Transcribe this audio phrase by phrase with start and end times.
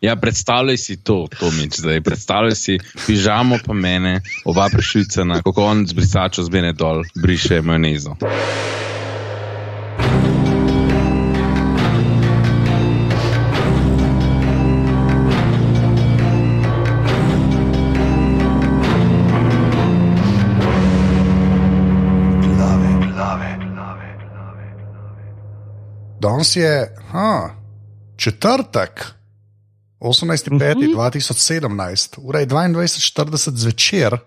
[0.00, 2.00] Ja, predstavljaj si to, to mič zdaj.
[2.00, 8.16] Predstavljaj si pižamo pa mene, oba prešvicana, kako on z brisačo zbene dol, briše majonezo.
[26.20, 27.50] Danes je ha,
[28.16, 29.15] četrtek,
[30.08, 34.18] 18.5.2017, ura je 22.40 zvečer,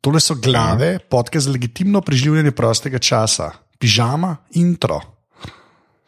[0.00, 5.19] tole so glave, podke za legitimno preživljanje prostega časa, pižama, intro.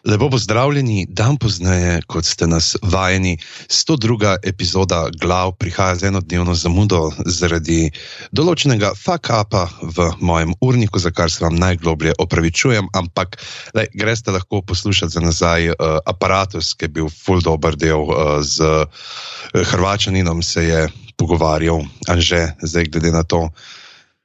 [0.02, 3.36] Lepo pozdravljeni, dan pozneje, kot ste nas vajeni.
[3.68, 4.36] 102.
[4.42, 7.86] epizoda glav prihaja z enodnevno zamudo zaradi
[8.34, 13.38] določenega fuck-upa v mojem urniku, za kar se vam najgloblje opravičujem, ampak
[13.78, 18.40] le, greste lahko poslušati za nazaj uh, aparatus, ki je bil full dober del uh,
[18.42, 19.06] z uh,
[19.54, 23.52] Hrvačaninom, se je pogovarjal, anže, zdaj glede na to,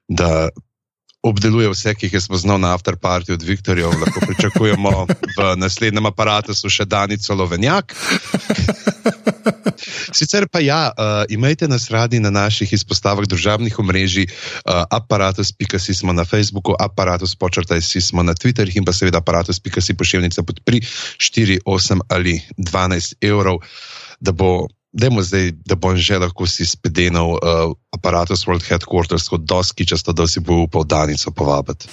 [0.09, 0.49] da
[1.29, 5.05] obdeluje vse, ki jih smo znali na afterpartiju od Viktorja, lahko pričakujemo
[5.37, 7.95] v naslednjem aparatu še Danico Lovenjak.
[10.13, 16.13] Sicer pa ja, uh, imejte nas radi na naših izpostavah družabnih omrežij, uh, aparatus.si smo
[16.13, 20.81] na Facebooku, aparatus počrtaj si smo na Twitterju in pa seveda aparatus.si pošiljnica pod pri
[20.81, 23.61] 4, 8 ali 12 evrov,
[24.19, 29.43] da bo Dajmo zdaj, da bom že lahko si spedenil uh, aparatus World Headquarters, kot
[29.43, 31.87] doski, če sto, da si bo upal Danico povabiti.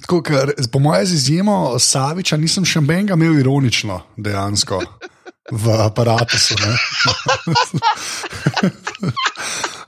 [0.00, 4.80] Tako, ker, po mojem izjemo Saviča nisem še benga imel ironično, dejansko
[5.52, 6.54] v aparatusu.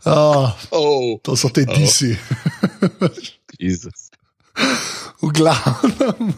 [0.05, 2.15] oh, oh, to so te disi.
[2.15, 3.09] Oh.
[5.23, 6.35] v glavnem.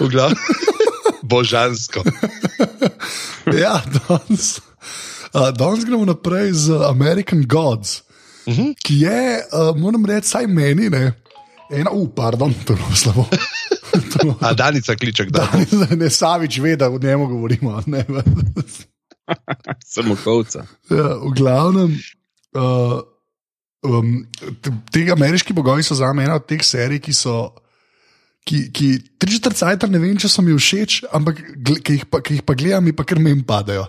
[0.00, 0.38] v glavnem.
[1.22, 2.02] Božansko.
[3.62, 4.60] ja, danes,
[5.34, 8.02] uh, danes gremo naprej z American Gods,
[8.46, 8.74] uh -huh.
[8.84, 11.12] ki je, uh, moram reči, saj meni, ne,
[11.70, 13.26] ena, uh, pardon, to je bilo slabo.
[14.40, 15.96] A Danica kliče, da ne.
[15.96, 17.82] Ne, Savič ve, da o njemu govorimo.
[19.94, 20.64] Samo kovca.
[20.90, 21.98] Ja, v glavnem.
[22.56, 23.00] Uh,
[23.82, 24.26] um,
[24.90, 27.54] Ti ameriški bogovi so za me ena od teh serij, ki so
[28.48, 28.88] ki, ki
[29.18, 31.40] tri četrt cajt ne vem, če so mi všeč, ampak
[31.84, 33.86] ki jih, pa, ki jih pa gledam, mi pa kar mem padajo.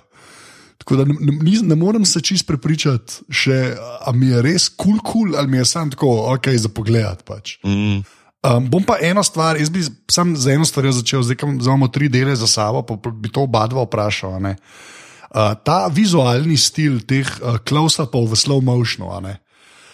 [0.84, 3.60] Tako da ne, ne, ne morem se čist prepričati, še,
[4.04, 7.24] ali mi je res kul, cool, cool, ali mi je samo tako, ok, za pogled.
[7.28, 7.56] Pač.
[7.64, 8.04] Mm.
[8.44, 12.10] Um, bom pa eno stvar, jaz bi sam z eno stvarjo začel, zdaj imamo tri
[12.12, 14.36] dele za sabo, pa bi to oba dva vprašal.
[14.36, 19.40] Uh, ta vizualni stil teh uh, close-upov v slow motionu,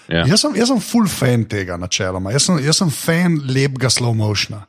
[0.10, 0.26] Ja.
[0.26, 4.16] Jaz, sem, jaz sem full fan tega načeloma, jaz sem, jaz sem fan lepega slow
[4.18, 4.64] motiona.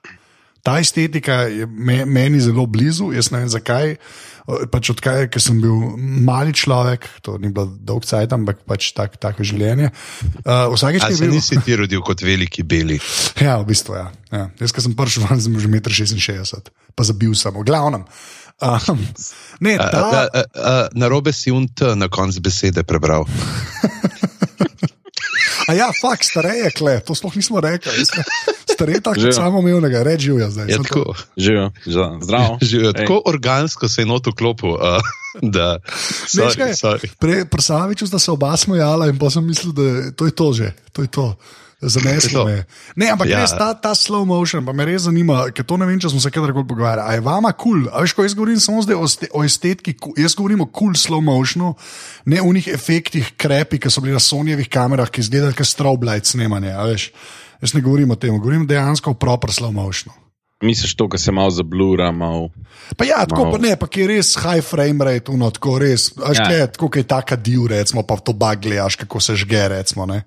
[0.61, 3.95] Ta estetika je me, meni zelo blizu, jaz ne vem zakaj.
[4.73, 5.95] Pač odkaj, ker sem bil
[6.27, 9.93] mali človek, to ni bilo dolg cajt, ampak pač tak, tako življenje.
[10.43, 11.37] Uh, vsakeč, ki bil...
[11.37, 12.99] nisi ti rodil kot veliki beli.
[13.47, 14.09] Ja, v bistvu ja.
[14.35, 14.49] ja.
[14.61, 18.05] Jaz, ki sem prišel, sem že 1,66 m, pa zabil sem, v glavnem.
[18.61, 19.01] Um,
[19.65, 19.89] ne, ta...
[19.89, 23.25] a, a, a, a, na robe si unt na koncu besede prebral.
[25.71, 28.03] A ja, fakt, stareje, kle, to sploh nismo rekli.
[28.67, 30.67] Stareje, tako kot samo umevnega, reči živijo zdaj.
[30.67, 31.71] Je tako, živijo,
[32.21, 32.59] zdravo.
[32.71, 34.75] Živijo tako organsko se je noto klopu.
[35.31, 35.79] Uh, da,
[36.27, 37.45] sorry, sorry.
[37.47, 41.03] Prsaviču sta se oba smojala in pa sem mislil, da to je to že, to
[41.03, 41.37] je to.
[41.81, 42.65] Zaneslo me.
[42.97, 43.41] Ne, ampak ja.
[43.41, 46.21] res ta, ta slow motion, pa me res zanima, ker to ne vem, če smo
[46.21, 47.09] se kadarkoli pogovarjali.
[47.09, 47.87] A je vama kul?
[47.89, 48.03] Cool?
[48.05, 49.09] Veš, ko jaz govorim samo zdaj o,
[49.41, 51.73] o estetiki, jaz govorim o kul cool slow motionu,
[52.29, 56.11] ne o njih efektih krepi, ki so bili na Sonjevih kamerah, ki izgledajo kot strobe
[56.11, 56.75] light snemanje.
[57.61, 60.13] Jaz ne govorim o tem, govorim dejansko o proper slow motionu.
[60.61, 62.51] Misliš to, kar se malo zablura, malo.
[62.97, 63.53] Pa ja, tako mal.
[63.53, 66.11] pa ne, pa ki je res high frame rate, uno, tako res.
[66.21, 66.49] Až ja.
[66.53, 70.05] je, tako je taka div, recimo, pa v to bag gledaš, kako se žge, recimo.
[70.05, 70.27] Ne?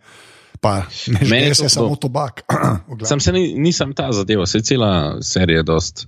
[0.64, 2.42] Pa ne želi se samo tobak.
[3.10, 6.08] Sam se ni, nisem ta zadeva, se cela serija dost,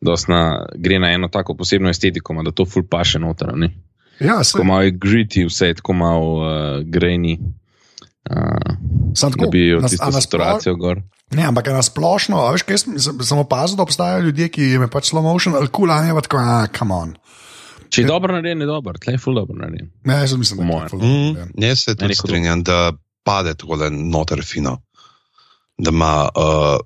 [0.00, 3.48] dost na, gre na eno tako posebno estetiko, da to full paše noter.
[4.20, 7.38] Ja, tako malo je gritty, vse tako malo uh, grejni.
[8.30, 11.02] Uh, da bi od tiste situacije gor.
[11.30, 14.88] Ne, ampak na splošno, veš, kaj sem, sem opazil, da obstajajo ljudje, ki jim je
[14.88, 17.14] pač slow motion, ali kul, ali pa tako, ah, come on.
[17.88, 19.90] Če je dobro narejen, je dobro, tle je full dobro narejen.
[20.04, 20.96] Ne, jaz mislim, da je to.
[20.96, 22.92] Mm, jaz se tudi strinjam, da
[23.24, 24.78] pade tako le noter fino,
[25.78, 26.78] da ima uh,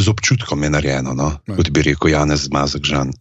[0.00, 1.30] z občutkom je narejeno, no?
[1.56, 3.12] kot bi rekel Janez Zmazek Žan.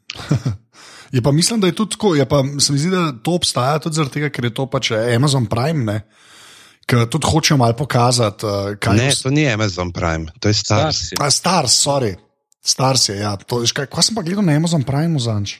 [1.15, 3.95] je pa mislim, da je tudi tako, pa, se mi zdi, da to obstaja tudi
[3.95, 5.85] zaradi tega, ker je to pač Amazon Prime.
[5.87, 5.97] Ne?
[6.85, 9.07] Ker tudi hočejo malo pokazati, uh, kaj je.
[9.07, 11.07] Ne, to ni Amazon Prime, to je Stars.
[11.13, 12.15] Stars, A, Stars sorry.
[12.63, 13.35] Stars je, ja.
[13.47, 15.59] To, kaj, kaj sem pa gledal na Amazon Prime zanč?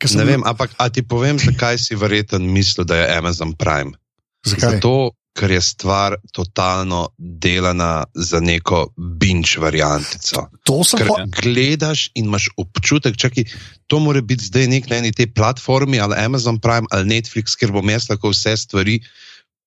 [0.00, 3.12] Ker sem Ne bil- vem, ampak a ti povem, zakaj si verjeten mislil, da je
[3.16, 3.96] Amazon Prime?
[4.44, 4.76] Zakaj?
[4.76, 10.46] Zato, ker je stvar totalno delana za neko binge variantico.
[10.62, 13.44] To sem Ker ho- gledaš in imaš občutek, čaki,
[13.90, 17.74] to mora biti zdaj nek na eni tej platformi ali Amazon Prime ali Netflix, ker
[17.74, 19.00] bom jaz lahko vse stvari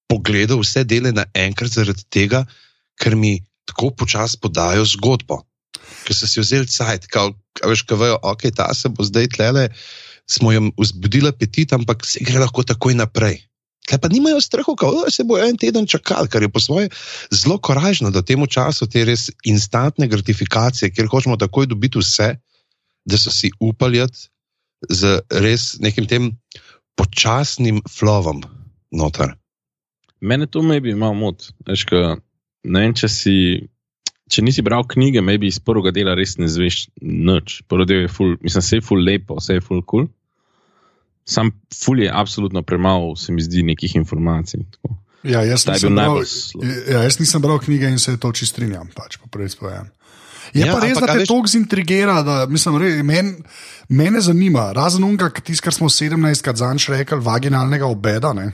[0.07, 2.45] pogledal, vse dele naenkrat zaradi tega,
[2.95, 5.43] ker mi tako počasi podajo zgodbo.
[6.07, 9.67] Ker so si vzeli cajt, kao, veš, kaj vejo, ok, ta se bo zdaj tlele,
[10.23, 13.43] smo jim vzbudili apetit, ampak se gre lahko takoj naprej.
[13.87, 14.75] Tle pa nimajo strahu,
[15.05, 16.89] da se bo en teden čakal, kar je po svoje
[17.31, 22.33] zelo koražno, da temu času te res instantne gratifikacije, kjer hočemo takoj dobiti vse,
[23.07, 24.03] da so si upali
[24.89, 26.33] z res nekim tem
[26.99, 28.43] počasnim flovom
[28.91, 29.37] noter.
[30.19, 31.47] Mene to bi imel mod.
[31.89, 32.17] Ko,
[32.63, 33.35] ne vem, če si.
[34.27, 37.61] Če nisi bral knjige, bi iz prvega dela res ne zveš nič.
[37.71, 40.03] Prvi del je ful, mislim, vse je ful lepo, vse je ful kul.
[40.03, 40.16] Cool.
[41.27, 44.63] Sam ful je absolutno premalo, se mi zdi, nekih informacij.
[44.71, 44.95] Tako.
[45.27, 46.21] Ja, jaz, nisem bral,
[46.87, 48.87] ja, jaz nisem bral knjige in se to čisto strinjam.
[48.95, 49.89] Pač, po prvi spojem.
[50.55, 53.33] Je Ja, pa res, ampak, da a te veš- to zintrigira, da mislim, re, men,
[53.89, 58.53] mene zanima, razen unga, tisto, kar smo 17krat zanč rekli, vaginalnega obeda, ne,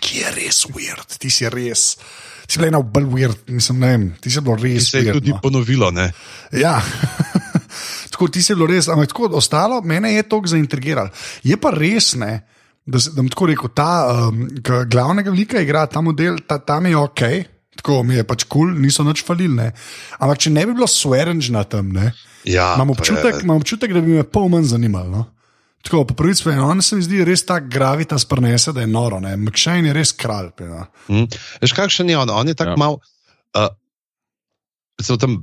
[0.00, 1.98] ki je res weird, ti si res.
[2.46, 4.88] Ti si bila ena bolj weird, mislim, ne vem, ti si bila res.
[4.90, 5.40] se je weird, tudi no.
[5.44, 5.90] ponovilo.
[5.90, 6.08] Ne?
[6.52, 6.78] Ja.
[8.24, 11.12] Tako ti si bilo res, ampak tako ostalo, mene je to zaintrigiralo.
[11.44, 12.40] Je pa res, ne,
[12.86, 13.90] da, se- da bom tako rekel, ta
[14.30, 14.48] um,
[14.88, 17.22] glavnega velika igra, ta model, ta, tam je ok.
[17.74, 19.68] Tako mi je pač kul, cool, niso nič falili.
[20.16, 22.12] Ampak če ne bi bilo swearange na tem, ne,
[22.44, 25.10] Ja, imam, občutek, imam občutek, da bi me pol manj zanimalo.
[25.10, 25.22] No.
[25.84, 29.18] Tako, po prvi spomin, on se mi zdi res ta gravita sprnese, da je noro.
[29.20, 30.52] McShane je res kralj.
[30.60, 30.86] No.
[31.08, 31.24] Hm.
[31.60, 32.30] Veš, kakšen je on?
[32.30, 32.80] On je tako Ja.
[32.80, 33.00] mal.
[33.52, 33.68] Uh,
[35.00, 35.42] so tam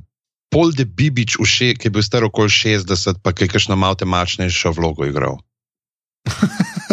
[0.52, 3.96] pol de Bibič, uše, ki je bil star okoli 60, pa ki je kakšno malo
[3.96, 5.40] temačnejšo vlogo igral.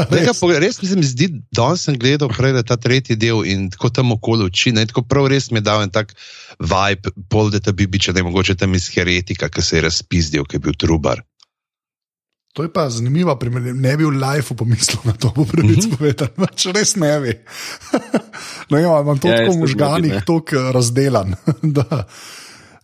[0.10, 0.80] Res, Res.
[0.80, 4.48] res mi se zdi, da sem gledal prej ta tretji del in tako tam okoli
[4.48, 4.72] oči.
[4.72, 6.16] Ne, tako prav res mi je dal en tak
[6.58, 10.48] vibe, pol de ta Bibiča, da je mogoče tam iz heretika, ki se je razpizdil,
[10.48, 11.20] ki je bil trubar.
[12.58, 13.76] To je pa zanimiva primerjava.
[13.78, 15.92] Ne bi v lifeu pomislil na to, bo pravic Mhm.
[16.00, 16.32] povedal.
[16.56, 17.36] Če res ne bi.
[18.72, 21.36] no, ja, imam to Ja, tako v možganih, tako razdelan.
[21.78, 22.08] da,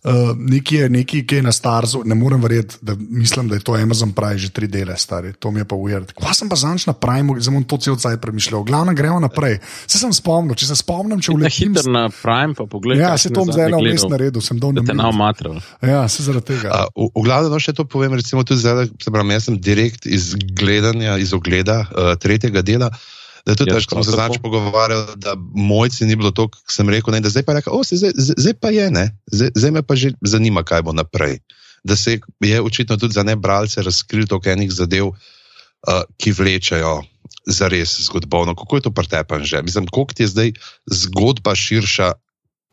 [0.04, 3.64] Uh, nekaj je, nekaj, ki je na starzu, ne morem verjeti, da mislim, da je
[3.66, 5.32] to Amazon Prime že tri dele, stari.
[5.32, 6.04] To mi je pa ujer.
[6.14, 8.62] Kva sem pa zanč na Prime, zdaj bom to cel cel cel premišljal.
[8.64, 9.58] Glavno gremo naprej.
[9.86, 11.74] Se sem spomnil, če se spomnim, če Na vletim.
[11.74, 13.00] hitro na Prime, pa poglej.
[13.00, 15.58] Ja, se to bom zdaj na vmes naredil, sem dol na matral.
[15.82, 16.70] Ja, se zaradi tega.
[16.94, 19.58] Uh, v, v glavnem, no, še to povem, recimo tudi zdaj, se pravi, jaz sem
[19.58, 22.92] direkt iz gledanja, iz ogleda uh, tretjega dela.
[23.46, 27.14] Da tudi, ko smo se zadnjič pogovarjali, da mojci ni bilo to, kar sem rekel,
[27.14, 29.82] ne, da zdaj pa je rekel, o, zdaj, zdaj- pa je, ne, zdaj, zdaj me
[29.86, 31.38] pa že zanima, kaj bo naprej.
[31.86, 37.02] Da se je očitno tudi za ne bralce razkril toliko enih zadev, uh, ki vlečejo
[37.46, 38.54] za res zgodbovno.
[38.58, 39.62] Kako je to pretepan že?
[39.62, 40.52] Mislim, koliko ti je zdaj
[40.90, 42.12] zgodba širša,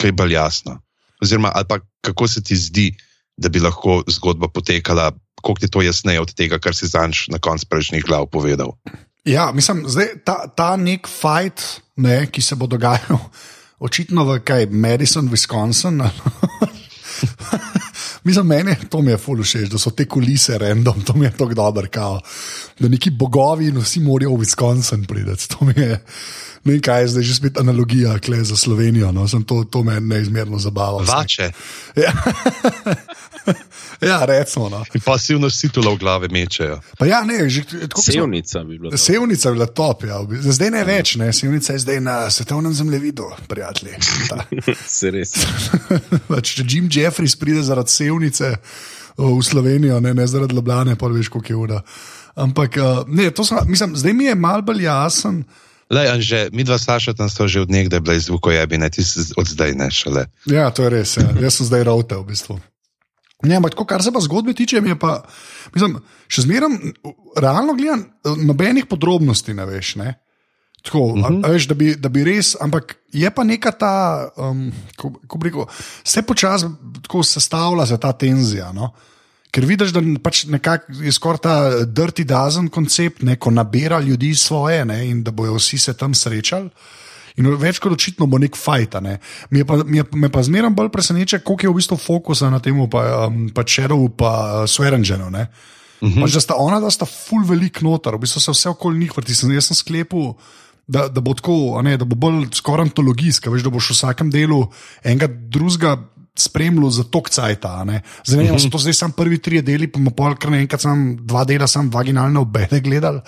[0.01, 0.81] kaj bolj jasna?
[1.21, 2.89] Oziroma, ali pa kako se ti zdi,
[3.37, 5.11] da bi lahko zgodba potekala,
[5.41, 8.73] koliko ti je to jasneje od tega, kar si zanč na koncu prejšnjih glav povedal.
[9.25, 11.63] Ja, mislim, zdaj ta, ta nek fight,
[11.95, 13.19] ne, ki se bo dogajal,
[13.87, 16.03] očitno v kaj, Madison, Wisconsin.
[18.23, 21.31] Mislim, meni to mi je fully všeč, da so te kulise random, to mi je
[21.31, 22.19] tako dobro, kao,
[22.79, 25.47] da neki bogovi in vsi morajo v Wisconsin priti.
[25.51, 25.99] To mi je,
[26.63, 29.83] ne vem kaj je zdaj že spet analogija kle za Slovenijo, no, sem to, to
[29.83, 31.03] me neizmerno zabava.
[31.03, 31.51] Vače
[31.95, 32.13] Ja.
[34.11, 34.69] ja, recimo.
[34.69, 34.83] No.
[34.93, 36.79] in pasivno situla v glave mečejo.
[36.97, 38.91] Pa ja, ne, že tako kot smo- Sevnica bi bila.
[38.91, 38.97] to.
[38.97, 40.17] Sevnica je bila top, ja.
[40.39, 41.33] zdaj ne več, ne.
[41.33, 43.95] Sevnica je zdaj na svetovnem zemljevidu, prijatelji.
[44.97, 45.33] Se res.
[46.31, 48.55] Pač, če Jim Jeffries pride zaradi sevnice
[49.17, 51.81] v Slovenijo, ne, ne zaradi Ljubljana, pa veš, koliko je ura.
[52.35, 55.43] Ampak, uh, ne, to sem, mislim, zdaj mi je mal bolj jasen.
[55.93, 59.19] Lej, Anže, mi dva Saša tam sta že od nekdaj bila iz zvukojebine, ti si
[59.37, 60.25] od zdaj ne šele.
[60.49, 61.17] Ja, to je res.
[61.21, 61.29] Ja.
[61.37, 62.57] Jaz sem zdaj rote v bistvu.
[63.43, 65.17] Ne, ampak tako, kar se pa zgodbe tiče, mi je pa,
[65.75, 65.97] mislim,
[66.31, 66.77] še zmeraj,
[67.37, 68.05] realno gledam,
[68.39, 69.95] nobenih podrobnosti ne veš.
[69.99, 70.13] Ne?
[70.83, 71.43] Tako, uh -huh.
[71.43, 75.13] a, a veš, da, bi, da bi res, ampak je pa neka ta, um, ko,
[75.27, 75.65] ko bi rekel,
[76.03, 76.65] se počasi
[77.01, 78.71] tako sestavlja za ta tenzija.
[78.71, 78.93] No?
[79.51, 84.35] Ker vidiš, da pač nekako je skoraj ta dirty dozen koncept, ne, ko nabira ljudi
[84.35, 86.69] svoje ne, in da bojo vsi se tam srečali.
[87.41, 89.01] In več kot očitno bo nek fajta.
[89.01, 89.17] Ne.
[89.49, 92.51] Mi je pa, mi je, me pa zmeraj bolj preseneča, koliko je v bistvu fokusa
[92.53, 95.29] na tem, pa, um, pa Čerovu, pa uh, Sverengenu.
[95.29, 96.21] Uh -huh.
[96.21, 99.17] pač, da sta ona, da sta full velik noter, v bistvu se vse okoli njih
[99.17, 99.35] vrti.
[99.35, 100.35] Sem, jaz sem sklepal,
[100.87, 104.29] da, da bo tako, ne, da bo bolj skoraj antologijska, veš, da boš v vsakem
[104.29, 104.67] delu
[105.03, 105.97] enega drugega
[106.35, 107.85] spremljal za tok cajta.
[108.25, 111.17] Zdaj ne vem, so to zdaj samo prvi tri deli, pa pol kar naenkrat sem
[111.21, 113.21] dva dela sam vaginalne obede gledal,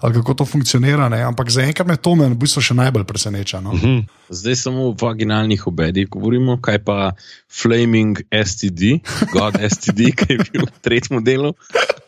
[0.00, 1.08] ali kako to funkcionira.
[1.08, 1.22] Ne?
[1.22, 3.60] Ampak zaenkrat me to me v bistvu še najbolj preseneča.
[3.62, 3.78] No?
[4.28, 7.12] Zdaj samo o vaginalnih obedih govorimo, kaj pa
[7.46, 8.98] Flaming STD,
[9.32, 11.54] God STD, ki je bil v tretjem delu.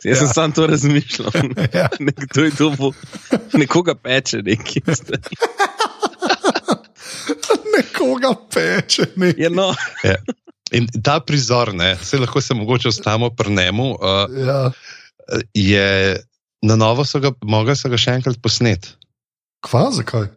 [0.02, 0.34] Jaz sem ja.
[0.34, 1.30] samo to razmišljal.
[1.70, 1.86] Ja.
[2.00, 2.92] Nekdo je to,
[3.54, 4.82] nekoga peče neki.
[7.76, 9.06] Nekoga peče.
[9.16, 9.70] Je, ja, no.
[10.04, 10.16] ja.
[10.72, 14.70] In ta prizor, ne, se lahko se mogoče ostamo pri njemu, uh, ja.
[15.54, 16.16] je
[16.62, 18.92] na novo, so ga, moga so ga še enkrat posnet.
[19.66, 20.28] Kva, zakaj?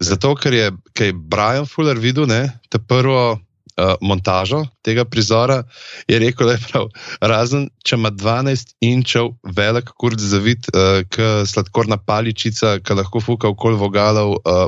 [0.00, 5.62] Zato, ker je, ker je Brian Fuller videl ne, te prvo uh, montažo tega prizora,
[6.08, 6.88] je rekel, da je prav,
[7.20, 11.02] razen če ima 12 inčev velik kurd zavit, uh,
[11.48, 14.38] sladkorna paličica, ki lahko fuka okoli vogalov.
[14.44, 14.66] Uh,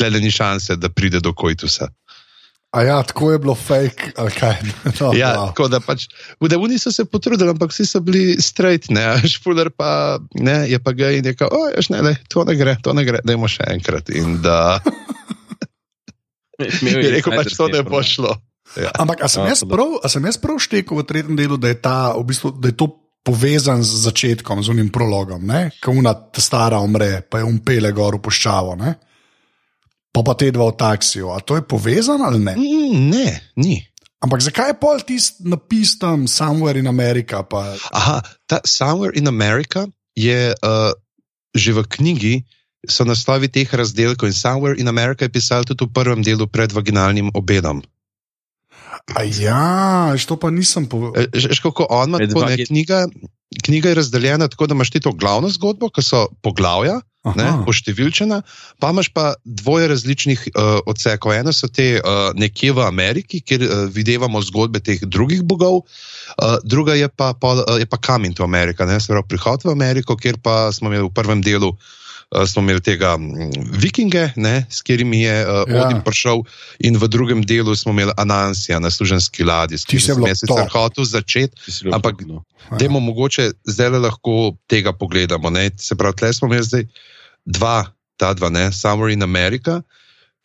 [0.00, 1.90] tle ni šanse, da pride do kojtusa.
[2.70, 4.56] A ja, tako je bilo fake, ali kaj.
[5.00, 5.46] No, ja, no.
[5.50, 6.06] tako da pač,
[6.40, 10.78] v Devuni so se potrudili, ampak vsi so bili straight, ne, špuler pa ne, je
[10.78, 13.50] pa gej in je rekel, oj, ne, ne, to ne gre, to ne gre, dajmo
[13.50, 14.14] še enkrat.
[14.14, 14.78] In da.
[16.60, 18.36] je rekel, pač to ne bo šlo.
[18.78, 18.94] Ja.
[19.02, 21.72] Ampak, a sem, no, jaz prav, a sem jaz prav štekel v tretjem delu, da
[21.72, 22.92] je, ta, v bistvu, da je to
[23.26, 25.42] povezan z začetkom, z unim prologom,
[25.82, 28.78] ko una ta stara umre, pa je umpele gor v puščavo.
[28.78, 28.94] Ne?
[30.10, 31.30] Pa pa te dva v taksiju.
[31.30, 32.54] A to je povezano ali ne?
[32.58, 33.80] Mm, ne, ni.
[34.20, 37.40] Ampak zakaj je pol tisti napis tam, somewhere in America?
[37.40, 37.72] Pa...
[37.92, 40.92] Aha, ta somewhere in America je uh,
[41.56, 42.34] že v knjigi.
[42.88, 46.72] So naslovi teh razdelkov in Somewhere in America je pisal tudi v prvem delu pred
[46.72, 47.84] vaginalnim obedom.
[49.12, 51.28] A ja, što pa nisem povedal.
[51.28, 53.04] Že e, kako on ima tako, ne, knjiga,
[53.64, 57.04] knjiga je razdeljena tako, da imaš ti to glavno zgodbo, ki so poglavja,
[57.66, 58.40] poštevilčena,
[58.80, 61.32] pa imaš pa dvoje različnih uh, odsekov.
[61.32, 66.56] Eno so te uh, nekje v Ameriki, kjer uh, vidimo zgodbe teh drugih bogov, uh,
[66.64, 69.76] druga je pa, pa, uh, je pa Coming to America, ne, se pravi prihod v
[69.76, 71.68] Ameriko, kjer pa smo imeli v prvem delu.
[71.68, 71.96] Uh,
[72.46, 75.86] smo imeli tega um, vikinge, ne, s katerimi je uh, ja.
[75.86, 76.44] Odin prišel,
[76.78, 81.04] in v drugem delu smo imeli Anansija na služenski ladji, s katerim smo se hotel
[81.04, 81.56] začeti.
[81.92, 82.22] Ampak,
[82.78, 85.50] da imamo mogoče zdaj lahko tega pogledamo.
[85.50, 85.70] Ne.
[85.78, 86.84] Se pravi, tle smo imeli zdaj
[87.44, 87.84] dva,
[88.16, 89.80] ta dva, ne, Summer in America,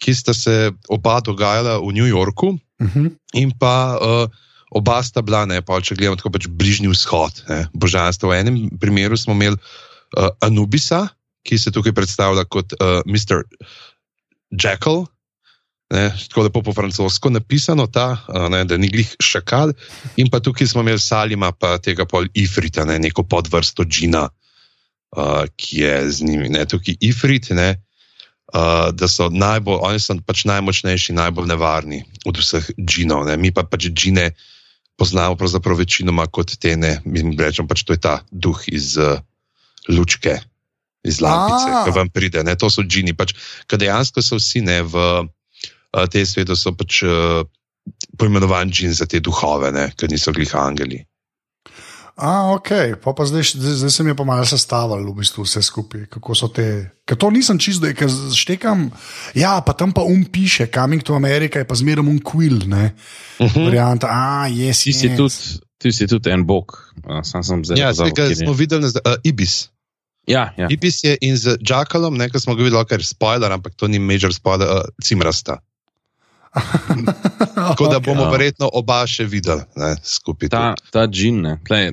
[0.02, 3.06] ki sta se oba dogajala v New Yorku, uh mhm.
[3.06, 3.12] -huh.
[3.34, 4.30] in pa uh,
[4.72, 8.30] oba sta bila, ne, pa če gledamo tako pač bližnji vzhod, ne, božanstvo.
[8.30, 11.08] V enem primeru smo imeli uh, Anubisa,
[11.46, 13.46] ki se tukaj predstavlja kot uh, Mr.
[14.52, 15.06] Jekyll.
[15.94, 18.18] Ne, tako lepo po francosko napisano, ta,
[18.50, 19.70] ne, da ni glih šakal,
[20.18, 25.44] in pa tukaj smo imeli Salima, pa tega pol Ifrita, ne, neko podvrsto džina, uh,
[25.56, 30.48] ki je z njimi, ne tukaj Ifrit, ne, uh, da so najbolj, oni so pač
[30.50, 33.30] najmočnejši, najbolj nevarni od vseh džinov.
[33.30, 33.38] Ne.
[33.38, 34.32] Mi pa pač džine
[34.98, 39.22] poznamo pravzaprav večinoma kot te, ne, mi rečemo pač to je ta duh iz uh,
[39.86, 40.40] lučke,
[41.06, 42.44] iz lampice, ki vam pride.
[42.44, 42.58] Ne.
[42.60, 43.36] To so džini, pač,
[43.70, 47.04] ki dejansko so vsi ne v uh, tem svetu, so pač.
[47.06, 47.46] Uh,
[48.18, 51.04] Poimenovan džin za te duhove, ki niso glih angeli.
[52.16, 55.44] A, ok, pa, pa zdaj, zdaj, zdaj se mi je pa malo sestavljalo, v bistvu
[55.44, 56.06] vse skupaj.
[56.08, 56.96] Kako so te.
[57.04, 58.88] Ker to nisem čisto, ker štekam.
[59.36, 62.96] Ja, pa tam pa um piše, coming to America je pa zmeraj um quill, ne.
[63.40, 63.60] Uh mhm.
[63.60, 63.66] -huh.
[63.66, 65.18] Varianta, a, yes, ti, si yes.
[65.18, 65.36] tudi,
[65.78, 66.94] ti si tudi en bog,
[67.24, 67.80] sam sem zdaj.
[67.80, 69.70] Ja, zdaj smo videli, da uh, Ibis.
[70.28, 70.68] Ja, ja.
[70.74, 74.00] Ibis je in z Jackalom, nekaj smo ga videli, ker je spoiler, ampak to ni
[74.02, 75.60] major spoiler, uh, cimrasta.
[77.56, 78.32] Tako da bomo okay.
[78.32, 80.50] verjetno oba še videli ne, skupaj.
[80.50, 81.44] Ta, ta džin,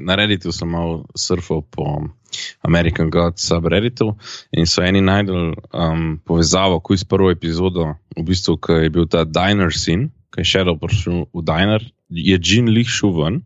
[0.07, 1.89] na Redditu sem malo surfal po
[2.63, 4.15] American God subredditu
[4.53, 8.93] in so eni najdel um, povezavo, ko je s prvo epizodo, v bistvu, ki je
[8.95, 13.43] bil ta diner sin, ki je šel prišel v diner, je džin lih šel ven.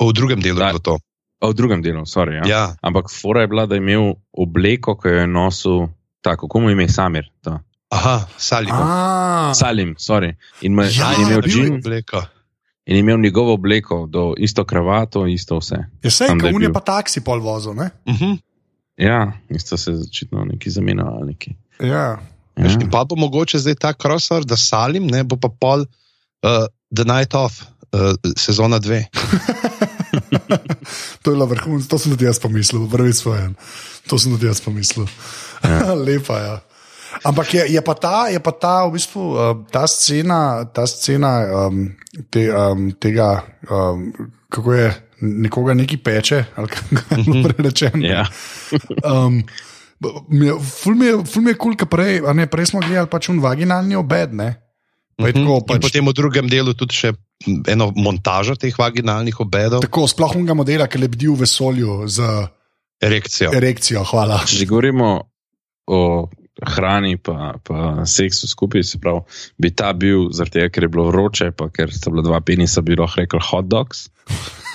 [0.00, 0.98] V drugem delu je to.
[1.40, 2.36] V drugem delu, sorry.
[2.36, 2.42] Ja.
[2.46, 2.64] Ja.
[2.82, 5.86] Ampak fora je bila, da je imel obleko, ki jo je nosil,
[6.20, 7.30] tako, kako mu ime Samir.
[7.40, 7.62] Ta.
[7.90, 8.74] Aha, Salim.
[9.54, 10.34] Salim, sorry.
[10.60, 12.22] In, me, ja, in imel džin obleko.
[12.86, 15.80] In imel njegovo obleko, do, isto kravato, isto vse.
[16.02, 17.72] Je vse, kot on je pa taksi pol vozil.
[17.72, 18.14] Uh mhm.
[18.24, 18.38] -huh.
[18.96, 21.36] Ja, isto se je začetno neki zamenjali.
[21.80, 22.18] Ja.
[22.56, 22.78] Ja.
[22.92, 27.34] Pa bo mogoče zdaj ta crossover, da salim, ne bo pa pol uh, The Night
[27.34, 29.04] of uh, sezona dve.
[31.22, 33.54] to je bilo vrhunsko, to sem tudi jaz pomislil, prvi svojen.
[34.08, 35.06] To sem tudi jaz pomislil.
[35.64, 35.94] Ja.
[36.06, 36.48] Lepa je.
[36.48, 36.58] Ja.
[37.24, 41.66] Ampak je, je, pa ta, je pa ta, v bistvu, uh, ta scena, ta scena
[41.66, 41.90] um,
[42.30, 44.14] te, um, tega, um,
[44.46, 44.88] kako je
[45.20, 48.02] nekoga neki peče, ali kako rečem.
[48.02, 48.24] Ja.
[49.10, 49.42] um,
[50.80, 54.32] Ful mi je kul, cool, prej, prej smo gledali pač un vaginalni obed.
[54.32, 54.69] Ne?
[55.20, 55.42] Mhm.
[55.42, 57.12] Tako, pač, potem v drugem delu tudi še
[57.68, 59.84] eno montažo teh vaginalnih obedov.
[59.84, 62.26] Tako, sploh unga modela, ki lebdi v vesolju z
[63.00, 63.52] erekcijo.
[63.56, 64.42] erekcijo hvala.
[64.48, 65.08] Če govorimo
[65.90, 66.00] o
[66.60, 69.22] hrani, pa, pa seksu skupaj, se pravi,
[69.58, 72.84] bi ta bil, zaradi tega, ker je bilo vroče, pa ker sta bila dva penisa,
[72.84, 74.08] bi lahko rekel hot dogs.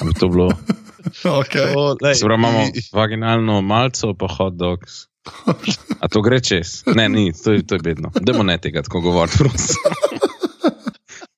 [0.01, 0.49] Bi to bilo.
[1.41, 1.73] okay.
[1.77, 5.05] o, se pravi, imamo vaginalno malco, pa hot dogs.
[6.03, 6.83] A to gre čez?
[6.93, 8.11] Ne, ni, to je, to je bedno.
[8.21, 10.25] Demo ne tega tako govoriti, prosim.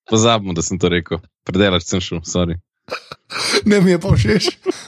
[0.09, 1.21] Pozabimo, da sem to rekel.
[1.47, 2.57] Predelač sem šel, sorry.
[3.67, 4.45] Ne, mi je pa všeč,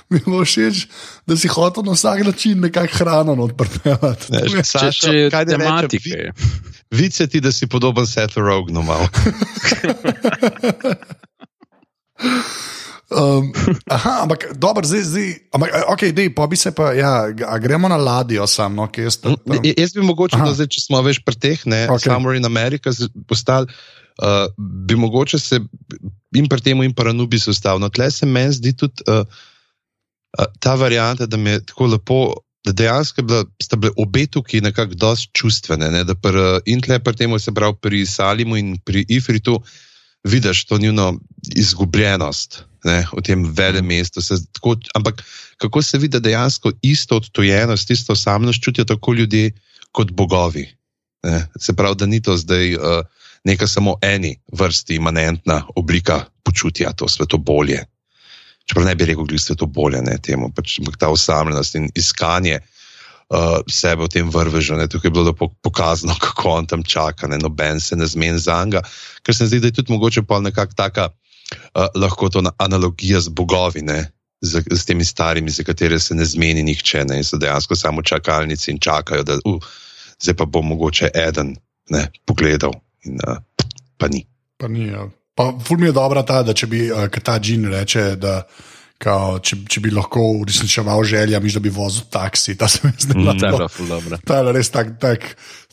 [0.08, 0.78] mi je pa všeč
[1.28, 3.80] da si hotel na vsak način nekaj hrano odprti.
[4.64, 6.32] Če, če je kaj tematike.
[6.96, 9.08] Vice ti, da si podoben Seth Rogen, malo.
[13.10, 13.50] Um,
[13.90, 17.26] aha, ampak dobro, zdaj, zdaj ampak, okay, dej, pa bi se pa, ja,
[17.58, 18.76] gremo na ladjo sam.
[18.78, 19.34] No, jaz, tam...
[19.66, 22.06] jaz bi mogoče, da zdaj, če smo več pri teh, ne, okay.
[22.06, 22.94] Summer in America,
[23.26, 23.66] postali,
[24.22, 24.50] uh,
[24.88, 25.60] bi mogoče se
[26.36, 27.80] in pri tem, in pri Anubisu ostal.
[27.80, 29.26] No, tle se meni zdi tudi uh,
[30.38, 32.22] uh, ta varianta, da mi je tako lepo.
[32.68, 35.88] Da dejansko bila, sta bile obe tukaj nekako dosti čustvene.
[35.94, 36.02] Ne?
[36.04, 39.62] Pr, in tle pri tem, se pravi pri Salimu in pri Ifritu,
[40.28, 41.22] vidiš to njihovo
[41.56, 44.22] izgubljenost ne, v tem velem mestu.
[44.22, 45.24] Se, tako, ampak
[45.58, 49.52] kako se vidi, da dejansko isto odtojenost, isto osamnost čutijo tako ljudje
[49.92, 50.68] kot bogovi.
[51.24, 51.46] Ne.
[51.60, 52.84] Se pravi, da ni to zdaj uh,
[53.44, 57.86] neka samo eni vrsti imanentna oblika počutja, to sveto bolje.
[58.66, 62.60] Čeprav ne bi rekel, da je sveto bolje ne, temu, pač ta osamljenost in iskanje.
[63.30, 67.38] Uh, sebe v tem vrvežu, ne, tukaj je bilo pokazano, kako on tam čaka, ne,
[67.38, 68.82] noben se ne zmeni za njega,
[69.22, 73.22] ker se mi zdi, da je tudi mogoče pa nekakšna taka uh, lahko to analogija
[73.22, 74.00] z bogovi, ne,
[74.42, 78.02] z, z temi starimi, za katere se ne zmeni nihče, ne, in so dejansko samo
[78.02, 79.62] čakalnici in čakajo, da uh,
[80.18, 81.54] zdaj pa bo mogoče eden
[81.94, 82.74] ne, pogledal,
[83.08, 83.40] in uh,
[83.98, 84.26] pa ni.
[84.58, 84.90] Pa ni.
[84.90, 85.08] Ja.
[85.36, 88.42] Pa ful mi je dobra ta, da če bi uh, ta džin reče, da.
[89.00, 93.14] Kao, če, če bi lahko uresničeval želje, da bi vozil taksi, ta se mi zdi
[93.16, 94.18] zelo mm, dobro.
[94.28, 95.24] Ta je res tak, tak,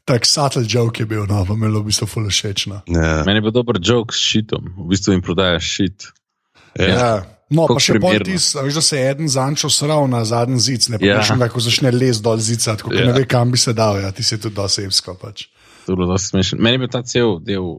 [0.07, 2.69] tak subtle joke je bil, no, pa mi je bilo v bistvu fully všeč.
[2.71, 2.79] No.
[2.87, 3.27] Yeah.
[3.27, 6.07] Meni je bil dober joke s šitom, v bistvu jim prodajaš šit.
[6.79, 6.93] Yeah.
[6.95, 7.11] Ja.
[7.47, 8.39] No, Kok pa še bolj ti,
[8.75, 11.27] da se je en zančo sral na zadnji zid, ne pa yeah.
[11.27, 13.11] še nekako začne les dol zica, tako yeah.
[13.11, 15.15] ne ve, kam bi se dal, ja, ti si tudi dosebsko.
[15.19, 15.47] Pač.
[15.89, 17.77] Meni je bil ta cel del,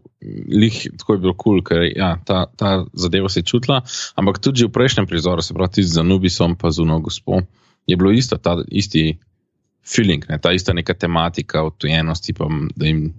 [0.48, 3.82] lih, tako je bil kul, cool, ker ja, ta, ta zadeva se je čutila,
[4.16, 7.48] ampak tudi v prejšnjem prizoru, se pravi, z Nubisom, pa z Uno Gospod,
[7.88, 9.18] je bilo isto, ta isti
[9.88, 13.10] feeling, ne, ta ista neka tematika odtujenosti, pa da jim.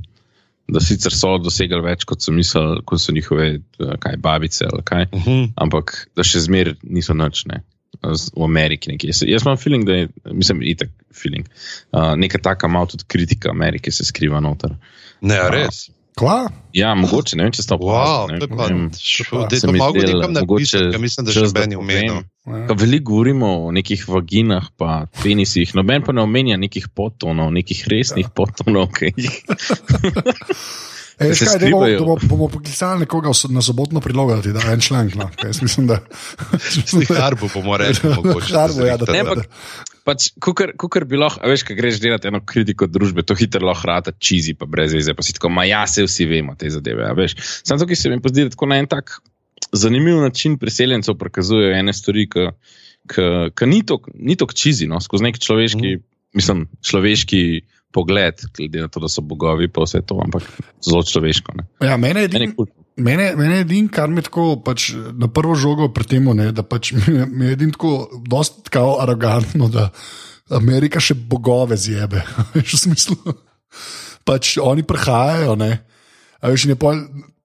[0.68, 5.06] Da sicer so dosegali več, kot so mislili, kot so njihove eh, kaj, babice, kaj,
[5.08, 5.30] uh mhm.
[5.30, 5.46] -huh.
[5.56, 7.62] ampak da še zmeraj niso noč ne,
[8.02, 8.92] v Ameriki.
[8.92, 9.12] Nekje.
[9.26, 11.48] Jaz imam feeling, da je, mislim, itak feeling.
[11.92, 14.76] Uh, neka taka malo tudi kritika Amerike se skriva noter.
[15.20, 15.88] Ne, res.
[15.88, 16.48] Uh, Kva?
[16.74, 18.48] Ja, mogoče, ne vem, če ste opazili.
[18.48, 22.24] Wow, to je malo nekam na mogoče, mislim, da še zbeni omenil.
[22.74, 28.26] Veliko govorimo o nekih vaginah, pa penisih, noben pa ne omenja nekih potonov, nekih resnih
[28.26, 28.34] ja.
[28.34, 28.90] potonov.
[31.18, 35.14] E, škaj, da bomo, bomo, bomo poklicali nekoga na sobotno prilogo, da je en članek.
[35.14, 35.30] No.
[35.62, 35.98] Mislim, da
[37.00, 38.10] je to harbo, bomo rekli.
[38.54, 39.42] Harbo, ja, da ne.
[40.04, 40.30] Pač,
[40.78, 44.54] kukar bi lahko, veš, kaj greš delati eno kritiko družbe, to hitro lahko rata čizi,
[44.54, 47.10] pa brez veze, pa si tako, ma ja, se vsi vemo te zadeve.
[47.36, 49.18] Sam tukaj se mi pozdi, da tako na en tak
[49.72, 53.82] zanimiv način priseljencev prikazujejo ene stvari, ki ni
[54.36, 56.06] tako čizi, no, skozi nek človeški, mm.
[56.38, 57.42] mislim, človeški
[57.92, 60.44] pogled, glede na to, da so bogovi, pa vse to, ampak
[60.84, 61.56] zelo človeško.
[61.84, 66.08] Ja, mene je edino, mene, mene edin, kar mi tako pač, na prvo žogo pri
[66.12, 66.92] tem, da pač,
[67.36, 69.88] mi je edino tako, dosti tako arogantno, da
[70.54, 72.24] Amerika še bogove zjebe.
[72.54, 73.16] v smislu,
[74.28, 75.72] pač oni prihajajo, ne.
[76.38, 76.94] A veš, ne pa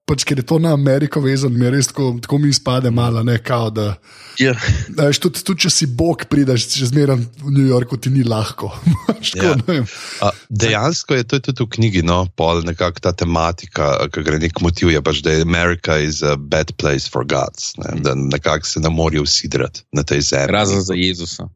[0.04, 3.38] pač, ker je to na Ameriko vezano, mi res tako, tako mi izpade malo, ne
[3.42, 3.70] kao.
[3.70, 3.94] Da,
[4.38, 4.52] yeah.
[4.52, 4.84] Ja.
[4.88, 8.70] da, tudi, tudi če si bog, prideš čez zmeraj v New Yorku, ti ni lahko.
[9.30, 9.80] Ško, yeah.
[9.80, 9.86] Ja.
[10.28, 14.60] A, dejansko je to tudi v knjigi, no, pol nekako ta tematika, ki gre nek
[14.64, 18.68] motiv, je pač, da je Amerika is a bad place for gods, ne, da nekako
[18.68, 20.52] se ne morajo usidrati na tej zemlji.
[20.52, 21.48] Razen za Jezusa.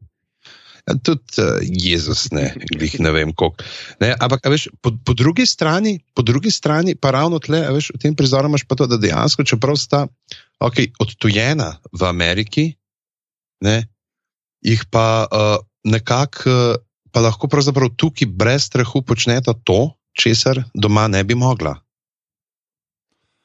[1.05, 3.65] Tudi uh, Jezus, ne, glih, ne vem koliko.
[3.99, 8.17] Ampak, veš, po, po, drugi strani, po drugi strani, pa ravno tle, veš, v tem
[8.17, 10.07] prizoru imaš pa to, da dejansko, čeprav sta
[10.57, 12.65] okay, odtujena v Ameriki,
[13.65, 13.83] ne,
[14.65, 21.07] jih pa uh, nekako uh, pa lahko pravzaprav tukaj brez strahu počneta to, česar doma
[21.07, 21.75] ne bi mogla.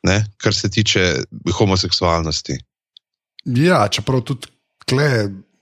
[0.05, 1.25] Ne, kar se tiče
[1.59, 2.59] homoseksualnosti.
[3.45, 4.53] Ja, čeprav tudi
[4.87, 5.09] tle.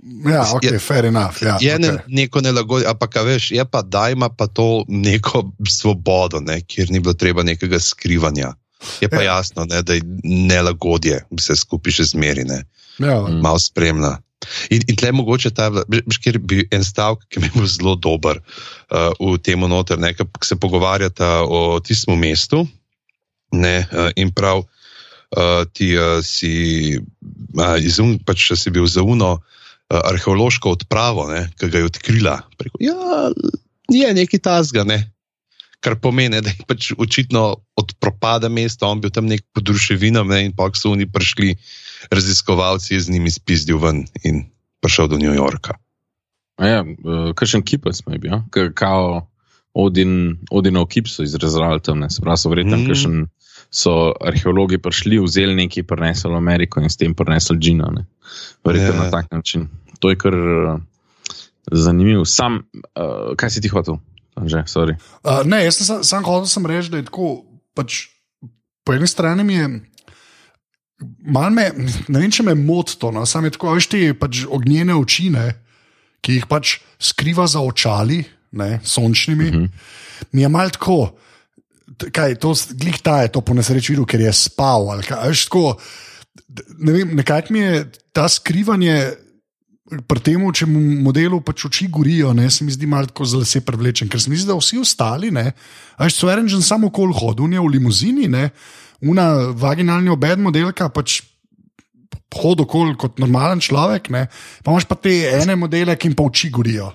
[0.03, 1.43] Ja, okay, je, fair enough.
[1.43, 1.99] Ja, je okay.
[2.07, 7.01] neko nelagodje, ampak veš, je pa da ima pa to neko svobodo, ne, kjer ni
[7.01, 8.55] bilo treba nekega skrivanja.
[9.01, 9.37] Je pa ja.
[9.37, 12.43] jasno, ne, da je nelagodje, vse skupaj še zmeri,
[12.99, 13.21] ja.
[13.31, 14.17] malo spremlja.
[14.75, 15.71] In, in tle mogoče ta,
[16.19, 20.11] kjer bi en stavek, ki mi je bil zelo dober uh, v tem noter, ne,
[20.19, 22.67] ki se pogovarjata o tistem mestu.
[23.55, 26.99] Ne, uh, in prav uh, ti uh, si,
[27.55, 29.62] uh, izum, pač si bil za uno uh,
[29.92, 32.37] arheološko odpravo, ne, ki ga je odkrila.
[32.59, 33.31] Preko, ja,
[33.92, 35.02] je nekaj tasga, ne,
[35.83, 37.44] kar pomeni, da je pač očitno
[37.76, 41.57] od propada mesta, on bil tam nek pod ruševinami ne, in pa so oni prišli
[42.11, 44.46] raziskovalci z njimi spizdil ven in
[44.83, 45.76] prišel do New Yorka.
[46.62, 48.70] Ja, uh, kakšen kipec smo bili, ja?
[48.74, 49.26] kao
[49.74, 52.87] Odin, Odinov kip so izrazili tam, se pravi, so verjetno, mm.
[52.87, 53.26] kakšen
[53.72, 57.88] so arheologi prišli, vzeli nekaj, prenesli v Ameriko in s tem prenesli Džino.
[58.64, 58.98] Verjetno ja.
[59.00, 59.66] na tak način.
[60.03, 60.81] To je kar uh,
[61.71, 62.27] zanimivo.
[62.27, 62.59] Sam,
[62.99, 64.03] uh, kaj si ti hotel?
[64.33, 67.45] Že, uh, ne, jaz sem sam, sam hotel sem reči, da je tako.
[67.77, 68.11] Pač,
[68.85, 69.69] po eni strani mi je.
[71.23, 71.67] Me,
[72.09, 75.49] ne vem, če me moti to, no, samo tako, veš, te pač ognjene oči, ne,
[76.23, 78.21] ki jih pač skriva za očali,
[78.59, 79.49] ne, sončnimi.
[79.49, 79.65] Uh mhm.
[79.65, 80.29] -huh.
[80.33, 80.99] Mi je malo tako,
[82.12, 85.03] kaj to glih ta je to po nesreči videl, ker je spal.
[85.03, 85.77] Kaj, veš, tako,
[86.79, 89.12] ne vem, nekaj mi je ta skrivanje
[90.09, 93.48] pri tem, če mu modelu pač oči gorijo, ne, se mi zdi malo tako zelo
[93.48, 95.52] se privlečen, ker se mi zdi, da vsi ostali, ne,
[96.00, 98.48] veš, so erenžen samo kol hodil, ne v limuzini, ne,
[99.02, 99.28] una
[99.59, 101.20] vaginalni obed modelka pač.
[102.33, 104.22] Hodil okoli kot normalen človek, ne?
[104.64, 106.87] pa imaš pa te ene modele, ki jim pa oči gorijo.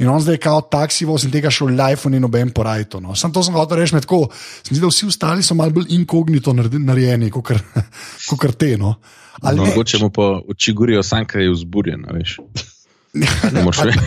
[0.00, 3.00] In on zdaj je kao taksi, voz in tega še v iPhone in noben porajto.
[3.00, 3.14] No.
[3.14, 4.24] Sam to sem hotel reči, tako,
[4.64, 7.52] zdi, da vsi ostali so malo bolj inkognito narejeni, kot
[8.42, 8.76] kar te.
[8.80, 8.96] No.
[9.42, 12.38] No, mogoče mu pa oči gorijo, sam kaj je vzburjen, veš.
[13.12, 13.98] Ne moreš več.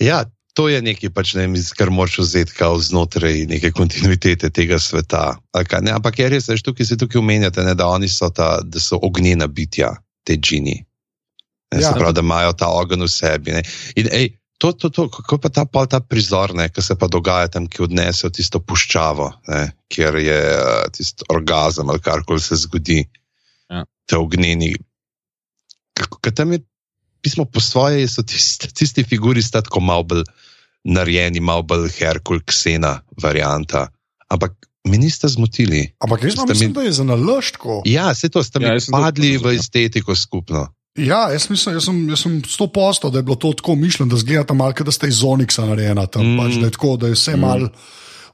[0.00, 5.36] Ja, to je nekaj, pač, ne, kar moraš vzeti znotraj neke kontinuitete tega sveta.
[5.82, 8.80] Ne, ampak je res, da tukaj se tukaj omenjate, ne, da oni so, ta, da
[8.80, 10.80] so ognjena bitja, te džini.
[11.74, 11.92] Ne, ja.
[11.94, 13.54] pravi, da imajo ta ogenj v sebi.
[13.96, 17.68] In, ej, to, to, to, kako pa ta, ta prizor, ki se pa dogaja tam,
[17.70, 23.04] ki odnese tisto puščavo, ne, kjer je uh, tisti orgazem ali kar koli se zgodi,
[23.70, 23.84] ja.
[24.04, 24.74] te ognjeni.
[25.96, 26.60] Kaj tam je,
[27.24, 30.26] pismo po svoje, so tisti, tisti figuri tako malo bolj
[30.84, 33.88] narejeni, malo bolj herkul, ksena varianta.
[34.28, 34.56] Ampak.
[34.88, 35.82] Mi niste zmotili.
[36.00, 36.74] Ampak jaz mislim, mi...
[36.74, 37.82] da je za naložko.
[37.84, 40.62] Ja, se to ste mi ja, padli v estetiko skupno.
[40.98, 44.10] Ja, jaz mislim, jaz sem, jaz sem sto posto, da je bilo to tako mišljeno,
[44.10, 46.34] da zgleda malo, da ste iz Oniksa narejena tam.
[46.34, 46.38] Mm.
[46.38, 47.40] Pač, da, je tako, da je vse mm.
[47.40, 47.68] mal,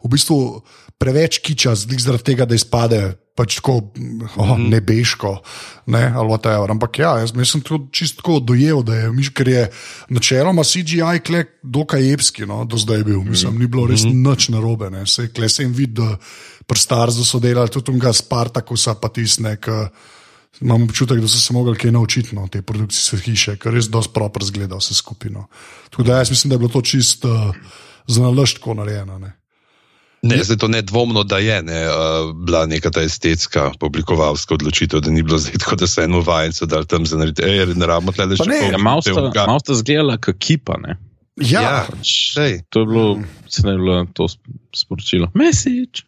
[0.05, 0.41] v bistvu
[0.99, 3.01] preveč kiča, zaradi tega, da izpade
[3.37, 3.75] pač tako
[4.41, 4.71] oh, mm.
[4.73, 5.35] nebeško.
[5.93, 6.07] Ne,
[6.73, 9.67] Ampak ja, jaz sem to čisto dojel, da je, miš, ker je
[10.09, 13.21] načeloma CGI klek dokaj epski, no, do zdaj bil.
[13.21, 13.61] Mislim, mm.
[13.61, 14.17] ni bilo res mm.
[14.25, 14.89] nič narobe.
[15.05, 19.59] Se je sem videl, da prstarzo so delali tudi tega Spartakusa, pa tisne.
[20.61, 23.91] Imam občutek, da so se mogli kaj naučiti na no, te produkcijske hiše, ker res
[23.93, 25.47] dosti proper zgleda vse skupino.
[25.91, 27.57] Tako da jaz mislim, da je bilo to čisto uh,
[28.07, 29.19] za naložko narejeno.
[29.19, 29.33] Ne.
[30.23, 35.11] Ne, zdaj to nedvomno, da je ne, uh, bila neka ta estetska, publikovalska odločitev, da
[35.11, 37.43] ni bilo zdaj tako, da se eno vajenco dal tam za narediti.
[37.43, 38.73] Ej, ne rabimo tle le še nekaj.
[38.73, 40.81] Ja, malo sta zgledala, kot kipa.
[40.83, 40.97] Ne.
[41.37, 42.65] Ja, ja še.
[42.73, 43.07] To je bilo,
[43.49, 44.29] se ne je bilo to
[44.75, 45.31] sporočilo.
[45.35, 46.07] Mesič.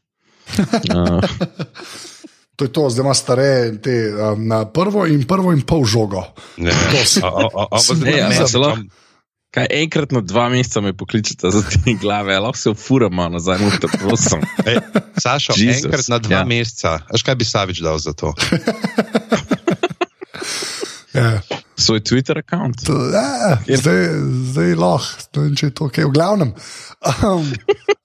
[0.88, 1.20] Uh.
[2.58, 3.50] To je to, zdaj ima stare
[3.82, 6.24] te, um, na prvo in prvo in pol žogo.
[6.56, 6.74] Ne,
[8.04, 8.72] ne, ne, zelo.
[9.54, 13.70] Kaj enkrat na dva meseca me pokličete za te glave, lahko se ufuramo nazaj, no,
[13.80, 14.42] to prosim.
[15.22, 15.84] Sašo, Jesus.
[15.84, 16.44] enkrat na dva ja.
[16.44, 18.34] meseca, až kaj bi Savič dal za to?
[21.14, 21.38] ja.
[21.78, 22.74] Svoj Twitter račun.
[23.14, 24.00] Ja, zdaj,
[24.50, 26.50] zdaj lahko, če je to ok, v glavnem.
[27.06, 27.52] Um,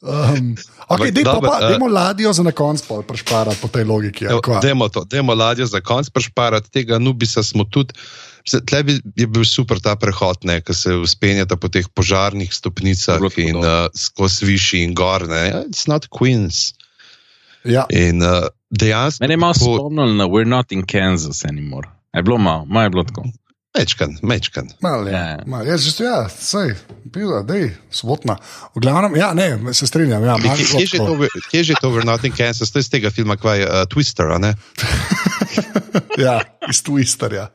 [0.06, 0.52] um,
[0.94, 4.30] okay, dejmo pa, uh, dejmo ladjo za na konc prešparati po tej logiki.
[4.62, 7.98] Dejmo to, dejmo ladjo za konc prešparati, tega nubisa smo tudi.
[8.44, 13.58] Tle bi, je bil super ta prehod, ki se uspenjata po teh požarnih stopnicah in
[13.58, 15.26] uh, skozi višji in gor.
[15.32, 15.66] Ne.
[15.66, 16.76] It's not Queens.
[17.64, 17.88] Ja.
[17.90, 19.24] In uh, dejansko.
[19.24, 21.88] Mene je malo spomnilo na We're not in Kansas anymore.
[22.14, 23.24] Je bilo malo, malo je bilo tako.
[23.74, 24.70] Mečkan, mečkan.
[24.86, 25.38] Mal, ja, ja.
[25.50, 26.78] Mal, jaz že ja, sej,
[27.10, 28.38] pila, dej, sobotna.
[28.78, 30.22] V glavnem, ja, ne, se strinjam.
[30.22, 30.86] Ja, kje,
[31.50, 32.70] kje je že to We're Not in Kansas?
[32.70, 34.54] To je iz tega filma, kvaj uh, Twister, a ne?
[36.26, 36.38] ja,
[36.70, 37.50] iz Twisterja.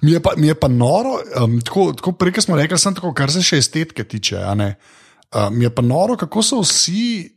[0.00, 3.12] Mi je pa, mi je pa noro, um, tako, tako prej smo rekli, sem tako,
[3.12, 4.40] kar se še estetike tiče.
[4.40, 7.28] Uh, mi je pa noro, kako so vsi,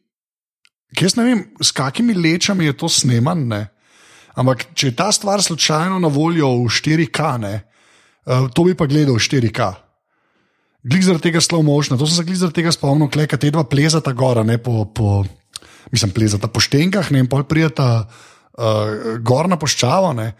[0.95, 3.65] jaz ne vem, s kakimi lečami je to snemano.
[4.39, 7.55] Ampak, če je ta stvar slučajno na voljo v 4K, ne,
[8.21, 9.71] Uh, to bi pa gledal 4K.
[10.81, 14.13] Glik zaradi tega slow motion, to sem se zaradi tega spomnil, kaj te dva plezata
[14.17, 15.21] gora ne, po, po
[15.93, 20.13] mislim, plezata po štenkah, ne, pol prijeta uh, gor na poščavo.
[20.17, 20.31] Ne.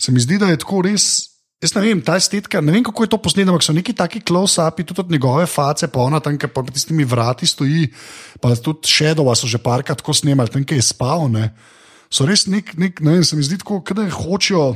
[0.00, 1.32] Se mi zdi, da je tako res.
[1.64, 4.20] Jaz ne vem, ta estetika, ne vem kako je to posneto, ampak so neki taki
[4.20, 7.86] close-upi, tudi od njegove face, pa ona tam, ki pa s temi vrati stoji,
[8.44, 11.30] pa tudi Shadow'a so že parkrat tako snemali, tam, ki je spal.
[11.32, 11.48] Ne.
[12.12, 14.74] So res nek, nek ne vem, se mi zdi tako, da hočejo.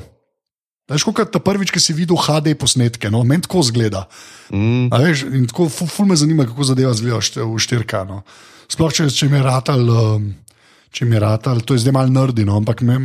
[0.91, 4.07] Veš, kot ta prvič, ki si videl HD posnetke, no, meni tako zgleda.
[4.51, 4.91] Mm.
[4.91, 8.03] Veš, in tako, ful, ful me zanima, kako zadeva zgleda v štirka.
[8.09, 8.23] No.
[8.71, 9.87] Sploh če, če mi je ratal.
[9.87, 10.31] Um,
[10.91, 12.97] Če mi je ratal, to je zdaj malo nerdino, ampak me,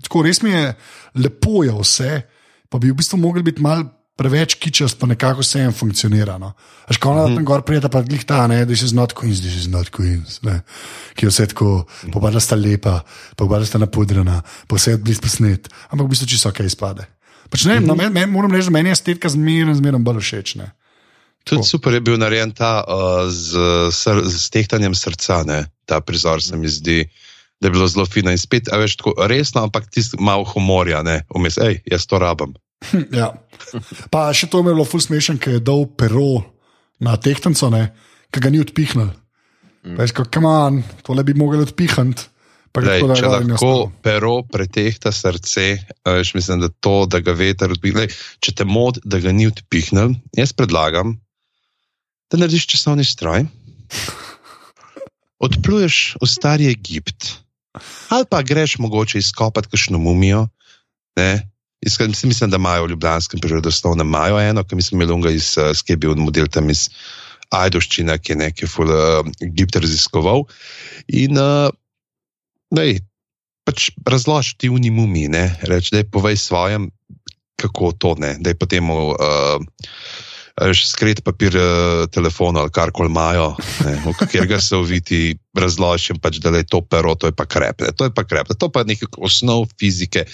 [0.00, 0.62] tako res mi je
[1.20, 2.12] lepo, je vse,
[2.72, 3.84] pa bi v bistvu mogli biti mal
[4.16, 6.38] preveč kičast, pa nekako vse en funkcionira.
[6.38, 6.54] No.
[6.88, 7.34] Až ko ona mm -hmm.
[7.36, 10.40] tam gor prijeta, pa glih ta, ne, da si not queens, da si not queens,
[10.42, 10.62] ne.
[11.14, 13.04] ki je vse tako, pa da sta lepa,
[13.36, 17.06] pa da sta napudrana, pa vse je blizu posnet, ampak v bistvu čisto ok izpade.
[17.54, 17.86] Pač ne, mm -hmm.
[17.86, 20.54] no, men, men, moram reči, da meni je estetika zmerno, zmerno bolj všeč.
[20.58, 20.72] Ne.
[21.44, 23.54] Tudi super je bil narejen ta uh, z,
[23.94, 25.66] z, z tehtanjem srca, ne?
[25.84, 27.04] ta prizor se mi zdi,
[27.60, 31.20] da je bilo zelo fino in spet, veš, tako resno, ampak tisti malo humorja, ne,
[31.30, 32.56] vmes, hej, jaz to rabim.
[33.20, 33.30] ja.
[34.10, 36.42] Pa še to je bilo ful smešen, ker je dal pero
[36.98, 37.70] na tehtanco,
[38.32, 39.12] ki ga ni odpihnil.
[39.84, 39.98] Mm.
[40.00, 42.33] Veš, kako man, tole bi mogli odpihniti.
[42.74, 43.68] Lej, če lahko
[44.02, 48.08] pero pretehta srce, veš, mislim, da to, da ga veter odpihne.
[48.42, 51.14] Če te mod, da ga ni odpihnil, jaz predlagam,
[52.30, 53.46] da narediš časovni stroj,
[55.38, 57.30] odpluješ v stari Egipt,
[58.10, 60.48] ali pa greš mogoče izkopati kakšno mumijo.
[61.20, 61.46] Ne?
[61.84, 66.16] Mislim, da imajo v Ljubljanskem prirodoslovnem maju eno, ki mislim, da je iz uh, Skebil
[66.18, 66.88] model tam iz
[67.54, 70.46] Ajdoščine, ki je nekaj ful uh, Egipt raziskoval.
[71.12, 71.70] In uh,
[72.74, 73.00] dej,
[73.64, 75.28] pač razloži ti v mumi,
[75.64, 76.90] reči, da je povej svojem,
[77.56, 78.90] kako to ne, da je potem.
[78.90, 79.62] Uh,
[80.86, 83.56] skrit papir, eh, telefon ali kar koli imajo,
[84.06, 87.90] v katerega se uviti, razložim, pač, da je to pero, to je pa krepne.
[87.98, 90.24] To je pa krepne, to pa nekaj osnov fizike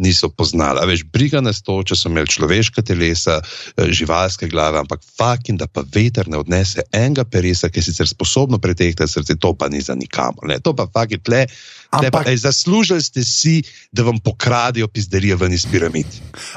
[0.00, 0.80] niso poznali.
[0.80, 5.60] A veš, briga nas to, če so imeli človeška telesa, eh, živalske glave, ampak fakin,
[5.60, 9.68] da pa veter ne odnese enega peresa, ki je sicer sposobno pretehtati srce, to pa
[9.68, 10.48] ni za nikamor.
[10.48, 10.60] Ne?
[10.64, 11.44] To pa fakin tle.
[11.90, 13.56] Ampak, pa, ej, zaslužili ste si,
[13.90, 16.06] da vam pokradijo pizderije ven iz piramid.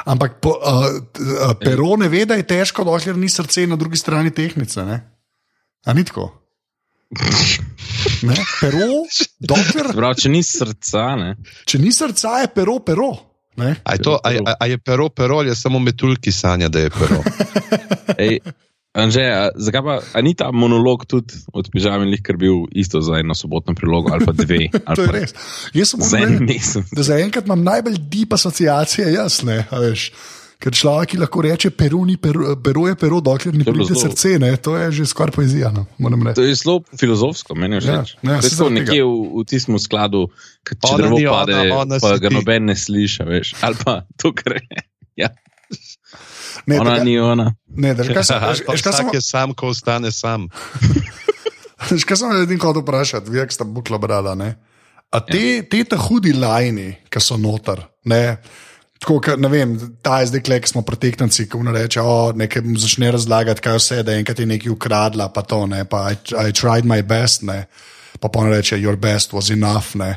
[0.05, 3.97] Ampak po, uh, uh, pero ne ve, da je težko, dokler ni srce na drugi
[3.97, 4.85] strani tehnice.
[4.85, 5.01] Ne?
[5.85, 6.29] A ni tako?
[8.23, 8.37] Ne?
[8.61, 9.03] Pero,
[9.39, 9.91] dokler.
[9.93, 11.03] Prav, če ni srca.
[11.19, 11.29] Ne?
[11.69, 13.11] Če ni srca, je pero, pero.
[13.57, 16.89] A je, to, a, a je pero, pero ali je samo metulki sanja, da je
[16.89, 17.21] pero?
[18.23, 18.39] Ej,
[18.93, 23.17] Anže, a, zakaj pa a ni ta monolog tudi od pižama, ker bil isto za
[23.17, 24.69] eno sobotno prilogo ali pa dve?
[24.85, 25.33] Ali to je res.
[25.73, 29.65] Jaz sem za, za enkrat imam najbolj deep asociacije, jasne.
[30.63, 34.53] Ker človek lahko reče, peru, ni, peru, peru je pero, dokler ni pride srce, ne?
[34.55, 35.73] to je že skoraj poezija.
[35.75, 35.83] No,
[36.31, 38.13] to je zelo filozofsko, meni je všeč.
[38.23, 40.29] Ja, ja, to je nekje v, v tistem skladu,
[40.63, 43.57] če drevo pade, ona, ona pa ga noben ne sliša, veš.
[43.59, 44.63] ali pa to gre.
[45.13, 45.27] Ja.
[46.65, 47.51] Ne, ona tega, ni ona.
[47.69, 50.47] Ne, da, kaj sem, Aha, kaj sem, je sam, ko ostane sam.
[51.83, 54.53] Kaj sem edin kot vprašati, vi, ki ste bukla brala, ne?
[55.13, 55.65] A te, ja.
[55.69, 58.39] te ta hudi lajni, ki so noter, ne?
[59.03, 63.61] Tako, ne vem, ta je zdaj, ki smo preteknci, ko reče, o, nekaj začne razlagati,
[63.61, 66.15] kaj vse, da je enkrat je nekaj ukradla, pa to, ne, pa I,
[66.47, 67.65] I tried my best, ne,
[68.19, 70.15] pa pa on reče, your best was enough, ne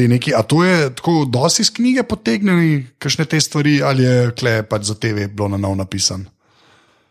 [0.00, 0.34] neki.
[0.34, 4.62] A to je tako, da si iz knjige potegnili, kakšne te stvari, ali je kle
[4.62, 6.26] pač za TV bilo na novo napisan?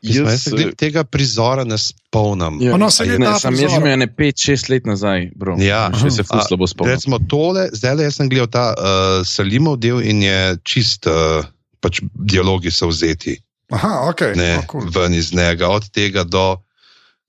[0.02, 2.58] Jaz se tega prizora ne spomnim.
[2.62, 5.58] Ja, no, se ne, sem jaz že ne 5-6 let nazaj, bro.
[5.62, 6.96] Ja, še se fus slabo spomnim.
[6.98, 11.46] Recimo tole, zdaj le sem gledal ta uh, Salimov del in je čist, uh,
[11.82, 13.38] pač dialogi so vzeti.
[13.72, 14.26] Aha, ok.
[14.36, 14.90] Ne, oh, cool.
[14.90, 16.58] ven iz njega, od tega do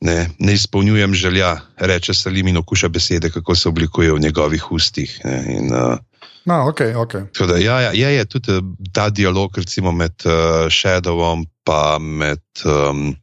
[0.01, 5.21] ne, ne izpolnjujem želja, reče Salim in okuša besede, kako se oblikuje v njegovih ustih.
[5.25, 6.01] Ne, in, uh,
[6.44, 7.26] no, okay, okay.
[7.46, 12.42] Da, ja, ja, je, je tudi uh, ta dialog recimo, med uh, Shadowom in med.
[12.64, 13.16] Um,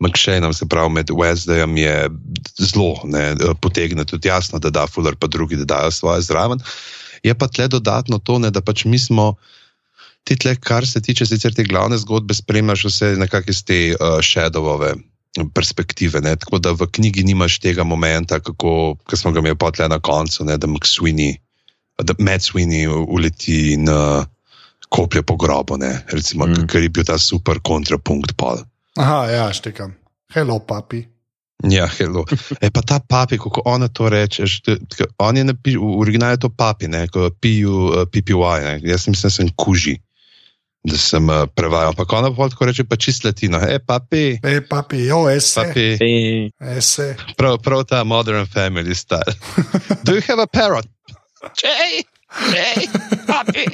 [0.00, 2.08] McShane, se pravi, med Wesleyjem je
[2.56, 6.60] zelo uh, potegnjen, tudi jasno, da da Fuller, pa drugi, da dajo svoje zraven.
[7.22, 9.34] Je pa tle dodatno to, ne, da pač mi smo
[10.24, 14.20] ti tle, kar se tiče sicer te glavne zgodbe, spremljaš vse nekako iz te uh,
[14.24, 14.94] Shadowove
[15.54, 16.20] perspektive.
[16.20, 16.36] Ne?
[16.36, 20.56] Tako da v knjigi nimaš tega momenta, kako smo ga imeli potle na koncu, ne?
[20.58, 21.36] da McSweeney,
[22.02, 24.26] da Matt Sweeney uleti na
[24.90, 25.78] koplje po grobu,
[26.10, 26.66] Recimo, mm.
[26.66, 28.58] ker je bil ta super kontrapunkt pol.
[28.98, 29.94] Aha, ja, štekam.
[30.34, 31.06] Hello, papi.
[31.62, 32.24] Ja, hello.
[32.60, 34.44] E pa ta papi, kako ona to reče,
[35.18, 38.80] on je napisal, v originalu to papi, ne, ko piju uh, PPY, ne.
[38.82, 39.98] jaz mislim, da sem kuži.
[40.84, 41.92] da sem uh, prevajal.
[41.92, 44.40] Pa ona pa tako reče, pa čist latino, hej, papi.
[44.42, 45.60] Hej, papi, jo, ese.
[45.60, 45.88] Papi.
[46.00, 46.50] Hey.
[46.76, 47.16] ese.
[47.36, 49.36] Prav, prav ta modern family style.
[50.04, 50.88] Do you have a parrot?
[51.56, 52.02] Jay,
[52.52, 52.86] Jay,
[53.26, 53.64] papi.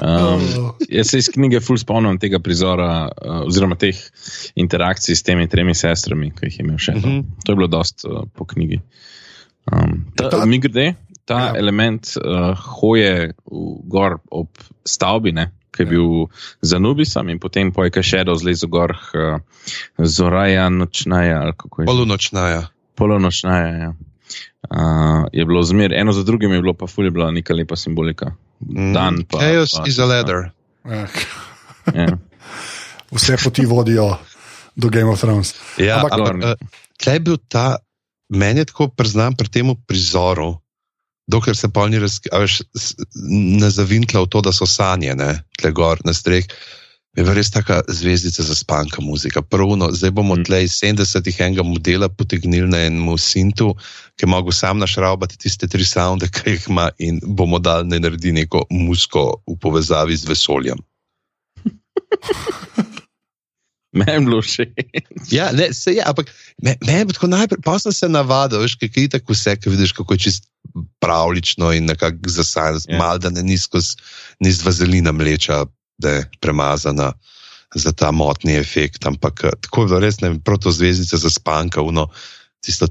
[0.00, 0.40] Um,
[0.88, 3.96] jaz se iz knjige ful spomnim tega prizora, uh, oziroma teh
[4.56, 6.92] interakcij s temi tremi sestrami, ki jih je imel še.
[6.92, 7.10] Uh Mhm.
[7.10, 7.24] -huh.
[7.44, 8.80] To je bilo dost uh, po knjigi.
[9.72, 10.94] Um, ta, Ta- mi grede,
[11.24, 11.52] ta Ja.
[11.56, 14.48] element uh, hoje v gor ob
[14.84, 15.90] stavbi, ne, ki je Ja.
[15.90, 16.26] bil
[16.62, 19.40] za Nubisom in potem po je Shadow zlezel gor, uh,
[19.98, 21.86] Zoraja nočnaja, ali kako je.
[21.86, 21.90] že?
[21.92, 22.62] Polunočnaja.
[22.94, 23.76] Polonočnaja.
[23.78, 23.92] Ja.
[24.70, 27.76] Uh, je bilo zmer, eno za drugim je bilo pa ful, je bila neka lepa
[27.76, 28.34] simbolika.
[28.60, 28.92] Mm.
[28.92, 29.38] Dan pa.
[29.38, 30.50] Chaos pa, is a ladder.
[30.84, 31.06] Ja.
[31.94, 32.08] Ja.
[33.14, 34.16] Vse poti vodijo
[34.76, 35.54] do Game of Thrones.
[35.78, 36.58] Ja, Ampak- ampak, ampak
[37.06, 37.76] uh, je bil ta,
[38.28, 40.60] meni je tako priznam pri tem prizoru,
[41.26, 41.98] dokler se polni
[43.60, 46.46] ne zavintla v to, da so sanje, ne, tle gor na streh.
[47.16, 49.42] Je bila res taka zvezdica za spanka muzika.
[49.42, 50.44] Prvno, zdaj bomo Mm.
[50.44, 53.74] tle iz 70-ih enega modela potegnili na enem sintu,
[54.16, 57.98] ki je mogel sam našraubati tiste tri sounde, ki jih ima, in bomo dali ne
[57.98, 60.78] naredi neko musko v povezavi z vesoljem.
[63.92, 64.70] Meni bilo všeč.
[65.34, 66.30] Ja, ne, se je, ampak
[66.62, 69.92] me, me tako najprej, pa sem se navadil, veš, kaj je tako vse, ki vidiš,
[69.98, 70.46] kako je čist
[71.02, 72.94] pravlično in nekako zasajen, Ja.
[72.94, 72.98] yeah.
[72.98, 73.96] mal da ne nizko z,
[74.40, 75.66] ni z vazelina mleča,
[76.00, 77.12] da je premazana
[77.74, 81.30] za ta motni efekt, ampak eh, tako je bilo res, ne vem, proto zvezdice za
[81.30, 82.08] spanka, uno,
[82.60, 82.88] tisto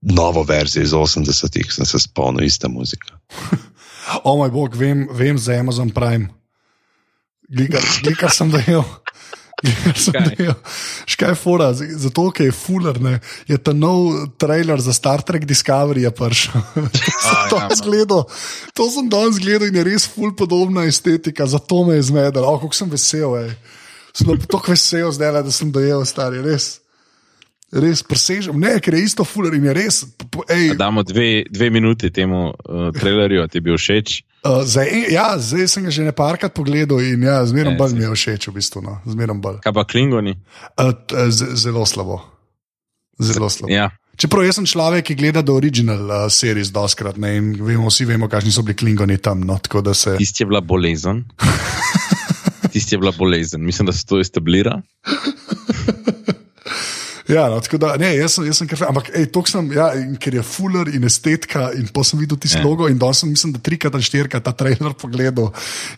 [0.00, 3.18] novo verzijo iz 80-ih, sem se spomnil, ista muzika.
[4.24, 6.30] O moj bog, vem, vem za Amazon Prime.
[7.48, 7.80] Glika.
[8.02, 8.80] Glika sem dojel.
[11.12, 13.18] Škaj je fora, zato ker je fuler, ne,
[13.50, 16.62] je ta nov trailer za Star Trek Discovery prišel.
[16.94, 18.24] to sem A, ja, danes no.
[18.74, 22.46] to sem danes gledal in je res ful podobna estetika, zato me je zmedel.
[22.46, 23.50] O, kako sem vesel, ej.
[24.14, 26.78] Sem tako vesel zdaj, da sem dojel, stari, res.
[27.68, 29.96] Res presežem, ne, ker je isto fuler in je res.
[30.48, 34.22] Ej, Damo dve, dve minuti temu uh, trailerju, ti bil všeč.
[34.38, 38.06] Uh, zdaj, ja, zdaj sem ga že nekajkrat pogledal in ja, zmeraj Ja, bolj mi
[38.06, 38.82] je všeč, v bistvu.
[38.82, 39.02] No.
[39.58, 40.38] Kaj pa Klingoni?
[40.78, 40.94] Uh,
[41.30, 42.22] z- zelo slabo.
[43.18, 43.72] Zelo slabo.
[43.74, 47.86] Ja, Čeprav jaz sem človek, ki gleda do original uh, series doskrat ne, in vemo,
[47.86, 49.46] vsi vemo, kakšni so bili klingoni tam.
[49.46, 49.54] No,
[49.94, 50.16] se.
[50.18, 51.22] tisti je bila bolezen.
[52.74, 53.62] Tisti je bila bolezen.
[53.62, 54.82] Mislim, da se to establira.
[57.28, 59.90] Ja, no, tako da, ne, jaz sem, jaz sem kar, ampak ej, tok sem, ja,
[60.00, 62.64] in ker je fuller in estetika, in pa sem videl tisti Ja.
[62.64, 65.50] logo, in danes sem, mislim, da trikrat ali štirikrat ta trailer pogledal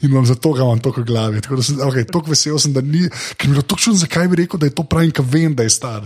[0.02, 1.40] in vam zato ga imam tako v glavi.
[1.40, 3.04] Tako da sem, okay, tako vesel sem, da ni,
[3.36, 5.54] ker mi je bilo tako čudno, zakaj bi rekel, da je to pravi, ker vem,
[5.54, 6.02] da je star.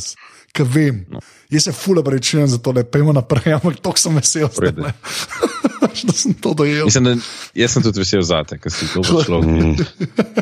[0.52, 1.00] Ker vem.
[1.10, 1.18] No.
[1.50, 4.52] Jaz se fuller rečem za to, da pojmo naprej, ampak tako sem vesel,
[6.04, 6.84] da sem to dojel.
[6.84, 7.14] Mislim, da,
[7.54, 9.40] jaz sem tudi vesel za te, ker si to prišlo.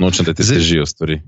[0.00, 1.20] Nočem, da ti Zdaj- težijo stvari.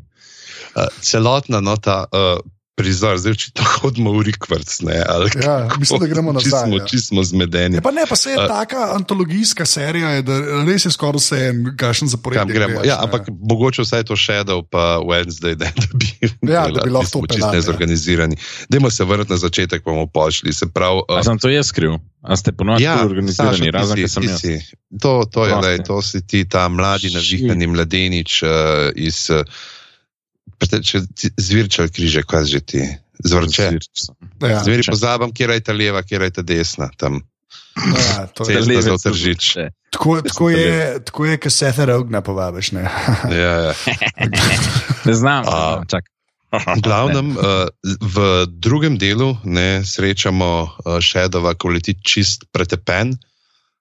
[0.74, 2.04] Uh, celotna nota.
[2.10, 2.42] Uh,
[2.74, 4.96] Prizor, zdaj če tako hodimo v Rikvrc, ne?
[5.06, 6.86] ali Ja, mislim, da gremo nazaj, Čisto ja.
[6.90, 7.78] čisto zmedeni.
[7.78, 11.22] Ja, pa ne, pa se je uh, taka antologijska serija, je, da res je skoraj
[11.22, 12.40] vse en, kakšen zapored.
[12.40, 12.82] Kam gremo?
[12.82, 16.08] Ja, ampak mogoče vsaj to Shadow, pa Wednesday, ne, da bi,
[16.50, 17.60] Ja, da bi lahko smo to čisto ja.
[17.60, 18.36] nezorganizirani.
[18.68, 20.52] Dajmo se vrniti na začetek, pa bomo pošli.
[20.52, 22.00] Se pravi, A uh, sem to jaz skril?
[22.26, 24.42] A ste ponovno ja, ja, organizirani, Saša, razen ker sem jaz?
[24.42, 24.58] si.
[24.98, 25.68] To, to, je, Prosti.
[25.68, 29.46] lej, to si ti, ta mladi, navihani mladenič uh, iz uh,
[31.36, 32.82] Zvirčal križe, kaj že ti?
[33.24, 33.78] Zvrče.
[34.42, 34.92] Ja, Zmeri Če.
[34.92, 36.90] pozabam, kje je ta leva, kje je ta desna.
[36.98, 37.22] Tam.
[37.74, 39.42] ja, to je, zelo tržič.
[39.54, 39.68] Če.
[39.90, 42.72] tako, tako je, tako je, kot Seth Rogna povabiš.
[42.76, 42.88] Ne?
[43.42, 43.74] Ja, ja.
[45.08, 45.44] Ne znam.
[45.46, 45.84] A.
[45.88, 46.10] Čak.
[46.54, 53.18] V glavnem, uh, v drugem delu ne, srečamo uh, Shadowa, ko leti čist pretepen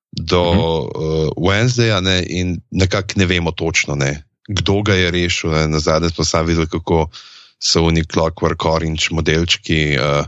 [0.09, 0.81] do uh -huh.
[0.89, 5.51] uh, Wednesdaya ne, in nekako ne vemo točno, ne, kdo ga je rešil.
[5.51, 5.67] Ne.
[5.67, 7.07] Na zadnje smo sami videli, kako
[7.63, 10.25] so oni Clockwork Orange modelčki uh,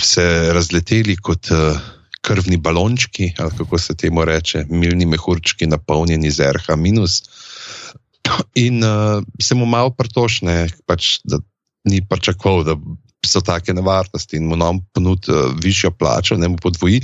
[0.00, 1.76] se razleteli kot uh,
[2.20, 7.22] krvni balončki, ali kako se temu reče, milni mehurčki, napolnjeni z RH minus.
[8.54, 11.38] In uh, se mu malo pritošne, pač, da
[11.84, 12.74] ni pričakoval, da
[13.26, 17.02] so take nevarnosti in mu nam ponudi uh, višjo plačo, ne mu podvoji.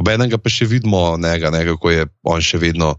[0.00, 2.94] Obenem ga pa še vidimo, njega, ne, kako je on še vedno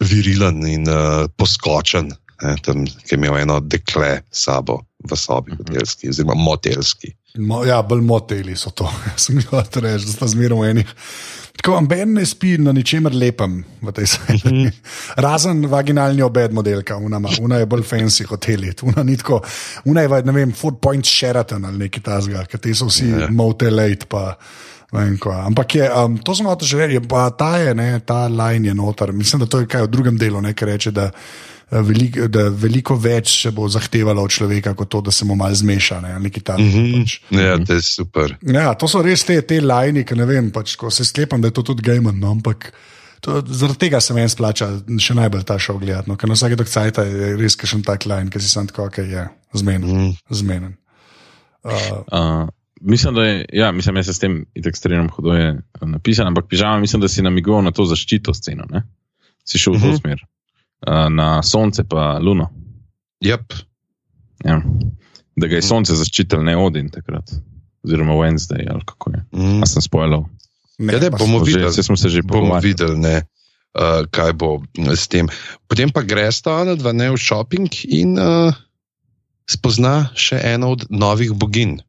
[0.00, 2.12] virilen in uh, poskočen,
[2.42, 7.12] ne, tam, ki je imel eno dekle sabo v sobi, hotelski, oziroma motelski.
[7.38, 8.88] Mo, ja, bolj moteli so to.
[9.22, 10.92] Sem jih hotel reči, da sta zmeraj v enih.
[11.56, 14.70] Tako amben ne spi na ničemer lepem v tej seriji.
[15.24, 18.74] Razen vaginalni obed modelka, una, ima- una je bolj fancy hoteli.
[18.88, 19.40] Una, ni tako,
[19.88, 23.32] una je, ne vem, Four Point Sheraton ali nekaj tasga, ker ti so vsi yeah.
[23.32, 28.00] motelate, pa Ko, ampak je, um, to smo lahko že rekli, pa ta je, ne,
[28.00, 29.12] ta line je noter.
[29.12, 32.48] Mislim, da to je kaj v drugem delu, ne, ker reče, da, eh, velik, da
[32.48, 36.00] veliko več se bo zahtevalo od človeka, kot to, da se mu mal zmeša.
[36.00, 36.92] Ne, mm -hmm.
[37.00, 37.20] pač.
[37.30, 38.36] Ja, to je super.
[38.42, 41.48] Ja, to so res te, te line, ki ne vem, pač, ko se sklepam, da
[41.48, 42.14] je to tudi gamer.
[42.14, 42.72] No, ampak
[43.20, 44.68] to, zaradi tega se meni splača
[44.98, 46.10] še najbolj ta šov gledati.
[46.10, 48.86] No, ker na vsake dokcajta je res še en tak line, ki si sam tako,
[48.86, 49.90] ok, je zmeden.
[49.90, 50.12] Mm.
[50.30, 50.76] zmeden.
[51.64, 56.28] Uh, uh mislim, da je, ja, mislim, se s tem ekstremno hudo je eh, napisano,
[56.28, 58.64] ampak pižama, mislim, da si namigoval na to zaščito sceno.
[58.70, 58.82] Ne?
[59.44, 59.96] Si šel v to uh mhm.
[59.96, 60.00] -huh.
[60.00, 60.26] smer,
[60.86, 62.50] uh, na sonce pa luno.
[63.24, 63.54] Yep.
[64.44, 64.62] Ja.
[65.36, 67.30] Da ga je sonce zaščitil, ne odin takrat,
[67.84, 69.24] oziroma Wednesday ali kako je.
[69.32, 69.58] Mm.
[69.58, 70.24] Jaz sem spoilal.
[70.78, 73.22] Ne, ja, ne, bomo videli, se smo se že bomo videli, ne,
[73.74, 75.28] uh, kaj bo s tem.
[75.68, 78.52] Potem pa greš ta na dva dni v shopping in uh,
[79.48, 81.80] spozna še eno od novih bogin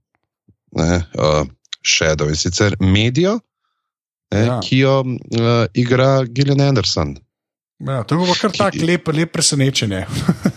[0.78, 1.44] ne, uh,
[1.88, 3.38] Shadow in sicer medijo,
[4.34, 4.60] ne, ja.
[4.64, 7.16] ki jo uh, igra Gillian Anderson.
[7.80, 10.06] Ja, to je bilo kar tako lep, lep presenečenje.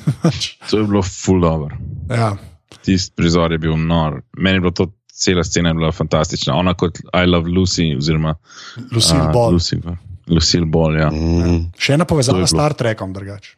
[0.71, 1.75] to je bilo full over.
[2.09, 2.37] Ja.
[2.83, 4.23] Tisti prizor je bil nor.
[4.37, 4.93] Meni je bilo to.
[5.21, 8.35] Cela scena je bila fantastična, ona kot I Love Lucy, oziroma
[8.93, 9.53] Lucille uh, Ball.
[9.53, 9.77] Lucy,
[10.27, 11.11] Lucille Ball ja.
[11.13, 11.59] mm.
[11.77, 13.53] Še ena povezava s Star Trekom, drugače.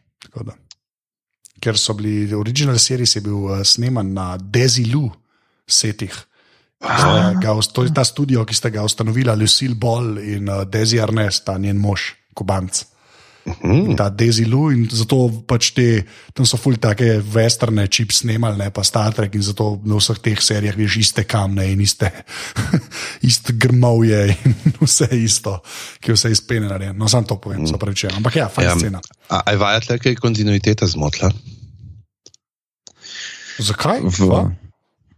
[1.63, 5.05] Ker so bili originalni seriji, bil uh, sneman na Desilu
[5.63, 6.17] setih.
[6.83, 11.39] Ga, to je ta studio, ki ste ga ustanovili, Lucille Ball in uh, Desi Arnes,
[11.45, 12.83] ta njen mož, Kubanc.
[13.43, 13.95] Mm.
[13.99, 16.05] Ta Desi Lu in zato pač te,
[16.35, 20.21] tam so fulj take westerne, čip snemali, ne pa Star Trek in zato na vseh
[20.23, 22.07] teh serijah viš iste kamne in iste,
[23.29, 24.55] iste grmovje in
[24.85, 25.57] vse isto,
[25.99, 26.95] ki vse izpene naredi.
[26.95, 27.73] No, sam to povem, mm.
[27.73, 28.13] so pravi če.
[28.15, 29.03] Ampak ja, fajn ja, scena.
[29.27, 31.31] A je vajat le kaj kontinuiteta zmotla?
[33.59, 34.07] Zakaj?
[34.07, 34.43] V,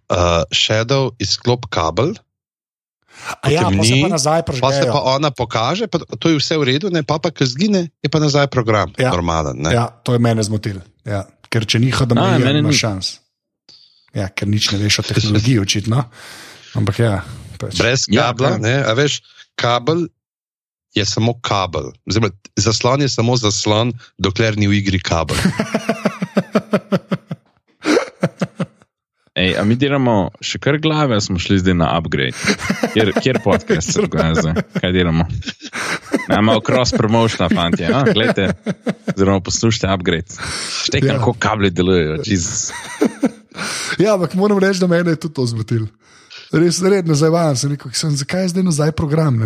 [0.10, 2.16] uh, Shadow izklop kabel.
[3.48, 6.92] Ja, pa ni, pa, pa se pa ona pokaže, pa to je vse v redu,
[6.92, 8.92] ne pa, pa ki zgine, je pa nazaj program.
[9.00, 10.84] Ja, normalen, ja to je mene zmotilo.
[11.08, 13.08] Ja, ker če ni hodil, da imaš šans.
[14.16, 16.04] Ja, ker nič ne veš o tehnologiji, očitno.
[16.76, 17.24] Ampak ja.
[17.56, 17.80] Pač.
[17.80, 18.94] Brez ja, kabla, ja, ja.
[19.00, 19.24] veš,
[19.56, 20.08] kabel
[20.96, 21.92] je samo kabel.
[22.08, 25.40] Zdaj, zaslon je samo zaslon, dokler ni v igri kabel.
[29.36, 32.56] Ej, a mi delamo še kar glave, smo šli zdaj na upgrade.
[32.94, 34.54] Kjer, kjer podcast se dogaja?
[34.78, 35.26] Kaj delamo?
[36.30, 37.84] Imamo cross promotion, fanti.
[38.16, 38.54] Gledajte,
[39.20, 40.40] zelo poslušajte upgrade.
[40.88, 41.18] Štekaj, ja.
[41.20, 42.22] kako kabli delujejo.
[44.00, 45.86] Ja, ampak moram reči, da me je tudi to zmotil.
[46.56, 49.42] Res redno zavajan se, rekel, sem, zakaj je zdaj nazaj program.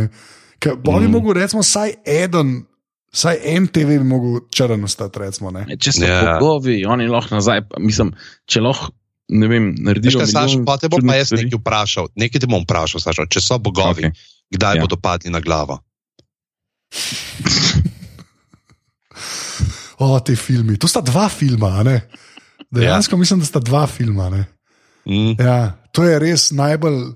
[0.85, 1.11] Bo bi mm.
[1.11, 2.59] mogel, recimo, vsaj eden.
[3.09, 5.49] Saj en TV bi lahko črn ostati, recimo.
[5.49, 5.65] Ne?
[5.81, 6.25] Če so yeah.
[6.27, 6.37] Ja.
[6.37, 7.63] bogovi, oni lahko nazaj.
[7.81, 8.13] Mislim,
[8.45, 8.93] če lahko
[9.29, 10.31] ne vem, narediš nekaj.
[10.31, 13.59] Saš, pa te bom pa jaz nekaj vprašal, nekaj te bom vprašal, Saša, če so
[13.61, 14.31] bogovi, okay.
[14.55, 14.85] kdaj ja.
[14.85, 15.79] bodo padli na glavo.
[20.03, 20.79] o, ti filmi.
[20.81, 21.97] To sta dva filma, ne?
[22.69, 23.19] Dejansko ja.
[23.19, 24.29] mislim, da sta dva filma.
[25.05, 25.35] Mm.
[25.39, 27.13] Ja, to je res najbolj.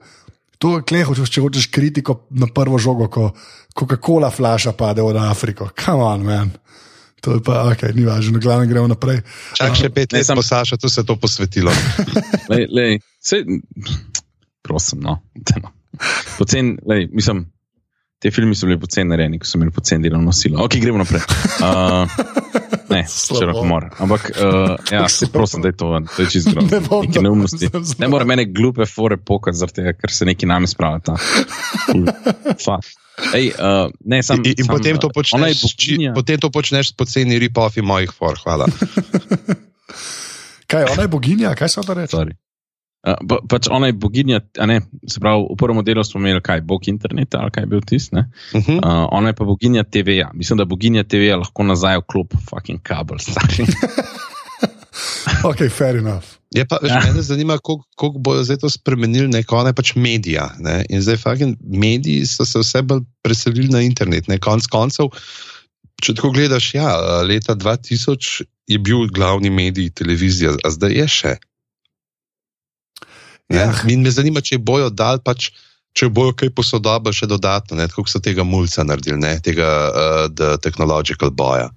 [0.63, 3.31] To je kleh, če hočeš kritiko na prvo žogo, ko
[3.75, 5.69] Coca-Cola flaša pade v Afriko.
[5.75, 6.53] Come on, man.
[7.23, 9.21] To je pa, okay, ni važno, glavno gremo naprej.
[9.55, 11.71] Čak še pet let, samo Saša, tu se je to posvetilo.
[12.51, 13.45] lej, lej, sej,
[14.63, 15.21] prosim, no.
[15.63, 15.71] no.
[16.35, 17.45] Pocen, lej, mislim,
[18.23, 20.63] te filme so bili poceni narejeni, ko so imeli poceni delovno silo.
[20.63, 21.25] Ok, gremo naprej.
[21.63, 22.09] Uh,
[22.89, 23.87] ne, če lahko mora.
[24.03, 26.99] Ampak, uh, ja, se prosim, da je to, da je čisto grozno.
[27.07, 27.69] Ne, neumnosti.
[28.01, 31.15] Ne more mene glupe fore pokati, zaradi tega, ker se neki nami spravlja.
[32.65, 32.95] Fakt.
[33.37, 36.97] Ej, uh, ne, sam, in in sam, potem, to počneš, či, potem to počneš s
[36.99, 38.39] poceni ripofi mojih for.
[38.43, 38.67] Hvala.
[40.71, 42.35] kaj, ona je boginja, kaj so to reči?
[43.03, 44.77] Uh, pa, pač ona je boginja, ne,
[45.11, 48.15] se pravi, v prvem delu smo imeli kaj, bog interneta ali kaj je bil tisti.
[48.15, 48.23] Uh
[48.53, 48.77] -huh.
[48.79, 50.29] uh, ona je pa boginja TV-ja.
[50.33, 53.17] Mislim, da boginja TV-ja lahko nazaj vklop fucking kabel.
[55.49, 56.25] ok, fair enough.
[56.55, 57.01] Je pa, ja.
[57.05, 60.53] Mene zanima, kako bodo zdaj to spremenili, neko ne pač medija.
[60.59, 60.85] Ne?
[60.89, 64.27] In zdaj, fucking, mediji so se vse bolj preselili na internet.
[64.27, 64.37] Ne?
[64.37, 65.09] Konc koncev,
[66.03, 66.93] če tako gledaš, ja,
[67.25, 71.33] leta 2000 je bil glavni medij televizija, a zdaj je še.
[73.51, 73.69] Ja.
[73.91, 75.51] In me zanima, če bojo dal pač.
[75.93, 79.35] Če bojo kaj posodobili, še dodatno, kako so tega mulca naredili, ne?
[79.45, 81.67] tega uh, tehnological boja.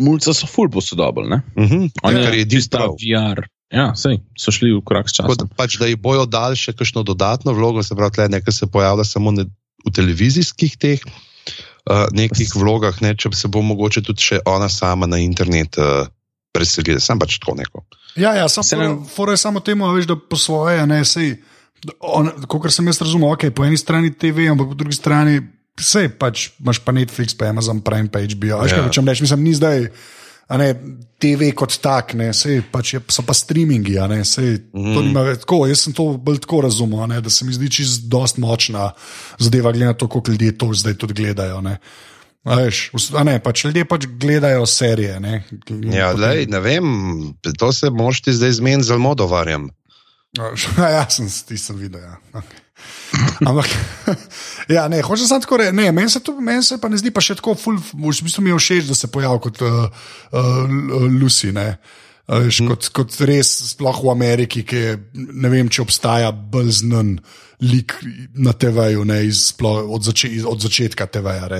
[0.00, 1.36] Mulca so ful posodobili.
[1.36, 1.90] Uh -huh.
[2.00, 3.44] On je naredil ta VR.
[3.72, 5.48] Ja, sej, so šli v korak s časom.
[5.56, 9.04] Pač, da jih bojo dali še kakšno dodatno vlogo, se pravi, tle, nekaj se pojavlja
[9.04, 9.44] samo ne,
[9.84, 15.08] v televizijskih teh uh, nekih vlogah, ne, če se bo mogoče tudi še ona sama
[15.08, 16.04] na internet uh,
[16.52, 17.00] preselila.
[17.00, 17.84] Sam pač tako neko.
[18.16, 18.90] Ja, ja sam se ne.
[19.14, 21.36] Fore samo temu, veš, da po svoje, ne, sej,
[22.46, 25.40] Kot sem jaz razumel, okay, po eni strani TV, ampak po drugi strani
[25.78, 28.60] vse, pač imaš pa Netflix, pa Amazon Prime, pa HBO.
[28.62, 28.78] Veš, ja.
[28.78, 29.88] kaj hočem reči, mislim, ni zdaj.
[30.52, 30.68] Ne,
[31.22, 33.96] TV kot tak, ne, sej, pač je, so pa streamingi.
[34.10, 35.16] Ne, sej, mm.
[35.42, 38.90] tako, jaz sem to bolj tako razumel, ne, da se mi zdi čist dost močna
[39.40, 41.62] zadeva, glede na to, koliko ljudi to zdaj tudi gledajo.
[41.64, 41.78] Ne.
[42.42, 42.78] Veš,
[43.22, 45.20] ne, pač ljudje pač gledajo serije.
[45.22, 45.44] Ne,
[45.94, 46.24] ja, potem...
[46.24, 46.88] lej, ne vem,
[47.58, 49.70] to se mošti zdaj zmeniti z Almodovarjem.
[50.80, 52.00] Ja, sem, sem videl.
[52.00, 52.16] Ja.
[52.32, 52.62] Okay.
[53.44, 53.68] Ampak,
[54.74, 55.72] ja, ne, hočeš samo tako reči.
[55.72, 58.58] Meni se, men se pa ne zdi pa še tako, ful, v bistvu mi je
[58.58, 59.84] všeč, da se pojavi kot uh,
[60.32, 61.52] uh, Lucy.
[61.52, 61.76] Ne.
[62.30, 67.16] Uh, kot, kot res, sploh v Ameriki, ki je, ne vem, če obstaja bolj znan
[67.62, 67.96] lik
[68.38, 71.50] na TV-ju, od, zače, od začetka TV-ja.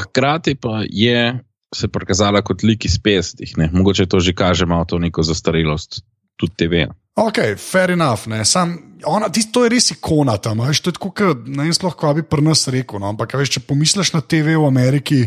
[0.00, 1.40] Hkrati pa je
[1.72, 6.02] se prikazala kot lik iz 50-ih, mogoče to že kaže malo to neko zastarelost,
[6.36, 6.92] tudi TV-ja.
[7.16, 8.24] Ok, fair enough.
[8.44, 10.62] Sam, ona, tis, to je res ikona tam.
[10.64, 13.02] Veš, to je tako, ne vem, sploh, kaj bi pri nas rekel.
[13.02, 13.10] No?
[13.12, 15.26] Ampak, veš, če pomisliš na TV v Ameriki,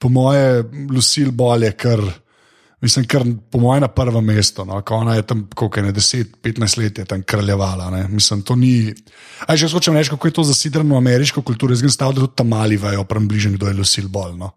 [0.00, 2.00] po moje, Lucille Ball je kar,
[2.80, 4.64] mislim, kar po moje na prvem mestu.
[4.64, 4.82] No?
[4.90, 7.90] Ona je tam, koliko je ne, 10-15 let je tam kraljevala.
[7.90, 8.08] Ne?
[8.08, 8.94] Mislim, to ni.
[9.46, 12.26] Aj, če hočem reči, kako je to zasidrano v ameriško kulturo, jaz sem stavil, da
[12.26, 14.36] tudi tam mali vajo, prem bližnji, kdo je Lucille Ball.
[14.36, 14.52] No?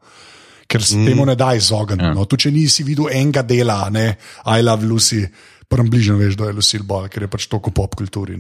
[0.68, 1.06] Ker se mm.
[1.06, 2.04] temu ne da izogniti.
[2.04, 2.14] Ja.
[2.16, 2.26] No?
[2.26, 4.14] Tu, če nisi videl enega dela, ne,
[4.46, 5.26] I love Lucy
[5.72, 8.36] prvem bližnjem veš, da je Lucille Ball, ker je pač toliko pop kulturi.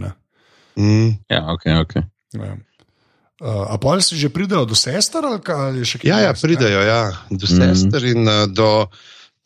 [0.76, 1.16] Mm.
[1.32, 1.96] Ja, ok, ok.
[2.36, 2.58] Ja.
[3.42, 6.10] Uh, a pa ali si že pridejo do sester ali kaj še kaj?
[6.12, 7.00] Ja, ja pridejo ja,
[7.32, 7.56] do mm.
[7.58, 8.86] sester in uh, do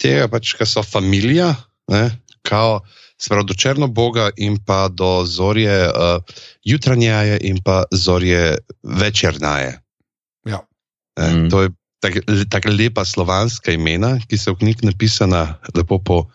[0.01, 1.53] tega, pač, ki so familija,
[2.45, 2.81] kao,
[3.21, 6.19] spravo, do Črnoboga in pa do zorje uh,
[6.67, 9.79] jutranjaje in pa zorje večernaje.
[10.45, 10.61] Ja.
[11.19, 11.49] Mm.
[11.49, 11.69] To je
[12.03, 12.19] tako
[12.49, 16.25] tak lepa slovanska imena, ki so v knjigi napisana lepo po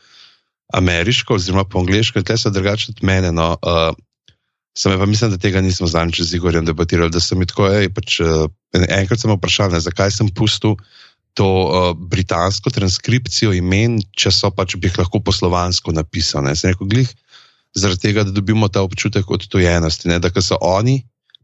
[0.75, 3.33] ameriško, oziroma po angliško, te so drugače od mene.
[3.33, 3.95] No, uh,
[4.79, 7.11] Sem pa mislim, da tega nismo znali, če z Igorjem debatirali.
[7.11, 8.47] Da sem tako, ej, pač, uh,
[8.87, 10.77] enkrat sem vprašal, ne, zakaj sem pustil
[11.35, 16.55] to uh, britansko transkripcijo imen, če so pač bi jih lahko po slovansko napisali.
[16.59, 17.13] Sem rekel, glih,
[17.77, 21.01] zaradi tega, da dobimo ta občutek odtojenosti, ne, da so oni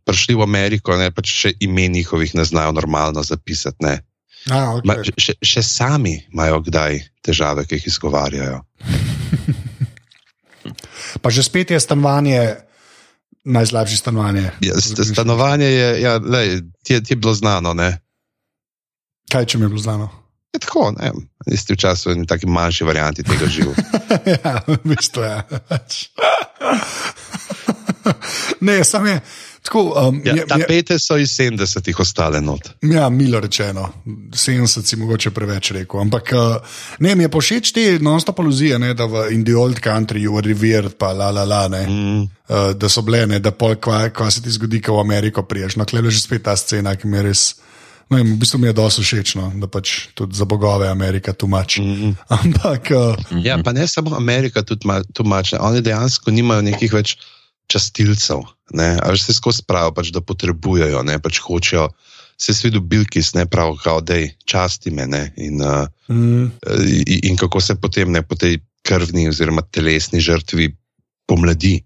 [0.06, 3.98] prišli v Ameriko, ne pač še imen njihovih ne znajo normalno zapisati.
[4.46, 4.86] A, okay.
[4.86, 8.62] Ma, še, še sami imajo kdaj težave, ki jih izgovarjajo.
[11.22, 12.62] pa že spet je stanovanje.
[13.46, 14.50] Najslabše stanovanje.
[14.58, 17.74] Ja, stanovanje je, ja, lej, ti je, ti je bilo znano.
[17.78, 17.94] Ne?
[19.32, 20.08] Kaj če mi je bilo znano?
[20.54, 21.10] Je tako, ne,
[21.52, 23.82] isti v času in taki manjši varianti tega življenja.
[24.34, 25.42] ja, v bistvu je.
[28.60, 29.20] ne, sam je.
[29.66, 32.68] Tako, um, ja, je, tapete so iz 70-ih ostale not.
[32.86, 36.00] Ja, milo rečeno, 70 si mogoče preveč rekel.
[36.00, 39.82] Ampak uh, ne, mi je pošeč te non-stop aluzije, ne, da v in the old
[39.82, 42.22] country you were revered, pa la la la, ne, mm.
[42.22, 45.42] uh, da so bile, ne, da pol kva, kva se ti zgodi, ko v Ameriko
[45.42, 45.76] priješ.
[45.76, 47.46] No, klede že spet ta scena, ki mi je res.
[48.06, 51.82] No, v bistvu mi je dosto všečno, da pač tudi za bogove Amerika tumači.
[51.82, 52.14] Mm -hmm.
[52.40, 52.82] Ampak.
[52.90, 54.62] Uh, ja, pa ne samo Amerika
[55.12, 57.18] tumači, oni dejansko nimajo nekih več
[57.66, 58.42] častilcev.
[59.02, 61.88] Ali se skozi pravijo, pač, da potrebujejo, ne, pač hočejo.
[62.38, 65.06] Se je videl Bilkis, ne pravi, da je časti me.
[65.06, 66.44] Ne, in, uh, mm.
[67.06, 70.76] in, in kako se potem ne, po tej krvni oziroma telesni žrtvi
[71.26, 71.82] pomladi.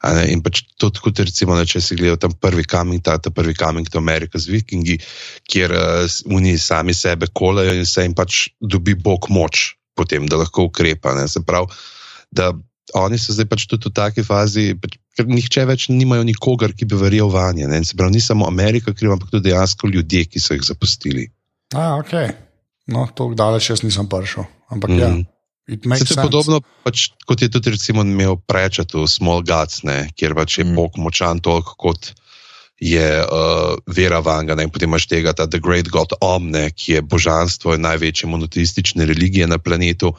[0.00, 3.52] In pač to, kot recimo, ne, če si gledal tam prvi kaming, ta, ta prvi
[3.52, 4.96] kaming, to Amerika z Vikingi,
[5.44, 10.40] kjer uh, oni sami sebe kolajo in se jim pač dobi bog moč, potem, da
[10.40, 11.12] lahko ukrepa.
[11.18, 11.68] Ne, se pravi,
[12.32, 12.54] da
[12.96, 16.88] oni so zdaj pač tudi v taki fazi, pač, ker nihče več nimajo nikogar, ki
[16.88, 17.68] bi verjel vanje.
[17.68, 17.82] Ne?
[17.84, 21.28] Se pravi, ni samo Amerika kriva, ampak tudi dejansko ljudje, ki so jih zapustili.
[21.76, 22.16] A, ok.
[22.90, 24.48] No, to daleč jaz nisem prišel.
[24.72, 24.98] Ampak mm.
[24.98, 25.12] ja.
[25.70, 30.34] Se je podobno, pač, kot je tudi recimo imel prečati v Small Guts, ne, kjer
[30.34, 30.74] pač je mm.
[30.74, 32.12] Bog močan toliko, kot
[32.80, 34.56] je uh, vera vanga.
[34.58, 39.46] Ne, potem imaš tega, ta The Great God Omne, ki je božanstvo največje monoteistične religije
[39.46, 40.14] na planetu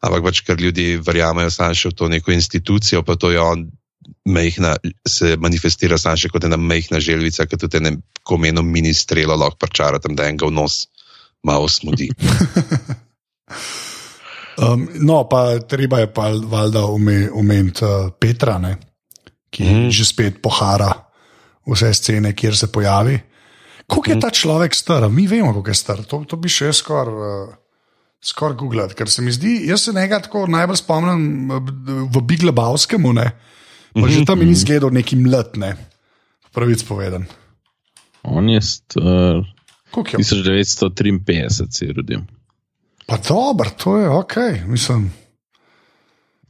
[0.00, 3.68] ampak pač, ker ljudje verjamejo samo še v to neko institucijo, pa to je on.
[4.26, 4.74] Mejhna,
[5.06, 7.92] se manifestira samo še kot ena mehna želvica, ki tudi ne
[8.26, 10.88] komeno mini strelo lahko pričara tam, da enega v nos
[11.46, 12.08] malo smudi.
[14.60, 16.84] um, no, pa treba je pa valjda
[17.32, 18.76] omeniti uh, Petra, ne,
[19.50, 19.90] ki mm.
[19.90, 20.92] že spet pohara
[21.66, 23.18] vse scene, kjer se pojavi.
[23.90, 24.22] Kako je mhm.
[24.22, 25.08] ta človek star?
[25.10, 26.02] Mi vemo, kako je star.
[26.06, 27.14] To, to bi še skoraj.
[27.14, 27.56] Uh,
[28.20, 31.52] skoraj googlati, ker se mi zdi, jaz se njega tako najbolj spomnim
[32.12, 33.30] v Big Lebowskemu, ne.
[33.96, 35.72] Pa že tam ni izgledal neki mlad, ne.
[36.54, 37.24] Pravic povedan.
[38.22, 39.40] On je star.
[39.90, 42.20] 1953 se je rodil.
[43.10, 44.34] Pa dobro, to je ok,
[44.66, 45.10] mislim.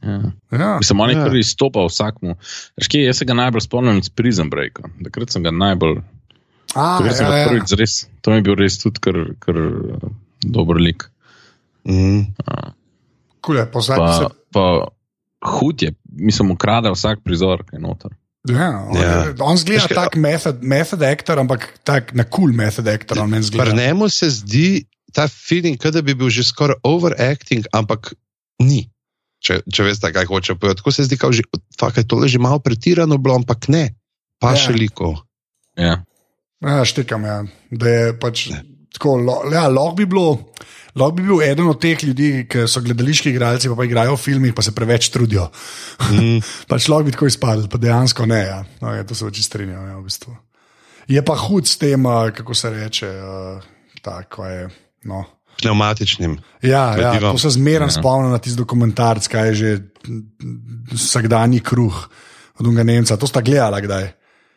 [0.01, 0.21] Ja.
[0.51, 0.77] Ja.
[0.77, 1.23] Mislim, on je Ja.
[1.25, 2.35] kar izstopal vsakmu.
[2.77, 4.89] Veš, kje, jaz se ga najbolj spomnim iz Prison Breaka.
[5.03, 5.99] Takrat sem ga najbolj,
[6.75, 7.47] A, takrat sem ja, ga ja.
[7.49, 9.57] prvič res, to mi je bil res tudi kar, kar
[10.45, 11.07] dober lik.
[11.89, 12.29] Mm.
[13.41, 14.29] Kul je, pozadnji Pa, se.
[14.53, 14.65] pa
[15.57, 18.13] hud je, mislim, ukrade vsak prizor, ki je noter.
[18.49, 19.33] Ja, on, Ja.
[19.39, 23.17] on zgleda Veš kaj, tak method, method actor, ampak tak na kul cool method actor.
[23.57, 28.13] Pri njemu se zdi ta feeling, kot da bi bil že skoraj overacting, ampak
[28.59, 28.87] ni.
[29.41, 30.81] Če, če veste, kaj hoče povedati.
[30.83, 33.95] Tako se zdi, da je to že malo pretirano bilo, ampak ne,
[34.37, 34.57] pa Ja.
[34.57, 35.15] še liko.
[35.77, 36.03] Ja.
[36.61, 37.41] Ja, štekam, ja.
[37.73, 38.51] da je pač
[38.93, 39.17] tako.
[39.17, 40.53] lo- Ja, lahko bi bilo.
[40.93, 44.21] Lahko bi bil eden od teh ljudi, ki so gledališki igralci, pa, pa igrajo v
[44.21, 45.47] filmih, pa se preveč trudijo.
[46.11, 46.37] Mm.
[46.69, 48.41] pač lahko bi tako izpadli, pa dejansko ne.
[48.45, 48.59] Ja.
[48.83, 49.87] No, ja, to se več strinjam.
[49.87, 50.35] Ja, v bistvu.
[51.09, 52.03] Je pa hud s tem,
[52.35, 53.09] kako se reče.
[53.09, 53.63] Uh,
[54.05, 54.69] tako je.
[55.03, 55.25] No.
[55.61, 56.37] Pneumatičnim.
[56.61, 57.97] Ja, ja, to se zmeraj Ja.
[57.99, 59.69] spomnim na tisti dokumentarc, kaj je že
[60.93, 62.09] vsakdanji kruh
[62.59, 63.17] od unga Nemca.
[63.17, 64.11] To sta gledala kdaj,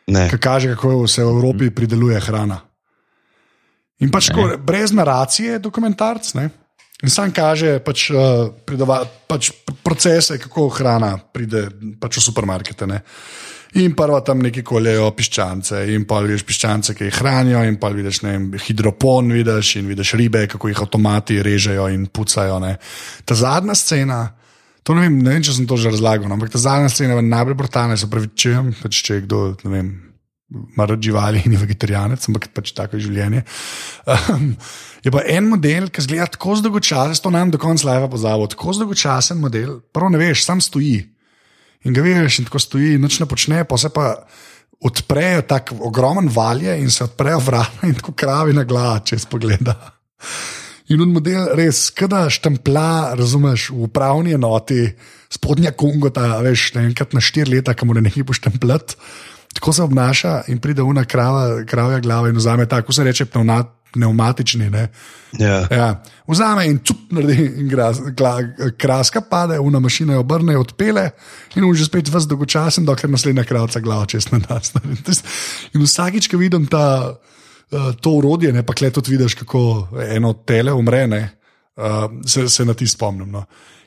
[0.05, 2.61] ki kaže, kako se v Evropi prideluje hrana.
[3.99, 6.33] In pač tako, brez naracije je dokumentarc.
[6.33, 6.49] Ne?
[7.03, 11.69] In sam kaže pač, uh, pridova, pač pr- procese, kako hrana pride
[11.99, 12.87] pač v supermarkete.
[12.87, 13.01] Ne?
[13.75, 17.89] In prva tam neki koljejo piščance, in pa vidiš piščance, ki jih hranijo, in pa
[17.91, 22.61] vidiš ne, vem, hidropon, vidiš, in vidiš ribe, kako jih avtomati režejo in pucajo.
[22.63, 22.77] Ne.
[23.27, 24.21] Ta zadnja scena,
[24.87, 27.17] to ne vem, ne vem, če sem to že razlagal, no, ampak ta zadnja scena
[27.19, 29.93] je najbolj brutalna, se pravi, če, pač, če je kdo, ne vem.
[30.77, 33.41] Mar živali in je vegetarijanec, ampak pač tako je življenje.
[34.05, 34.51] Um,
[35.03, 38.77] je pa en model, ki zgleda tako zdolgočasen, to nam do konca lajva pozabo, tako
[38.77, 41.01] zdolgočasen model, prvo ne veš, sam stoji.
[41.85, 44.25] In ga vidiš, in tako stoji, in nič ne počne, pa se pa
[44.85, 49.75] odprejo tako ogromen valje in se odprejo vrata in tako kravi na glavo, če spogleda.
[50.93, 54.83] In on model res, kada štempla, razumeš, v upravni enoti,
[55.33, 58.99] spodnja kongota, veš, ne enkrat na štiri leta, kam mora nekaj poštempljati.
[59.57, 63.63] Tako se obnaša in pride una krava, kravja glava in vzame tako, se reče, pneuma-
[63.95, 64.69] pneumatični.
[64.69, 64.87] Ne?
[65.39, 65.55] Ja.
[65.71, 65.87] Ja,
[66.27, 68.35] vzame in čup naredi, in gra, gla,
[68.77, 71.09] kraska pade, una mašina jo obrne, odpele
[71.55, 74.73] in on že spet vas dolgočasen, dokler naslednja kravca glava čez na nas.
[75.73, 80.33] In vsakič, ko vidim ta, uh, to urodje, ne, pa kle tudi vidiš, kako eno
[80.47, 81.21] tele umre, ne,
[81.77, 83.31] uh, se, se na ti spomnim.
[83.31, 83.45] No.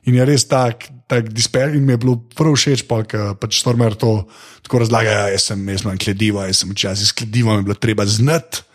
[0.08, 3.02] In je res tak, tak disper, in mi je bilo prav všeč, pa
[3.36, 4.22] pač Stormer to
[4.64, 5.10] tako razlaga.
[5.10, 8.67] Ja, jaz sem, jaz imam kledivo, jaz sem včasih s kledivom, je bilo treba znati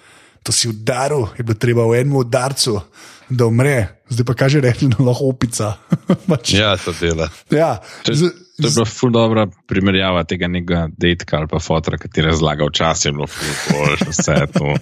[0.44, 2.82] to si udaril, je bilo treba v enem udarcu,
[3.30, 5.74] da umre, zdaj pa kaže reči, da lahko opica.
[6.30, 7.30] pač, ja, to dela.
[7.50, 11.98] ja, To, z, to je bila ful dobra primerjava tega nekega detka ali pa fotra,
[11.98, 14.76] ki ti razlaga, včasih je bilo ful boljše vse to.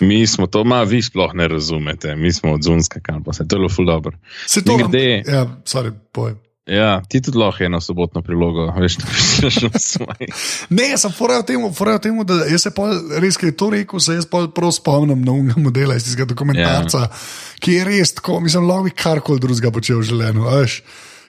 [0.00, 3.58] Mi smo to, ma vi sploh ne razumete, mi smo od Zunska kampusa, to je
[3.58, 4.16] bilo ful dobro.
[4.46, 6.34] se to Mimogrede- Ja, sorry, povej.
[6.70, 10.28] Ja, ti tudi lahko eno sobotno prilogo, veš, da pišeš v svoj.
[10.78, 11.70] Ne, sem forejo temu,
[12.02, 15.58] temu, da se pol, res, ki je to rekel, se jaz pol prav spomnim novega
[15.58, 17.24] modela iz tega dokumentarca, yeah.
[17.58, 20.46] ki je res tako, mislim, lahko bi karkoli drugega počel v življenju.
[20.46, 20.82] veš.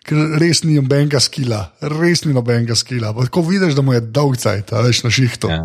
[0.05, 1.59] Ker res ni nobenega skila,
[1.99, 3.11] res ni nobenega skila.
[3.13, 5.49] Pa Tako vidiš, da mu je dolg cajt, veš na šihtu.
[5.49, 5.59] Ja.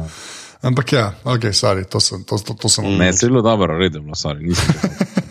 [0.66, 2.24] Ampak ja, ok, sorry, to sem.
[2.28, 4.76] To, to, to sem Ne, zelo dobro, redno, sorry, nisem.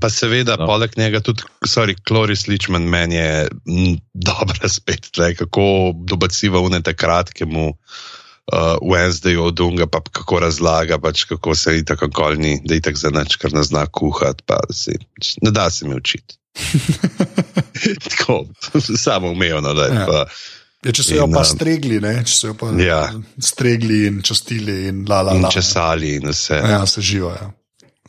[0.00, 0.66] Pa seveda, No.
[0.66, 5.64] poleg njega tudi, sorry, Kloris Ličman meni je m, dobra spet, tle, kako
[6.04, 7.76] dobaciva v ne takrat, ki mu uh,
[8.82, 12.98] Wednesday od Dunga, pa kako razlaga, pač, kako se je tako kolni, da je tako
[12.98, 14.96] za nič, kar ne zna kuhati, pa si,
[15.40, 16.36] ne da se mi učiti.
[18.08, 18.44] tako,
[18.96, 19.94] samo umevno, da je.
[19.94, 20.00] Ja.
[20.02, 20.24] Ja.
[20.80, 22.12] Ja, če so jo In, pa um, stregli, ne?
[22.24, 23.00] če so jo pa Ja.
[23.38, 25.50] stregli in častili in la la In la.
[25.50, 26.56] česali in vse.
[26.56, 27.30] Ja, se živo.
[27.30, 27.50] Ja.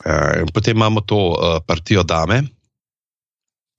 [0.02, 2.44] Ja, in potem imamo to uh, partijo dame.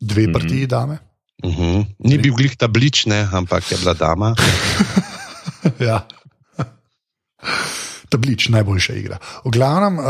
[0.00, 0.32] Dve Mhm.
[0.32, 0.98] partiji dame.
[1.42, 1.86] Uh -huh.
[1.98, 4.34] Ni bil glih tablične, ampak je bila dama.
[5.80, 6.06] ja.
[8.08, 9.16] Tablič, najboljša igra.
[9.44, 10.04] V glavnem, uh,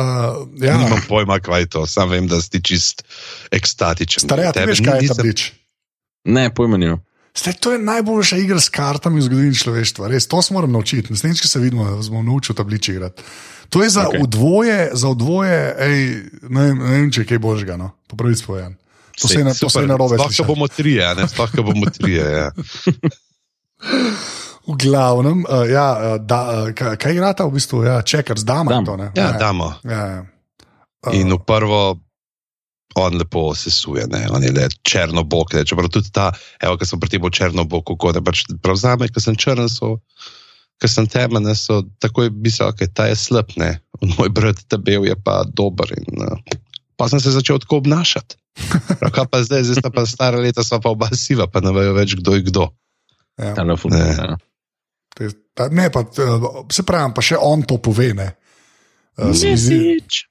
[0.59, 3.05] ja, Nimam pojma, kaj je to, sam vem, da si čist
[3.51, 4.21] ekstatičen.
[4.21, 5.53] starejši, Tebe veš, kaj je nisem- tablič.
[6.25, 6.99] Ne, pojma nimam.
[7.33, 10.09] Staj, to je najboljša igra s kartami v zgodovini človeštva.
[10.09, 11.13] Res, to se moram naučiti.
[11.13, 13.23] Naslednjič, ko se vidimo, smo naučili tablič igrati.
[13.69, 14.23] To je za okay.
[14.23, 17.77] udvoje, za udvoje, ej, ne, vem, ne vem, če je kaj božga.
[17.81, 17.91] No?
[18.07, 18.77] Po pravi spojen.
[19.21, 20.17] To se je na- to se je na robe.
[20.17, 22.25] Sploh, ko bomo trije, a ne sploh, ko bomo trije.
[22.31, 22.51] Ja.
[24.63, 27.83] V glavnem, uh, ja, uh, da, uh, kaj, igrata v bistvu?
[27.83, 28.71] Ja, čekar, z dama.
[28.71, 28.85] Dam.
[28.87, 29.11] To, ne?
[29.17, 29.75] Ja, damo.
[29.83, 30.21] Ja, ja.
[31.03, 31.99] Uh, In v prvo.
[33.01, 34.27] On lepo sesuje, ne?
[34.31, 35.55] on je le črnobok.
[35.57, 35.65] Ne?
[35.65, 36.31] Čeprav tudi ta,
[36.61, 39.97] evo, ki sem pri tem črnoboku, ko ne pač prevzame, ker sem črn, so,
[40.83, 43.79] ker sem temen, ne, so takoj mislili, da okay, ta je slab, ne.
[44.19, 45.89] Moj brat, ta bel je pa dober.
[45.97, 46.61] In, uh,
[47.01, 48.37] pa sem se začel tako obnašati.
[49.17, 51.97] Kaj pa zdaj, zdaj sta pa stara leta, so pa oba siva, pa ne vejo
[51.97, 52.69] več, kdo je kdo.
[53.41, 53.55] Ja.
[53.57, 53.97] Telefon.
[53.97, 54.05] Ne.
[54.13, 54.37] Ja.
[55.55, 58.13] Ta- Ne, pa, eh, se pravi, pa še on to pove.
[58.17, 58.33] Ne.
[59.19, 59.79] Eh, Se mi, zdi,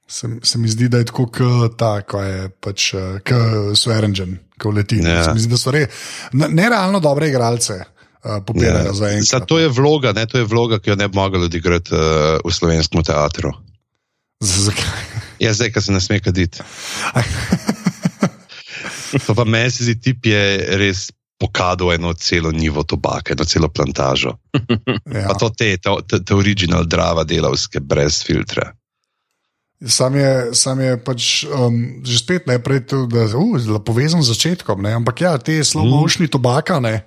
[0.08, 2.88] se, se mi zdi, da je tako, kot ta, ko je pač,
[3.28, 4.98] kot Sverengen, ko leti.
[4.98, 5.08] Ja.
[5.20, 5.24] Ja.
[5.24, 5.86] Se mi zdi, da so re,
[6.32, 8.92] ne- nerealno dobre igralce uh, popirajo ja.
[8.92, 9.28] za enkrat.
[9.40, 12.02] Zato je vloga, ne, to je vloga, ki jo ne bi mogli odigrati uh,
[12.42, 13.54] v slovenskem teatru.
[14.42, 15.06] Zakaj?
[15.38, 16.62] Ja, zdaj, ki se ne sme kaditi.
[19.26, 20.40] To pa meni se zdi, tip je
[20.80, 21.10] res
[21.42, 24.38] pokadal eno celo nivo tobaka, eno celo plantažo.
[25.12, 25.26] Ja.
[25.28, 28.70] Pa to te, te, te, original drava delavske, brez filtra.
[29.82, 31.76] Sam je, sam je pač um,
[32.06, 34.94] že spet najprej to, da je uh, povezan z začetkom, ne?
[34.96, 36.32] ampak ja, te slomošni mm.
[36.32, 37.02] tobaka, ne,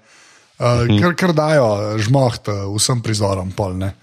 [0.59, 0.99] uh, mm.
[1.01, 3.55] kar, kar dajo žmoht uh, vsem prizorom.
[3.55, 3.95] Pol, ne.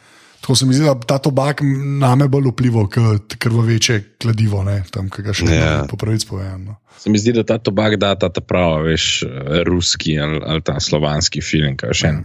[0.43, 1.61] Tako se mi zdi, da ta tobak
[1.97, 5.62] name bolj vplival kot krvaveče kladivo, ne, tam, ki ga še ne Ja.
[5.62, 5.84] yeah.
[5.86, 6.64] po pravici povem.
[6.64, 6.76] No.
[6.99, 9.07] Se mi zdi, da ta tobak da ta, ta pravi, veš,
[9.64, 12.24] ruski ali, ali ta slovanski film, kaj še en.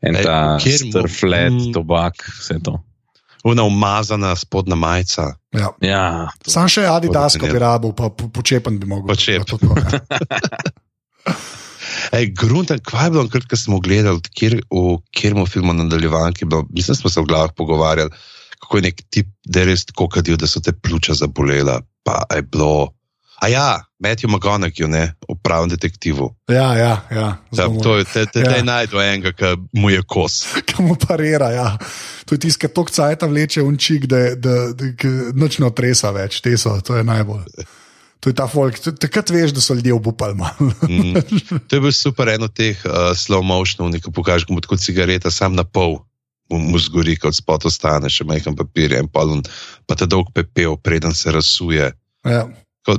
[0.00, 1.72] En ta strflet, Mm.
[1.72, 2.76] tobak, vse to.
[3.44, 5.34] Una umazana spodnja majica.
[5.50, 5.70] Ja.
[5.80, 6.28] Ja.
[6.44, 9.08] Sam še Adidas, ko bi rabil, pa po- počepen bi mogel.
[9.08, 9.42] Počep.
[9.46, 10.00] To, to, ja.
[12.16, 16.66] Ej, grunten, kaj je bilo, ko smo gledali, kjer, v katerem filmu nadaljevanki, je bilo,
[16.70, 18.10] mislim, smo se v glavah pogovarjali,
[18.60, 21.80] kako je nek tip, da je res tako kadil, da so te pljuča zabolela.
[22.06, 22.92] Pa je bilo.
[23.42, 26.30] A ja, Matthew McGonagall, ne, v pravem detektivu.
[26.48, 27.36] ja, ja, ja.
[27.50, 28.62] Da, zelo to je, te, te, Ja.
[28.64, 30.46] najdu enega, ki mu je kos.
[30.72, 31.50] Kam parira.
[31.52, 31.76] Ja.
[32.24, 36.10] To je tisto, kar tok cajta vleče unčik, da, da, da, da noč ne otresa
[36.16, 37.44] več, te so, to je najbolj.
[38.20, 40.34] To je ta folk, takrat veš, da so ljudje obupali.
[40.34, 40.72] malo.
[40.88, 41.20] Mm.
[41.68, 45.30] To je bil super en od teh uh, slow motionov, ki pokaže, kot kot cigareta,
[45.30, 46.00] sam na pol.
[46.46, 49.40] Mu, mu zgori, kot spot ostane, še majhen papir, en poln,
[49.82, 51.88] pa ta dolg pepel, preden se razsuje.
[52.22, 52.44] Ja.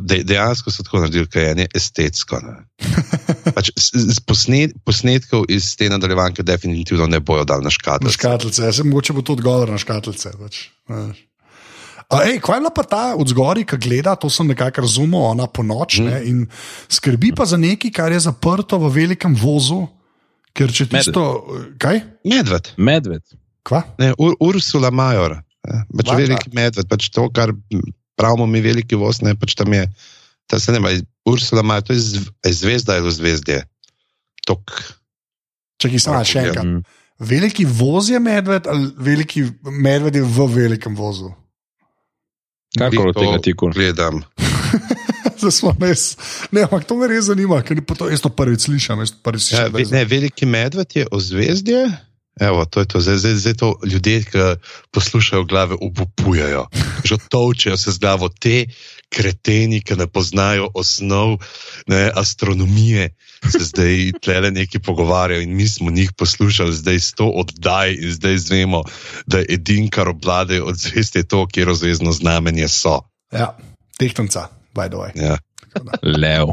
[0.04, 2.42] De, dejansko so tako naredili, kaj je ne estetsko.
[2.44, 2.56] Ne.
[3.56, 8.12] Pač, s, s posnet, posnetkov iz te nadaljevanke definitivno ne bojo dal na Na škatlo.
[8.12, 10.36] škatlice, sem mogoče bo to odgovor na škatlice.
[10.36, 10.68] Pač.
[10.92, 11.24] veš.
[12.08, 15.26] A, ej, kaj je bila pa ta od zgori, ki gleda, to sem nekako razumel,
[15.28, 16.46] ona po noč ne, in
[16.88, 19.84] skrbi pa za nekaj, kar je zaprto v velikem vozu.
[20.56, 21.12] Ker če Medved.
[21.12, 21.24] tisto,
[21.84, 22.00] kaj?
[22.24, 23.26] Medved, Medved.
[23.68, 23.84] Kva?
[24.00, 25.36] ne, Ur, Ursula Major,
[25.68, 27.52] ne, pač veliki medved, pač to, kar
[28.18, 29.84] pravimo mi veliki voz, ne, pač tam je.
[30.48, 33.60] Ta se ne vem, Ursula Major, to je zv, je zvezda ali zvezdje.
[34.48, 34.72] Tok,
[35.84, 36.64] Če ki sem še enkrat.
[36.64, 36.86] Mm.
[37.28, 41.34] Veliki voz je medved ali veliki medved je v velikem vozu?
[42.78, 43.74] Kako od tega ti kul?
[43.76, 44.24] Gledam.
[46.52, 49.04] Ne, ampak to me res zanima, ker to, jaz to prvič slišim.
[49.22, 51.84] Prvič Ja, slišim ve, ne, veliki medved je ozvezdje.
[52.40, 53.02] Evo, to je to.
[53.02, 54.38] Zdaj, zdaj, zdaj to ljudje, ki
[54.92, 56.68] poslušajo glave, obupujejo.
[57.04, 58.66] Že točijo se z glavo te
[59.10, 61.38] kreteni, ki ne poznajo osnov
[61.88, 63.10] ne, astronomije.
[63.52, 68.38] Se zdaj tle neki pogovarjajo in mi smo njih poslušali, zdaj sto oddaj in zdaj
[68.38, 68.84] zvemo,
[69.26, 73.00] da je edin, kar obvladajo od zvest, je to, kjer ozvezdno znamenje so.
[73.32, 73.58] Ja,
[73.98, 75.12] tehtanca, by the way.
[75.16, 75.38] Ja.
[76.04, 76.48] Lev.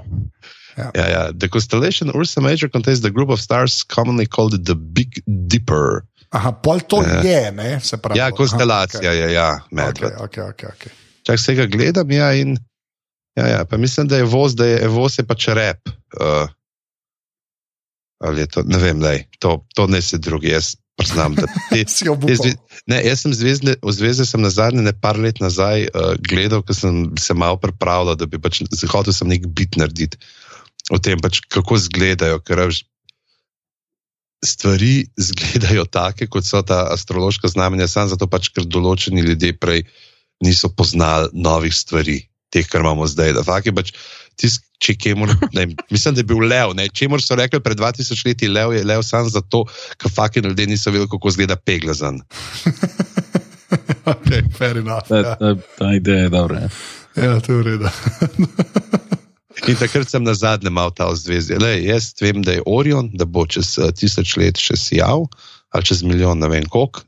[0.76, 1.32] Yeah, yeah.
[1.32, 6.02] The constellation Ursa Major contains the group of stars commonly called the Big Dipper.
[6.34, 7.22] Aha, pol to Ja.
[7.22, 8.18] je, ne, se pravi.
[8.18, 9.70] Ja, konstelacija Aha, je, ja, okay.
[9.70, 10.12] medved.
[10.18, 10.92] okay, okay, okay.
[11.22, 12.56] Čak se ga gledam, ja, in
[13.38, 15.88] ja, ja, pa mislim, da je voz, da je voz je pač rep.
[16.20, 16.48] Uh,
[18.18, 21.84] ali je to, ne vem, lej, to, to ne se drugi, jaz priznam, da te,
[21.88, 22.50] Si obupal.
[22.86, 26.62] ne, jaz sem zvezde, v zvezi sem na zadnje, ne par let nazaj uh, gledal,
[26.62, 30.18] ker sem se malo pripravljal, da bi pač hotel sem nek bit narediti
[30.92, 32.66] o tem, pač, kako izgledajo, ker
[34.44, 39.84] stvari izgledajo take, kot so ta astrološka znamenja, samo zato pač, ker določeni ljudje prej
[40.44, 42.18] niso poznali novih stvari,
[42.52, 43.32] teh, kar imamo zdaj.
[43.38, 43.94] Da, fakt je pač,
[44.40, 46.74] tis, če kemur, ne, mislim, da je bil lev.
[46.76, 49.64] Ne, čemur so rekli pred 2000 leti, lev je lev samo zato,
[49.96, 52.20] ker fakt ljudje niso vedeli, kako izgleda peglazan.
[54.14, 55.08] okay, fair enough.
[55.08, 56.66] Ta, Ja, ta, ta ideja je dobra.
[56.66, 56.68] ja.
[57.24, 57.88] ja to je v redu.
[59.64, 61.54] In takrat sem na zadnje mal ta zvezd.
[61.62, 65.24] Jaz vem, da je Orion, da bo čez uh, tisoč let še sijal,
[65.70, 67.00] ali čez milijon, ne vem koliko.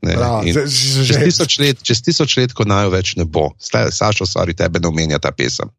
[0.43, 3.51] Čez že- tisoč let, čez tisoč let, ko naj več ne bo.
[3.59, 5.69] Staj, Sašo, sorry, tebe ne omenja ta pesem.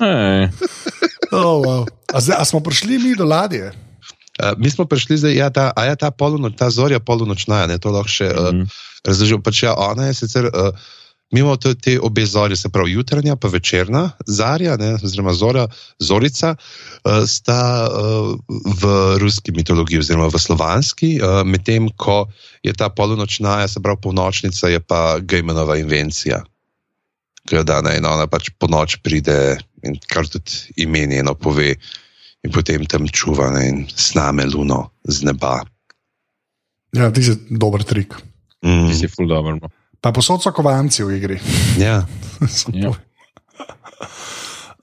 [0.00, 0.48] Ej,
[1.30, 1.82] Oh, wow.
[2.08, 3.68] a, zdaj, a smo prišli mi do ladje?
[4.40, 7.76] Uh, mi smo prišli zdaj, ja, ta, a ja, ta, polunoč, ta zorja polunočna, ne,
[7.76, 8.64] to lahko še uh, Mhm.
[9.04, 9.42] razložim.
[9.42, 10.72] Pač ja, ona je sicer, uh,
[11.30, 15.66] mi imamo te, te obe zorje, se pravi jutranja, pa večerna zarja, ne, oziroma zora,
[15.98, 18.38] zorica, uh, sta uh,
[18.82, 22.24] v ruski mitologiji, oziroma v slovanski, uh, medtem ko
[22.64, 26.42] je ta polunočna, se pravi polnočnica, je pa Gejmanova invencija.
[27.48, 31.34] Ki jo da ne, in ona pač po noč pride in kar tudi ime njeno
[31.34, 31.74] pove,
[32.44, 35.60] in potem tam čuva ne, in sname luno z neba.
[36.96, 38.16] Ja, ti si dober trik.
[38.64, 38.88] Mm.
[38.88, 39.68] Ti si ful dobro.
[40.00, 41.38] Pa posod so kovanci v igri.
[41.78, 42.02] Ja.
[42.74, 42.92] Ja.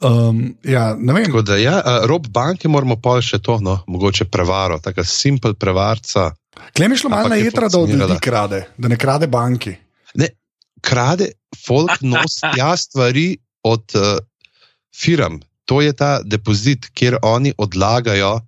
[0.04, 1.32] um, ja, ne vem.
[1.44, 6.34] Da, ja, rob banke moramo pa še to, no, mogoče prevaro, tako simpel prevarca.
[6.76, 8.14] Klem je šlo malo na je jedra, da od funkcionirala.
[8.14, 9.76] ljudi krade, da ne krade banki.
[10.20, 10.30] Ne,
[10.84, 11.32] krade,
[11.66, 14.18] folk nosi tja stvari od uh,
[14.96, 15.40] firm.
[15.66, 18.40] To je ta depozit, kjer oni odlagajo,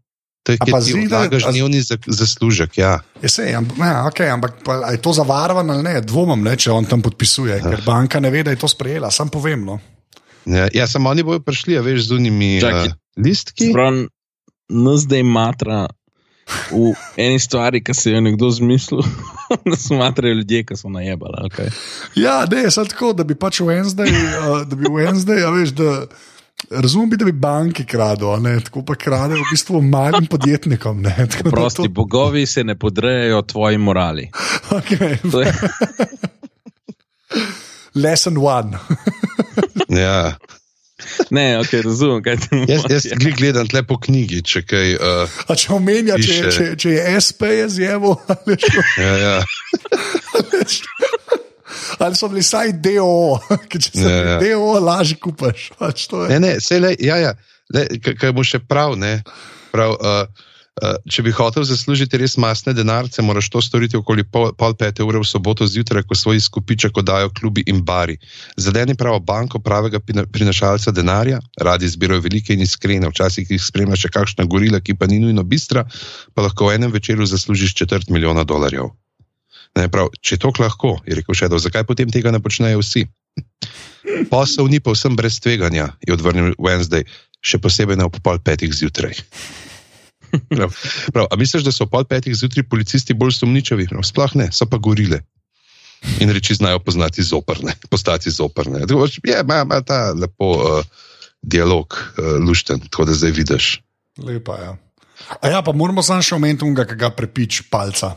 [0.48, 2.78] to je, pa odlagaš a dnevni za- zaslužek.
[2.80, 3.04] Ja.
[3.20, 6.02] Je se, ja, ja, okay, ampak pa, je to zavarovano ali ne?
[6.02, 9.12] Dvomim, ne, če on tam podpisuje, ker banka ne ve, da je to sprejela.
[9.12, 9.66] Sam povem.
[9.68, 9.80] No.
[10.48, 12.88] Ja, ja, samo oni bodo prišli, a veš, z unimi Čakaj.
[12.88, 13.74] uh, listki.
[13.76, 14.08] Prav,
[14.72, 15.88] nas zdaj matra
[16.72, 19.04] v eni stvari, ki se je nekdo zmislil,
[19.68, 21.44] da so matrajo ljudje, ki so najebali.
[21.52, 21.68] Okay.
[22.16, 26.08] Ja, ne, samo tako, da bi pač Wednesday, uh, da bi Wednesday, a veš, da.
[26.70, 31.02] Razumem, bi, da bi banki kradli, a ne, tako pa kradejo v bistvu malim podjetnikom.
[31.02, 34.30] Ne, tako Prosti to- bogovi se ne podrejajo tvoji morali.
[34.70, 35.18] Okay.
[35.32, 35.54] To je,
[37.96, 38.78] Lesson one.
[39.90, 40.36] Ja.
[41.30, 44.96] ne, ok, razumem, kaj ti Jaz, jaz glih gledam tle po knjigi, če kaj.
[44.96, 49.38] Uh, A če omenja, če, če, če je SP je zjevo, ali, što, ja, ja.
[52.00, 53.38] Ali so bili vsaj DO,
[53.70, 54.40] ker če se Ja, ja.
[54.42, 55.72] DO lažje kupaš.
[55.80, 56.08] Pač.
[56.30, 57.34] Ne, ne, se le, ja, ja,
[57.74, 59.20] le, kaj mu še prav, ne.
[59.74, 60.46] Prav, uh,
[60.82, 65.06] uh, če bi hotel zaslužiti res masne denarce, moraš to storiti okoli pol, pol pete
[65.06, 68.18] ure v soboto zjutraj, ko svoj izkupiček oddajo klubi in bari.
[68.58, 74.14] Zadeni pravo banko pravega prinašalca denarja, radi zbirajo velike in iskrene, včasih jih spremlja še
[74.14, 75.88] kakšna gorila, ki pa ni nujno bistra,
[76.34, 78.94] pa lahko v enem večeru zaslužiš četrt milijona dolarjev.
[79.78, 83.06] Ne, prav, če to lahko, je rekel Šedov, zakaj potem tega ne počnejo vsi?
[84.32, 87.06] Posel ni povsem brez tveganja, je odvrnil Wednesday,
[87.46, 89.14] še posebej ne ob pol petih zjutraj.
[90.28, 90.74] Prav,
[91.14, 93.90] prav, a misliš, da so ob pol petih zjutraj policisti bolj sumničavi?
[93.94, 95.22] Prav, sploh ne, so pa gorile.
[96.22, 98.84] In reči znajo poznati zoprne, postati zoprne.
[98.86, 101.08] Tako pač Je, ima, ima ta lepo uh,
[101.42, 103.72] dialog, uh, lušten, tako da zdaj vidiš.
[104.18, 104.66] Lepa je.
[104.66, 104.76] Ja.
[105.42, 108.16] A ja, pa moramo samo še omeniti ki ga prepič palca.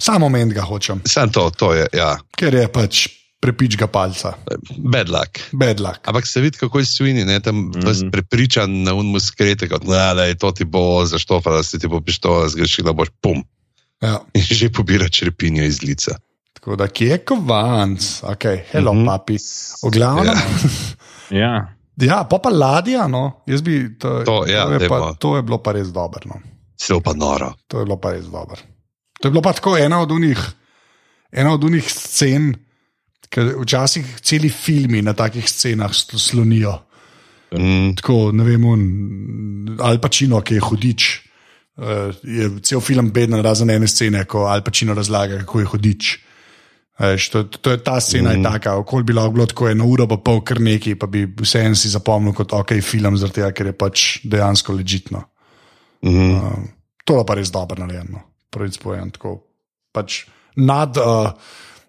[0.00, 3.06] Samo omeniti ga hočem, Sam to, to je, ja, ker je pač
[3.40, 4.34] prepič ga palca.
[4.76, 5.40] bad luck.
[5.52, 6.00] Bad luck.
[6.08, 7.72] Ampak se vidi, kako je svini, ne, tam mm.
[7.72, 8.10] -hmm.
[8.10, 11.88] prepričan na unmu skrete, kot da, da je to ti bo zaštofala, da se ti
[11.88, 13.44] bo pištola zgrešila, boš pum.
[14.02, 14.20] Ja.
[14.34, 16.16] In že pobira črepinjo iz lica.
[16.52, 18.98] Tako da, kje je kovanc, ok, hello, mm.
[18.98, 19.06] -hmm.
[19.06, 19.36] papi.
[19.86, 20.34] V glavnem.
[21.30, 21.38] Ja.
[21.38, 21.72] ja.
[21.96, 23.42] Ja, pa pa ladja, no.
[23.46, 26.20] Jaz bi to, To, ja, to, je pa, to je bilo pa res dobro.
[26.28, 26.40] No.
[26.76, 27.54] Celo pa noro.
[27.66, 28.60] To je bilo pa res dobro.
[29.20, 30.40] To je bilo pa tako ena od unih,
[31.32, 32.52] ena od unih scen,
[33.28, 36.76] ki včasih celi filmi na takih scenah sl- slonijo.
[37.56, 38.82] Mm, Tako, ne vem, un,
[39.80, 41.08] Al Pacino, ki je hudič.
[41.76, 46.12] Uh, je cel film beden, razen ene scene, ko Al Pacino razlaga, kako je hudič.
[46.98, 48.38] Veš, to, to je ta scena, mm.
[48.38, 51.26] je taka, okolj bi lahko bilo tako eno uro, pa pol kar neki, pa bi
[51.42, 55.24] vseeno si zapomnil kot ok film, zaradi tega, ker je pač dejansko ležitno.
[56.04, 56.64] mm, Uh,
[57.04, 58.22] to je pa res dobro narejeno,
[58.56, 59.12] pravic povem.
[59.12, 59.36] Tako,
[59.92, 60.24] pač
[60.56, 61.36] nad, uh,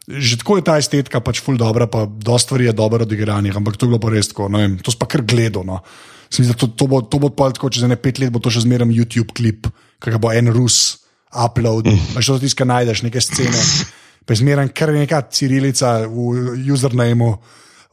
[0.08, 3.80] že tako je ta estetika, pač ful dobra, pa dosta stvari je dobro odigranih, ampak
[3.80, 5.64] to je bilo pa res tako, ne vem, to spa kar gledo.
[5.68, 5.80] No.
[6.28, 8.44] Se mi zdi, da To, to bo, to bo tako, čez ne pet let bo
[8.44, 9.72] to še zmeraj YouTube klip,
[10.04, 11.00] ki ga bo en Rus
[11.32, 12.20] upload, mm.
[12.20, 13.60] što tiska najdeš, neke scene.
[14.28, 17.38] Pa je zmeraj kar neka cirilica v usernameu,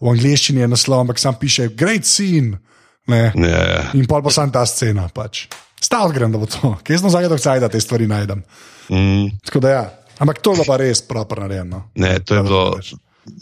[0.02, 2.58] v angleščini je naslov, ampak sam piše Great scene.
[3.06, 3.32] Ne.
[3.36, 3.82] ja, ja.
[3.94, 5.06] In pol pa sam ta scena.
[5.12, 5.44] Pač.
[5.84, 6.74] Stav grem, da bo to.
[6.84, 8.40] Kje sem zadnji dokaj, da te stvari najdem.
[8.88, 9.84] Mm, Tako da ja.
[10.18, 11.82] Ampak to je bilo pa res proper narejeno.
[11.94, 12.64] ne, to je bilo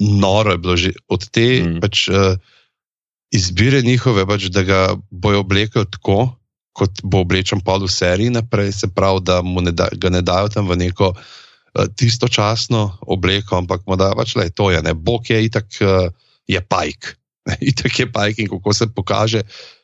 [0.01, 1.81] noro, je bilo že od te Mm.
[1.81, 2.35] pač, uh,
[3.31, 4.81] izbire njihove, pač, da ga
[5.11, 6.33] bojo oblekli tako,
[6.73, 10.23] kot bo oblečen pol v seriji naprej, se pravi, da mu ne da, ga ne
[10.25, 14.95] dajo tam v neko uh, tistočasno obleko, ampak mu da pač le to je, ne,
[14.95, 16.09] Bog je itak, uh,
[16.49, 17.17] je pajk.
[17.71, 19.43] Itak je pajk in kako se pokaže,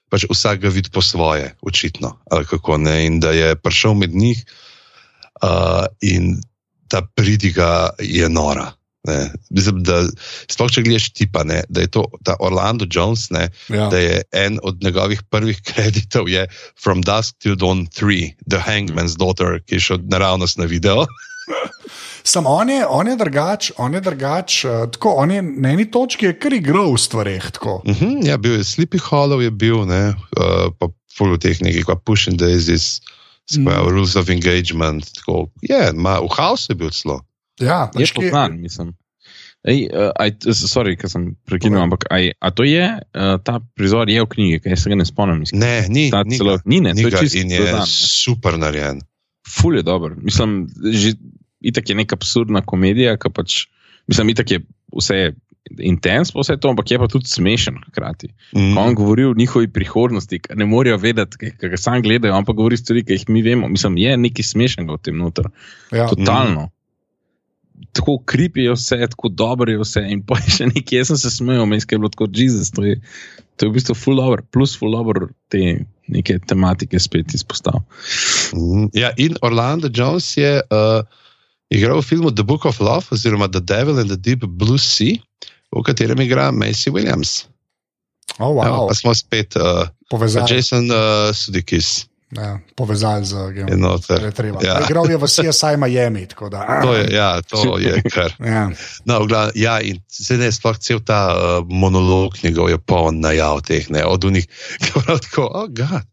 [0.09, 2.19] pač vsak ga vidi po svoje, očitno.
[2.31, 4.45] ali Kako, ne, in da je prišel med njih
[5.43, 6.41] uh, in
[6.89, 8.73] ta pridiga je nora.
[9.09, 9.31] Ne.
[9.51, 10.03] Mislim, da
[10.51, 12.05] sploh če gledaš tipa, ne, da je to
[12.41, 13.89] Orlando Jones, ne, Ja.
[13.89, 16.49] da je en od njegovih prvih kreditov je
[16.83, 21.07] From Dusk Till Dawn 3, The Hangman's Daughter, ki je šel naravnost na video.
[22.25, 24.65] Sam on je, on je drugač, on je drugač.
[24.65, 27.51] Uh, tako, on je na eni točki je kar igral v stvareh.
[27.51, 27.83] tako.
[27.87, 30.87] Uh -huh, ja, bil je Sleepy Hollow, je bil, ne, uh, pa
[31.17, 33.01] full of teh nekih, kot Pushing Daisies,
[33.51, 33.89] skvaj, mm.
[33.89, 35.09] Rules of Engagement.
[35.15, 37.21] Tako, je, ma, v House je bil celo.
[37.61, 38.93] Ja, Je veš, kje- poznan, mislim.
[39.67, 44.07] Ej, uh, aj, sorry, ker sem prekinil, ampak aj, a to je, uh, ta prizor
[44.09, 45.39] je v knjigi, kaj se ga ne spomnim.
[45.43, 45.61] Mislim.
[45.61, 46.11] Ne, ni.
[46.11, 46.63] Ta ni celo, ga.
[46.65, 47.87] ni, ne, Ni to ga je čisto in je dodan, ne.
[47.87, 49.01] super narejen.
[49.49, 50.15] Ful je dober.
[50.23, 51.13] Mislim, že
[51.61, 53.65] itak je neka absurdna komedija, ki pač,
[54.11, 54.63] mislim, itak je
[54.95, 55.33] vse
[55.77, 58.31] intens, pa vse to, ampak je pa tudi smešen hkrati.
[58.57, 58.61] Mm.
[58.61, 58.79] Mm.
[58.79, 62.77] On govori o njihovi prihodnosti, ki ne morejo vedeti, ki ga sam gledajo, ampak govori
[62.77, 63.69] stvari, ki jih mi vemo.
[63.69, 65.51] Mislim, je nekaj smešnega v tem noter.
[65.93, 66.09] Ja.
[66.09, 66.71] Totalno.
[67.95, 70.03] Tako kripi je vse, tako dobro je vse.
[70.11, 72.73] In pa je še nekaj, jaz sem se smejal, meni je bilo tako Jezus.
[72.75, 72.99] To je,
[73.57, 77.85] to je v bistvu full dobro, plus full dobro te neke tematike spet izpostavil.
[78.57, 78.91] Mhm.
[78.97, 81.05] Ja, in Orlando Jones je uh,
[81.71, 85.21] igral v filmu The Book of Love, oziroma The Devil and the Deep Blue Sea,
[85.73, 87.49] v katerem igra Macy Williams.
[88.39, 88.89] Oh, Evo, wow.
[88.89, 93.33] pa smo spet, uh, Povezali, Jason uh, Sudikis ja, povezali z
[93.85, 94.05] of
[94.61, 94.85] Ja.
[94.85, 96.29] Igral je v CSI Miami.
[96.51, 98.37] Da, To je, ja, to je kar.
[98.45, 98.71] ja.
[99.05, 99.97] No, v glavnem, ja, in
[100.37, 104.45] ne, sploh cel ta uh, monolog njegov je poln najav teh, ne, od unih,
[104.85, 106.05] ki prav tako, oh, God,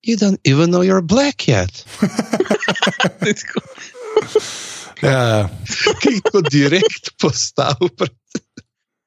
[0.00, 1.84] you don't even know you're black yet.
[5.02, 5.48] Ja,
[6.00, 8.14] ki jih tako direkt postavil pred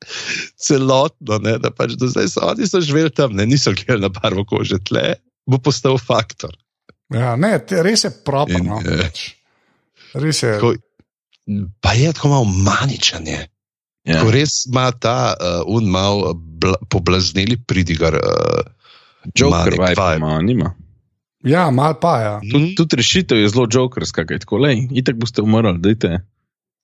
[0.65, 4.11] celotno, ne, da pač do zdaj so oni so živeli tam, ne, niso gledali na
[4.13, 5.15] barvo kože tle,
[5.49, 6.53] bo postal faktor.
[7.13, 8.59] ja, ne, te, res je proper.
[8.59, 9.25] In, No, eh, pač.
[10.19, 10.53] res je.
[10.59, 10.75] Tako,
[11.81, 13.41] pa je tako malo maničen, je.
[14.05, 14.21] Ja.
[14.21, 18.13] Ko res ima ta uh, un mal bla, poblazneli pridigar.
[18.21, 18.61] Uh,
[19.33, 20.09] Joker vibe.
[20.19, 20.75] ima, nima.
[21.45, 22.33] Ja, mal pa ja.
[22.41, 26.19] Tudi, tudi rešitev je zelo jokerska, kaj tako, lej, itak boste umrli, dajte.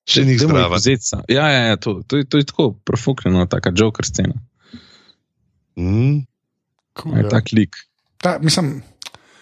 [0.05, 0.77] Še ni zdrava.
[1.27, 4.37] Ja, ja, ja to, to, je- to je tako profuknjeno, taka joker scena.
[5.77, 6.25] Mm.
[6.93, 7.29] Cool, Je ja.
[7.29, 7.75] tak lik.
[8.17, 8.83] Ta, mislim,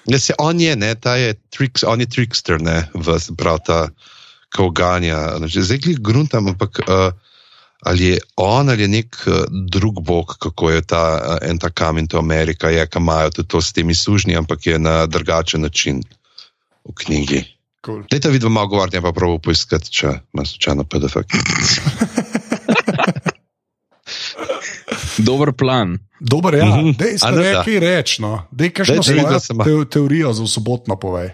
[0.06, 3.60] Ja, se on je, ne, ta je, triks, on je trickster, ne, v, se pravi,
[3.66, 3.90] ta,
[4.50, 5.38] ko ganja.
[5.38, 7.12] Znači, Zdaj glih gruntam, ampak uh,
[7.82, 9.34] ali je on ali je nek uh,
[9.66, 13.48] drug bog, kako je ta uh, en ta kamen, to Amerika, je, ki imajo tudi
[13.48, 16.04] to s temi sužnji, ampak je na drugačen način
[16.86, 17.44] v knjigi.
[17.82, 18.04] cool.
[18.06, 21.16] Dajte videti malo govornja, pa prav poiskati, če ima slučajno PDF.
[25.20, 25.98] Dober plan.
[26.20, 26.92] Dober, ja, Mhm.
[26.92, 27.64] dej, A ne, da.
[27.64, 28.22] kaj reči.
[28.22, 28.48] No.
[28.52, 29.64] Dej, kakšno Dajte videti, da se ima.
[29.64, 31.30] svojo te, teorijo za sobotno povej.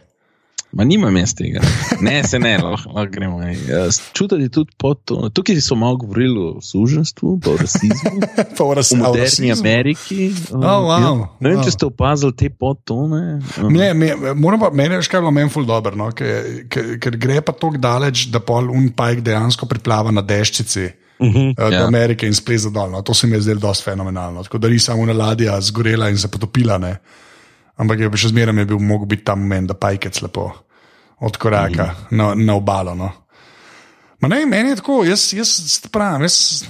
[0.76, 1.62] Ma nimam jaz tega.
[2.04, 3.38] Ne, se ne, lahko, lahko gremo.
[3.68, 5.30] Jaz Čutiti tudi pod to.
[5.32, 8.20] Tukaj so malo govorili o suženstvu, o rasizmu,
[8.58, 9.54] Pa o a v moderni rasizmu.
[9.64, 10.28] Ameriki.
[10.52, 11.14] Oh, wow, Ja.
[11.40, 11.64] Ne vem, wow.
[11.64, 13.40] če ste opazili te podtone.
[13.72, 16.12] Ne, me, moram pa, meni je še kaj bilo meni ful dobro, no?
[16.12, 20.90] ker, ker, ker gre pa tako daleč, da pol un pajk dejansko priplava na deščici.
[21.16, 21.50] Uh -huh.
[21.56, 21.88] uh, do Ja.
[21.88, 22.92] Amerike in spleza dol.
[22.92, 23.02] No.
[23.02, 24.44] To se mi je zdelo dosti fenomenalno.
[24.44, 26.98] Tako da ni samo ena ladja zgorela in se potopila, ne.
[27.78, 30.52] Ampak je še zmeraj bil mogel biti tam moment, da pajkec lepo
[31.20, 32.18] od koraka mm -hmm.
[32.18, 32.96] na, na obalo.
[32.96, 33.12] No.
[34.20, 36.64] Ma ne, meni je tako, jaz, jaz pravim, jaz,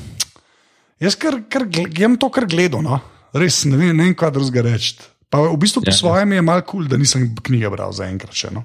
[0.99, 2.99] jaz kar, kar, jem to, kar gledam, no.
[3.33, 4.95] res ne vem, ne vem kaj drugega reči.
[5.29, 5.97] Pa v bistvu po Ja, ja.
[5.97, 8.51] svojem je mal kul, cool, da nisem knjige bral zaenkrat še.
[8.53, 8.63] No.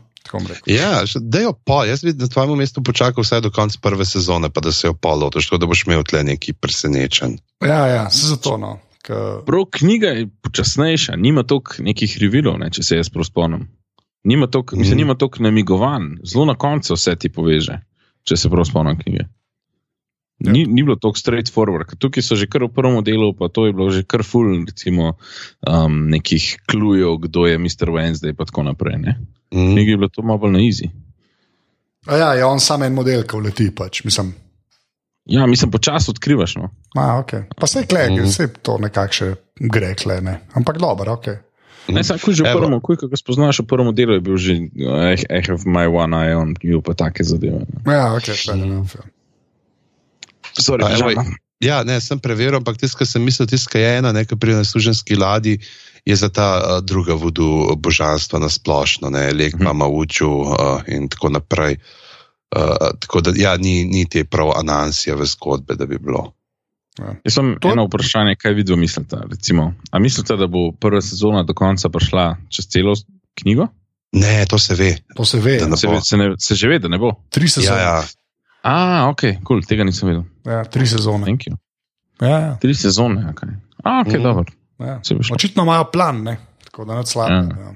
[0.66, 1.88] Ja, da jo pol.
[1.88, 4.94] Jaz bi na tvojem mestu počakal vsaj do konca prve sezone, pa da se jo
[4.94, 7.38] pol lotiš, tako da boš imel tle neki presenečen.
[7.64, 8.56] Ja, ja, se zato.
[8.60, 8.78] No.
[9.02, 13.68] Ka, Prav knjiga je počasnejša, nima toliko nekih revilov, ne, če se jaz prav spomnim.
[14.24, 14.96] Nima toliko mm.
[14.96, 17.78] nima toliko namigovanj, zelo na koncu vse ti poveže,
[18.28, 19.26] če se prav spomnim knjige.
[20.40, 20.52] Ja.
[20.52, 23.74] Ni, ni bilo tako straightforward, tukaj so že kar v prvem delu, pa to je
[23.76, 25.14] bilo že kar full, recimo,
[25.68, 27.92] um, nekih klujev, kdo je Mr.
[27.92, 28.96] Wednesday in tako naprej.
[29.00, 29.16] Ne?
[29.52, 29.74] Mm.
[29.76, 30.64] knjigi je bilo to malo bolj na
[32.06, 33.68] a ja, je on sam en model, ki vleti.
[33.76, 34.04] Pač.
[34.04, 34.32] Mislim,
[35.26, 36.56] Ja, mislim, počasi odkrivaš.
[36.56, 36.70] No.
[36.96, 37.42] A, okay.
[37.56, 38.24] Pa se klej, mm Mhm.
[38.24, 38.32] -hmm.
[38.32, 40.40] se to nekako še gre, klej, ne.
[40.54, 41.26] Ampak dobro, ok.
[41.88, 44.52] Ne, samo ko že v prvem, ko ga spoznaš v prvem delu, je bil že
[44.52, 47.58] I, I have my one eye on you, pa take zadeve.
[47.58, 47.92] ne.
[47.92, 48.94] Ja, ok, enough.
[48.94, 49.02] ja.
[50.54, 51.24] Sorry, A, evo.
[51.60, 54.54] Ja, ne, sem preveril, ampak tisto, kar sem mislil, tisto, kar je ena, nekaj pri
[54.54, 55.58] nasluženski ladji,
[56.04, 59.64] je za ta uh, druga vodu božanstva na splošno, ne, lek Mhm.
[59.64, 61.72] mama učil uh, in tako naprej.
[61.74, 61.80] Uh,
[62.98, 66.32] tako da, ja, ni, ni te prav anansijeve zgodbe, da bi bilo.
[67.24, 69.16] Jaz sem To- eno vprašanje, kaj vidva mislite?
[69.30, 72.94] Recimo, a mislite, da bo prva sezona do konca prišla čez celo
[73.34, 73.66] knjigo?
[74.12, 74.96] Ne, to se ve.
[75.16, 75.58] To se ve.
[75.76, 77.12] Se, ve- se, ne, se že ve, da ne bo.
[77.28, 77.80] Tri Ja, sezone.
[77.80, 78.02] ja.
[78.62, 78.74] A,
[79.08, 80.22] ok, cool, tega nisem vedel.
[80.44, 81.24] Ja, tri sezone.
[81.24, 81.56] Thank you.
[82.20, 83.42] Ja, ja, Tri sezone, ok.
[83.84, 84.18] A, ok, Mhm.
[84.18, 84.22] mm.
[84.22, 84.44] dobro.
[84.78, 85.00] ja.
[85.32, 86.36] Očitno imajo plan, ne.
[86.64, 87.32] tako da ne slabo.
[87.32, 87.40] Ja.
[87.40, 87.74] Ja.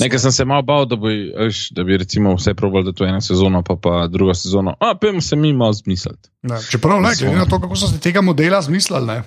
[0.00, 3.04] Nekaj sem se malo bal, da bi, veš, da bi recimo vse probali, da to
[3.04, 4.74] je ena sezona, pa pa druga sezona.
[4.80, 6.30] A, pojmo se mi malo zmisliti.
[6.42, 9.22] Ja, čeprav ne, glede na to, kako so si tega modela zmislili, ne.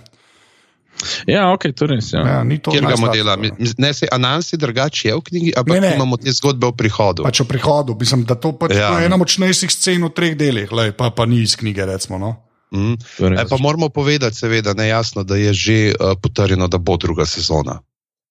[1.28, 2.14] Ja, ok, to je res.
[2.14, 2.22] Ja.
[2.28, 3.36] Ja, ni to Kjer ga najslabše, modela?
[3.78, 5.96] Ne, se Anansi drugače je v knjigi, ampak Ne, ne.
[5.96, 7.24] imamo te zgodbe o prihodu.
[7.24, 9.00] Pač o prihodu, mislim, da to pač Ja.
[9.00, 11.86] je ena močnejših scen v treh delih, lej, pa, pa ni iz knjige.
[11.86, 12.36] Recimo, no.
[12.76, 12.96] Mm.
[13.20, 17.80] E, pa moramo povedati, seveda, nejasno, da je že uh, potrjeno, da bo druga sezona.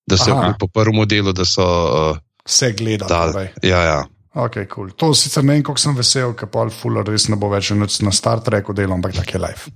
[0.06, 1.64] Da se je po prvem delu, da so.
[1.64, 3.48] Uh, Vse gledali.
[3.62, 4.04] Ja, ja.
[4.34, 4.90] Okay, cool.
[4.98, 8.10] To sicer ne vem, kako sem vesel, ker Paul Fuller res ne bo več na
[8.12, 9.70] Star Treku delal, ampak tako je life.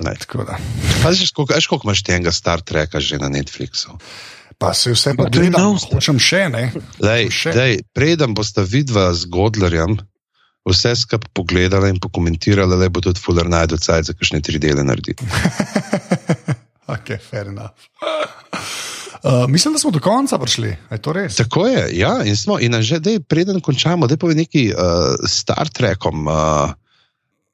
[1.06, 3.96] Veš, koliko imaš tega Star Treka že na Netflixu?
[4.60, 6.66] Pa se vse pa gledam, hočem še ne.
[7.00, 7.54] Dej, še.
[7.56, 9.96] Dej, preden boste vidva z Godlerjem
[10.68, 14.84] vse skupaj pogledala in pokomentirala, da bo tudi Fuller najdel cajt za kakšne tri dele
[14.84, 15.24] narediti.
[16.94, 17.88] ok, fair enough.
[19.22, 20.76] Uh, mislim, da smo do konca prišli.
[20.90, 20.98] Je
[21.36, 22.58] Tako je, ja, in smo.
[22.60, 24.80] In že, dej, preden končamo, da povedal neki uh,
[25.28, 26.72] Star Trekom, uh,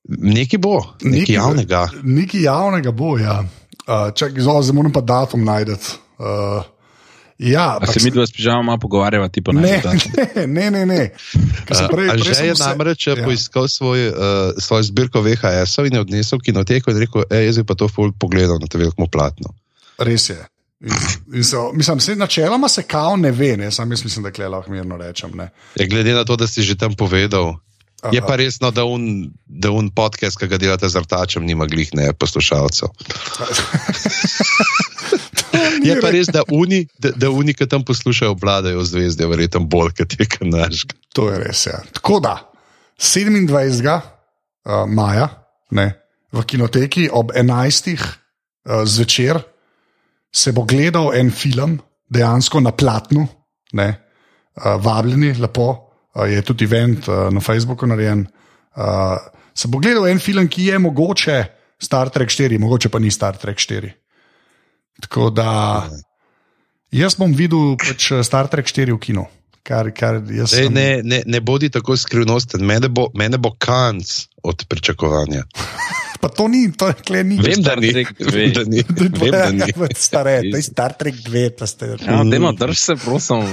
[0.09, 1.89] nekaj bo, nekaj javnega.
[2.03, 3.45] Nekaj javnega bo, ja.
[3.87, 5.99] Uh, čak, zdaj moram pa datum najti.
[6.19, 6.63] Uh,
[7.39, 9.83] Ja, se mi dva spižama malo pogovarjava, ti pa ne.
[10.47, 10.87] Ne, ne, ne.
[10.87, 11.11] ne.
[11.69, 12.65] Prej, prej že je se...
[12.65, 13.17] namreč ja.
[13.25, 14.17] poiskal svoj, uh,
[14.57, 18.67] svoj zbirko VHS-ov in je odnesel kinoteko in rekel: jaz bi pa to pogledal na
[18.67, 19.53] te veliko platno.
[19.99, 20.41] Res je.
[20.81, 20.93] In,
[21.35, 23.71] in so, mislim, se, načeloma se kao ne ve, ne?
[23.71, 25.41] sam jaz mislim, da je lahko mirno rečem.
[25.75, 27.57] Ja, glede na to, da si že tam povedal.
[28.03, 28.11] Aha.
[28.13, 31.89] Je pa resno, da un, da un podcast, ki ga delate z vrtačem, nima glih
[31.97, 32.89] ne poslušalcev.
[35.89, 39.97] je pa res, da uni, da, da uni, ki tam poslušajo, vladajo zvezde, verjetno bolj
[39.97, 40.85] kot je kanaš.
[41.17, 41.67] To je res.
[41.67, 41.81] Ja.
[41.97, 42.37] Tako da
[43.01, 44.01] 27.
[44.67, 45.29] Uh, maja
[45.71, 45.95] ne,
[46.33, 47.97] v kinoteki ob 11.
[47.97, 49.41] Uh, zvečer
[50.37, 51.79] se bo gledal en film,
[52.13, 53.27] dejansko na platnu,
[53.73, 53.89] ne,
[54.57, 58.27] uh, vabljeni, lepo, uh, je tudi event uh, na Facebooku narejen.
[58.77, 59.17] Uh,
[59.57, 61.45] se bo gledal en film, ki je mogoče
[61.83, 63.93] Star Trek 4, mogoče pa ni Star Trek 4.
[65.01, 65.49] Tako da
[66.93, 69.27] jaz bom videl pač Star Trek 4 v kinu.
[69.67, 70.73] Kar, kar Ej, sem...
[70.73, 74.13] ne, ne, ne bodi tako skrivnosten, mene bo, mene bo kanc
[74.47, 75.43] od pričakovanja.
[76.21, 77.37] Pa to ni, to je kle ni.
[77.43, 77.93] Vem, da ni.
[77.93, 78.83] Vem, da ni.
[79.21, 79.69] Vem, da ni.
[79.97, 81.97] Stare, to je Star Trek 2, pa ste.
[82.07, 83.45] Ja, demo, drž se, prosim.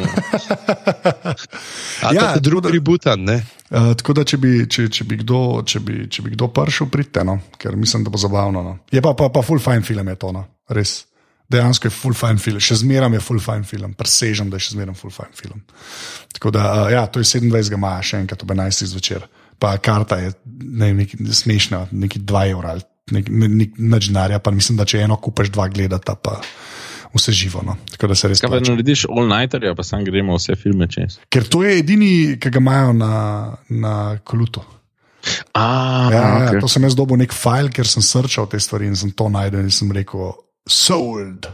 [2.12, 3.42] ja, to drugi ributan, ne?
[3.70, 6.92] Uh, tako da, če bi, če, če bi kdo, če bi, če bi kdo prišel,
[6.94, 7.40] pridite, no?
[7.58, 8.62] ker mislim, da bo zabavno.
[8.64, 8.76] No?
[8.92, 10.46] Je pa, pa, pa full fine film je to, no?
[10.74, 11.02] res.
[11.54, 14.76] Dejansko je full fine film, še zmeraj je full fine film, presežem, da je še
[14.78, 15.64] zmeraj full fine film.
[16.38, 17.78] Tako da, uh, ja, to je 27.
[17.82, 18.88] maja, še enkrat ob 11.
[18.94, 19.26] zvečer
[19.64, 22.76] pa karta je ne, nek, smešna, neki 2 evra,
[23.16, 26.42] nek, nek, nek denarja, pa mislim, da če eno kupaš, dva gledata, pa
[27.14, 27.64] vse živo.
[27.64, 27.78] No.
[27.94, 28.42] Tako da se res.
[28.44, 31.16] Kaj pa narediš all nighter, pa sam gremo vse filme čez.
[31.32, 32.12] Ker to je edini,
[32.42, 33.16] ki ga imajo na,
[33.70, 33.96] na
[34.28, 34.66] kolutu.
[35.56, 36.58] Ah, ja, ja okay.
[36.58, 39.30] ja, to sem jaz dobil nek file, ker sem srčal te stvari in sem to
[39.32, 40.34] najdel in sem rekel,
[40.68, 41.48] sold.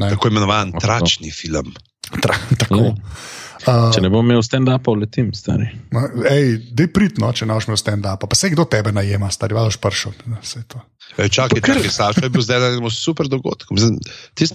[0.00, 0.08] Ne.
[0.14, 1.74] Tako imenovan tračni film.
[2.20, 2.92] Tra, tako.
[3.62, 5.68] Uh, če ne bom imel stand-upa, letim, stari.
[5.92, 8.26] Dej pridno, če ne boš imel stand-upa.
[8.26, 10.16] Pa se kdo tebe najema, stari, valjš pršel.
[11.30, 13.76] Čakaj, Saša, je bil zdaj na enem super dogodku.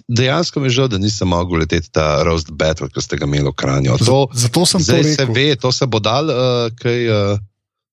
[0.08, 3.48] Dejansko mi je žal, da nisem mogel leteti ta roast battle, ki ste ga imeli
[3.48, 4.00] v Kranju.
[4.04, 7.08] To, Zato sem zdaj to se ve, to se bo dal, uh, kaj.
[7.08, 7.46] Uh,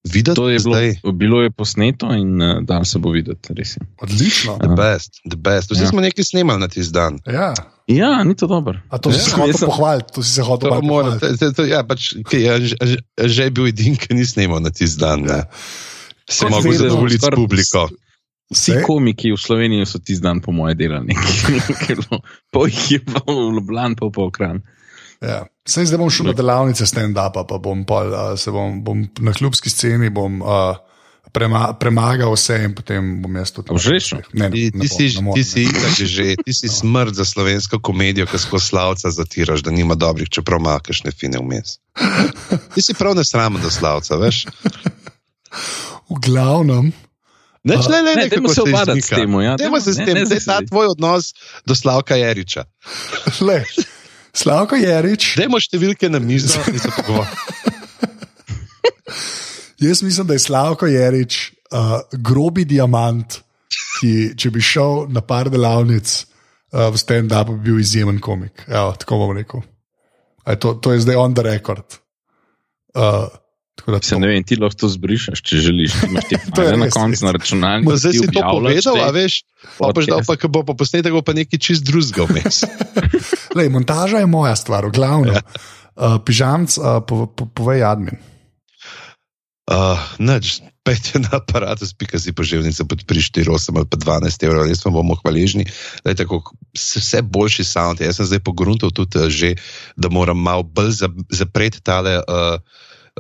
[0.05, 3.55] Videti to je bilo, bilo je posneto in uh, dan se bo videti.
[4.01, 4.59] Odlično.
[4.59, 5.71] The best, the best.
[5.71, 5.89] Vsi ja.
[5.89, 7.19] smo nekaj snimali na tisti dan.
[7.27, 7.55] Ja.
[7.87, 8.79] Ja, ni to dobro.
[8.89, 9.19] A to ja.
[9.19, 9.69] si se hotel sem...
[9.69, 11.27] pohvaliti, to si se hotel pohvaliti.
[11.69, 12.77] Ja, pač, je,
[13.25, 15.25] že je bil edin, ki ni snimal na tisti dan.
[15.25, 15.45] Ja.
[16.31, 17.89] Se lahko zadovoljiti s publiko.
[18.53, 21.17] Vsi komiki v Sloveniji so ti dan, po mojem, delali.
[22.53, 24.61] po jih je bilo v Ljubljani, pa po okran.
[25.25, 25.45] Ja.
[25.65, 29.73] Sej zdaj bom šel na delavnice stand-upa, pa bom, pol, uh, bom, bom na klubski
[29.73, 30.77] sceni bom, uh,
[31.33, 34.21] prema, premagal vse in potem bom jaz tudi užil.
[34.31, 34.89] Ti, ti, ti,
[35.35, 35.65] ti si
[36.07, 40.61] že, ti si smrt za slovensko komedijo, ki skozi slavca zatiraš, da nima dobrih, čeprav
[40.61, 41.79] ima kakšne fine vmes.
[42.75, 44.45] Ti si prav nesramen do slavca, veš?
[46.11, 46.93] V glavnem.
[47.65, 49.41] Ne, ne, ne, ne, ne, se obadati s tem.
[49.41, 50.27] Ja, ne, se s tem.
[50.27, 51.33] Zdaj je ta tvoj odnos
[51.65, 52.65] do Slavka Jeriča.
[53.41, 53.65] Le.
[54.35, 55.35] Slavko Jarič.
[55.39, 57.35] Dajmo številke na mizo, da se pogovarjamo.
[59.85, 63.41] Jaz mislim, da je Slavko Jarič uh, grobi diamant,
[63.99, 68.67] ki, če bi šel na par delavnic uh, v stand-up, bi bil izjemen komik.
[68.69, 69.65] Evo, tako bom rekel.
[70.61, 71.99] To, to je zdaj on the record.
[72.95, 73.27] Uh,
[73.83, 75.97] Se ne vem, ti lahko to zbrišeš, če želiš.
[76.57, 77.97] to je na koncu na računalniku.
[77.99, 79.43] Zdaj si to povedal, a veš,
[79.77, 82.63] pa boš dal, pa bo pa posnetek pa nekaj čist drugega vmes.
[83.59, 85.35] Lej, montaža je moja stvar, glavno.
[85.37, 85.43] Ja.
[85.95, 88.17] Uh, Pižamc, uh, po, po, povej admin.
[89.65, 94.49] Uh, neč, pejte na aparatus, pika si poživnica pod pri 4, 8 ali pa 12
[94.49, 95.67] evrov, res vam bomo hvaležni.
[96.07, 96.41] Da je tako
[96.73, 98.01] vse boljši sound.
[98.01, 99.55] Jaz sem zdaj pogruntal tudi uh, že,
[99.99, 102.23] da moram malo bolj zapreti tale.
[102.25, 102.63] Uh,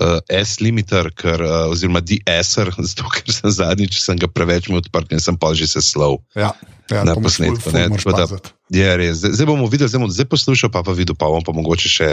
[0.00, 5.22] uh, S-limiter, ker, uh, oziroma DSR, zato ker sem zadnjič sem ga preveč odprl in
[5.22, 6.22] sem pa že se slov.
[6.34, 6.52] Ja,
[6.90, 8.40] ja, Na posnetku, ne, tako
[8.72, 9.20] Je res.
[9.20, 11.88] Zdaj, zdaj bomo videli, zdaj bomo zdaj poslušal, pa pa videl, pa bom pa mogoče
[11.88, 12.08] še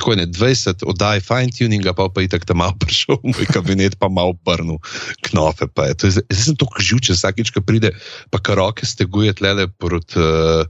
[0.00, 4.00] tako ne 20 oddaj fine tuninga, pa pa itak tam malo prišel v moj kabinet,
[4.00, 4.80] pa malo obrnil
[5.28, 5.68] knofe.
[5.68, 5.92] Je.
[5.92, 7.92] Je, zdaj zdaj sem tako živčen, vsakič, ko pride,
[8.32, 10.64] pa kar roke steguje tlele proti uh,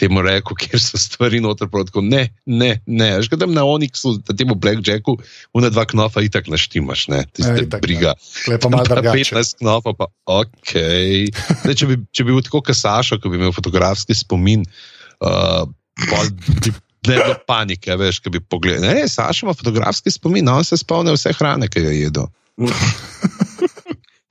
[0.00, 3.10] temu reku, kjer so stvari noter, tako, ne, ne, ne.
[3.20, 5.16] Až ga tam na Onyxu, na temu Blackjacku,
[5.56, 8.14] una dva knofa itak naštimaš, ne, Ja, tiste itak, briga.
[8.48, 9.36] Lepo malo Pa drugače.
[9.36, 10.72] 15 knopov, pa ok.
[11.64, 14.64] Zdaj, če, bi, če bi bil tako kasašo, ko bi imel fotografski spomin,
[15.20, 15.66] uh,
[16.08, 16.32] pol
[16.64, 16.72] bi
[17.08, 18.88] ne bilo panike, veš, ki bi pogledal.
[18.88, 22.26] Ne, Saša ima fotografski spomin, on se spomni vse hrane, ki jo je jedel.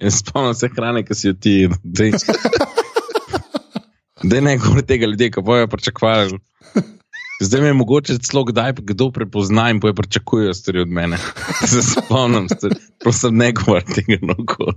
[0.03, 2.19] Jaz spomnim se hrane, ki si jo ti jedel.
[4.23, 6.39] Dej ne govori tega ljudje, ki bojo pričakovali.
[7.41, 11.17] Zdaj me je mogoče celo kdaj kdo prepozna in bojo pričakujejo stvari od mene.
[11.71, 12.75] Se spomnim, stvari.
[12.99, 14.73] prosim, ne govori tega na okol.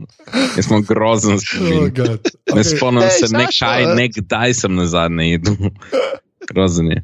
[0.57, 1.91] Jaz sem grozen Oh, spomin.
[1.95, 2.31] God.
[2.55, 2.77] Ne Okay.
[2.77, 5.57] spomnim Ej, se Sašo, nekaj, nekdaj sem na zadnje jedel.
[6.53, 7.03] Grozen je.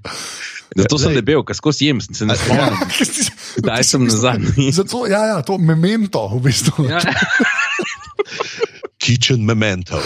[0.76, 2.78] Zato sem debel, ker skozi jem, se ne spomnim.
[3.62, 4.70] Kdaj sem na zadnje?
[4.72, 6.86] Zato, ja, ja, to memento, v bistvu.
[6.86, 7.00] Ja.
[8.98, 9.98] Kitchen memento.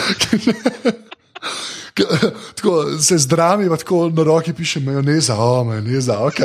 [2.54, 6.40] Tako se zdravi, pa tako na roki piše majoneza, o, majoneza, ok.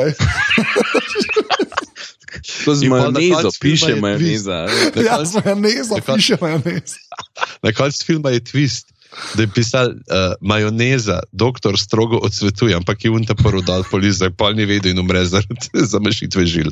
[2.82, 4.68] In pol na majonezo piše je majoneza.
[5.06, 6.96] Ja, z majonezo piše majoneza.
[7.62, 8.92] Na koncu filma je twist.
[9.34, 9.94] Da je pisal uh,
[10.40, 15.24] majoneza, doktor strogo odsvetuje, ampak je unta prvo dal poliza, pa ni vedel in umre
[15.24, 16.70] zaradi zamešitve žil.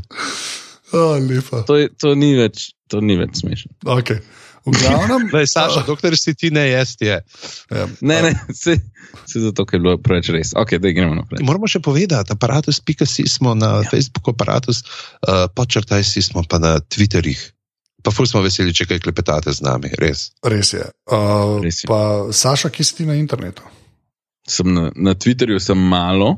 [0.92, 1.62] O, lepa.
[1.62, 3.72] To, je, to, ni več, to ni več smešno.
[3.96, 4.20] Okay.
[4.66, 5.30] V glavnem.
[5.36, 7.06] Lej, Saša, doktor si ti ne jesti.
[7.06, 7.18] Je.
[7.70, 8.76] Ja, Ne, ne, se,
[9.26, 10.52] se zato, ker je bilo preveč res.
[10.58, 11.44] Ok, da gremo naprej.
[11.46, 13.90] Moramo še povedati, aparatus.si smo na ja.
[13.90, 14.82] Facebooku, aparatus,
[15.22, 17.52] uh, počrtaj si smo pa na Twitterjih.
[18.02, 20.30] Pa ful smo veseli, če kaj klepetate z nami, res.
[20.46, 20.84] res je.
[21.10, 21.90] Uh, Res je.
[21.90, 23.62] Pa, Saša, ki si ti na internetu?
[24.46, 26.36] Sem na, na Twitterju sem malo,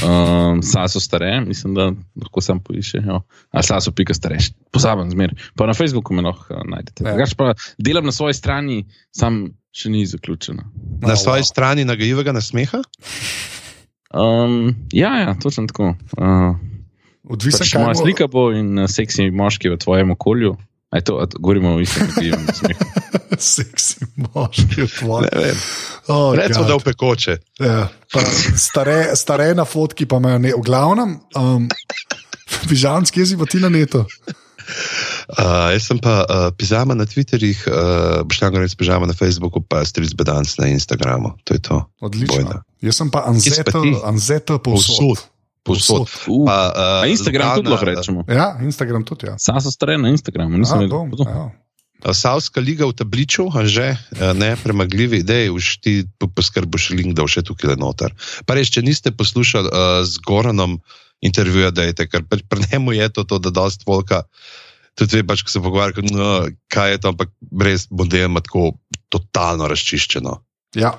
[0.00, 2.98] um, saso stare, mislim, da lahko sam poišče.
[3.00, 3.20] jo.
[3.50, 5.32] A saso pika starejši, pozaben zmer.
[5.56, 7.02] Pa na Facebooku me lahko uh, najdete.
[7.02, 7.12] Ja.
[7.12, 10.64] Drugač pa delam na svoji strani, sam še ni zaključena.
[11.00, 11.48] Na Oh, svoji wow.
[11.48, 12.82] strani nagajivega nasmeha?
[14.10, 15.94] Um, ja, ja, točno tako.
[16.16, 16.56] Uh,
[17.24, 20.56] Odvisen, pač kaj moja bo- slika bo in uh, seksi moški v tvojem okolju.
[20.88, 22.84] Aj to, to govorimo o istem, ki je smehu.
[23.54, 25.58] Seksi moški v vem.
[26.08, 27.36] Oh, Recimo, da v pekoče.
[27.60, 27.86] Ja,
[28.56, 30.54] stare, stare na fotki pa imajo ne.
[30.56, 31.68] V glavnem, um,
[32.68, 34.02] pižamski jezik pa ti na netu.
[35.28, 39.16] Uh, jaz sem pa uh, pizama na Twitterjih, uh, boš tam govoril s pižama na
[39.16, 41.36] Facebooku, pa stric bedans na Instagramu.
[41.44, 41.84] To je to.
[42.00, 42.32] Odlično.
[42.32, 42.56] Bojda.
[42.80, 43.92] Jaz sem pa Kje si ti?
[44.08, 44.96] Anzeta povsod.
[44.96, 45.37] Povsod.
[45.68, 46.58] Uh, Pa,
[47.04, 48.24] uh, Instagram tudi lahko rečemo.
[48.28, 49.28] Ja, Instagram tudi.
[49.28, 49.38] Ja.
[49.38, 50.88] Saso stare na Instagramu, nisem ja.
[50.88, 53.98] Uh, Savska liga v tabliču, a že
[54.38, 58.14] ne premagljivi idej, už ti po- poskrbiš link, da bo še tukaj le noter.
[58.46, 60.78] Pa res, če niste poslušali uh, z Goranom
[61.18, 64.22] intervjuja, dajte, ker pri pri njemu je to, to da dost volka.
[64.94, 67.30] Tudi ve, pač, ko se pogovarja, no, kaj je to, ampak
[67.62, 68.78] res model ima tako
[69.10, 70.38] totalno razčiščeno.
[70.78, 70.94] Ja.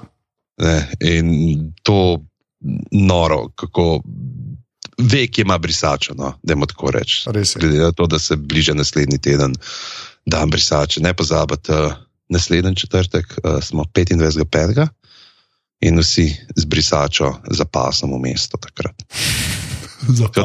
[0.60, 0.76] Ne?
[1.00, 2.20] In to
[2.92, 4.02] noro, kako
[5.00, 6.34] ve, ki ima brisačo, no?
[6.44, 7.04] da jim tako je.
[7.60, 9.56] Glede na to, da se bliža naslednji teden,
[10.26, 11.02] dan brisače.
[11.02, 11.94] Ne pozabite, uh,
[12.30, 14.88] naslednji četrtek uh, smo 25.5.
[15.82, 19.04] In vsi z brisačo za pasom v mesto takrat.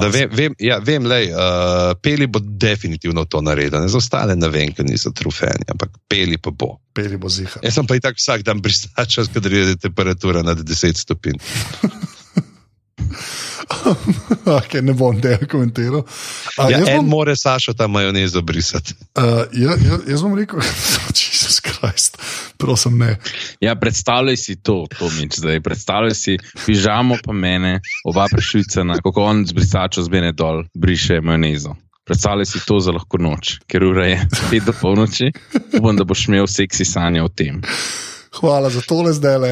[0.01, 4.49] Da vem, vem, ja, vem lej, uh, peli bo definitivno to naredil, za ostale ne
[4.51, 6.81] vem, ker niso trufeni, ampak peli pa bo.
[6.93, 7.63] Peli bo ziha.
[7.63, 11.39] Jaz sem pa i tak vsak dan brisača, kadar je temperatura nad 10 stopinj.
[14.59, 16.05] okay, ne bom tega komentiral.
[16.59, 18.95] A, Ja, en bom, more Sašo ta majonezo brisati.
[19.19, 20.61] uh, jaz, jaz, jaz bom rekel,
[21.21, 22.19] Jezus Krist,
[22.59, 23.17] prosim, ne.
[23.61, 25.61] Ja, predstavljaj si to, to mič zdaj.
[25.61, 26.37] Predstavljaj si
[26.67, 31.75] pižamo pa mene, oba prešvicana, kako on z brisačo zbene dol, briše majonezo.
[32.05, 34.19] Predstavljaj si to za lahko noč, ker ura je
[34.51, 35.31] 5 do polnoči,
[35.79, 37.63] upam, da boš imel seksi sanje o tem.
[38.35, 39.39] Hvala za tole zdaj.
[39.39, 39.51] Le.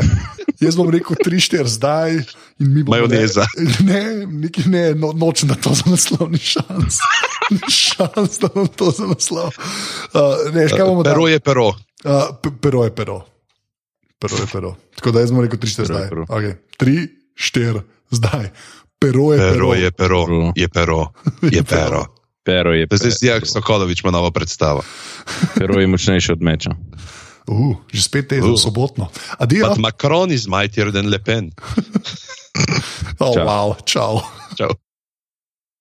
[0.60, 2.24] Jaz bom rekel 3-4 zdaj in
[2.68, 2.96] mi bomo.
[2.96, 3.46] Majoneza.
[3.80, 6.98] Ne, neki ne, no, nočem da to za naslov, ni šans.
[7.50, 9.50] Ni šans, da bom to za naslov.
[10.08, 11.32] Uh, ne, kaj bomo Pero dali?
[11.32, 11.66] je pero.
[11.68, 11.74] Uh,
[12.36, 13.16] pe- pero je pero.
[14.18, 14.70] Pero je pero.
[14.94, 16.08] Tako da jaz bom rekel 3-4 Pero je zdaj.
[16.08, 16.22] pero.
[16.28, 16.52] Okay.
[16.78, 17.80] 3-4
[18.12, 18.46] zdaj.
[18.98, 19.52] Pero je pero.
[19.52, 20.18] Pero je pero.
[20.54, 20.98] Je pero.
[21.44, 22.00] Je pero.
[22.44, 24.82] Pero je, Da Zdaj si pero, jak Sokolovič ima novo predstavo.
[25.54, 26.70] pero je močnejši od meča.
[27.48, 28.58] Uh, že spet teden, Uh.
[28.58, 29.10] sobotno.
[29.38, 29.68] Adijo.
[29.68, 31.50] But Macron is mightier than Le Pen.
[33.18, 33.44] Oh, Čau.
[33.44, 34.20] wow, čau.
[34.56, 34.68] Čau.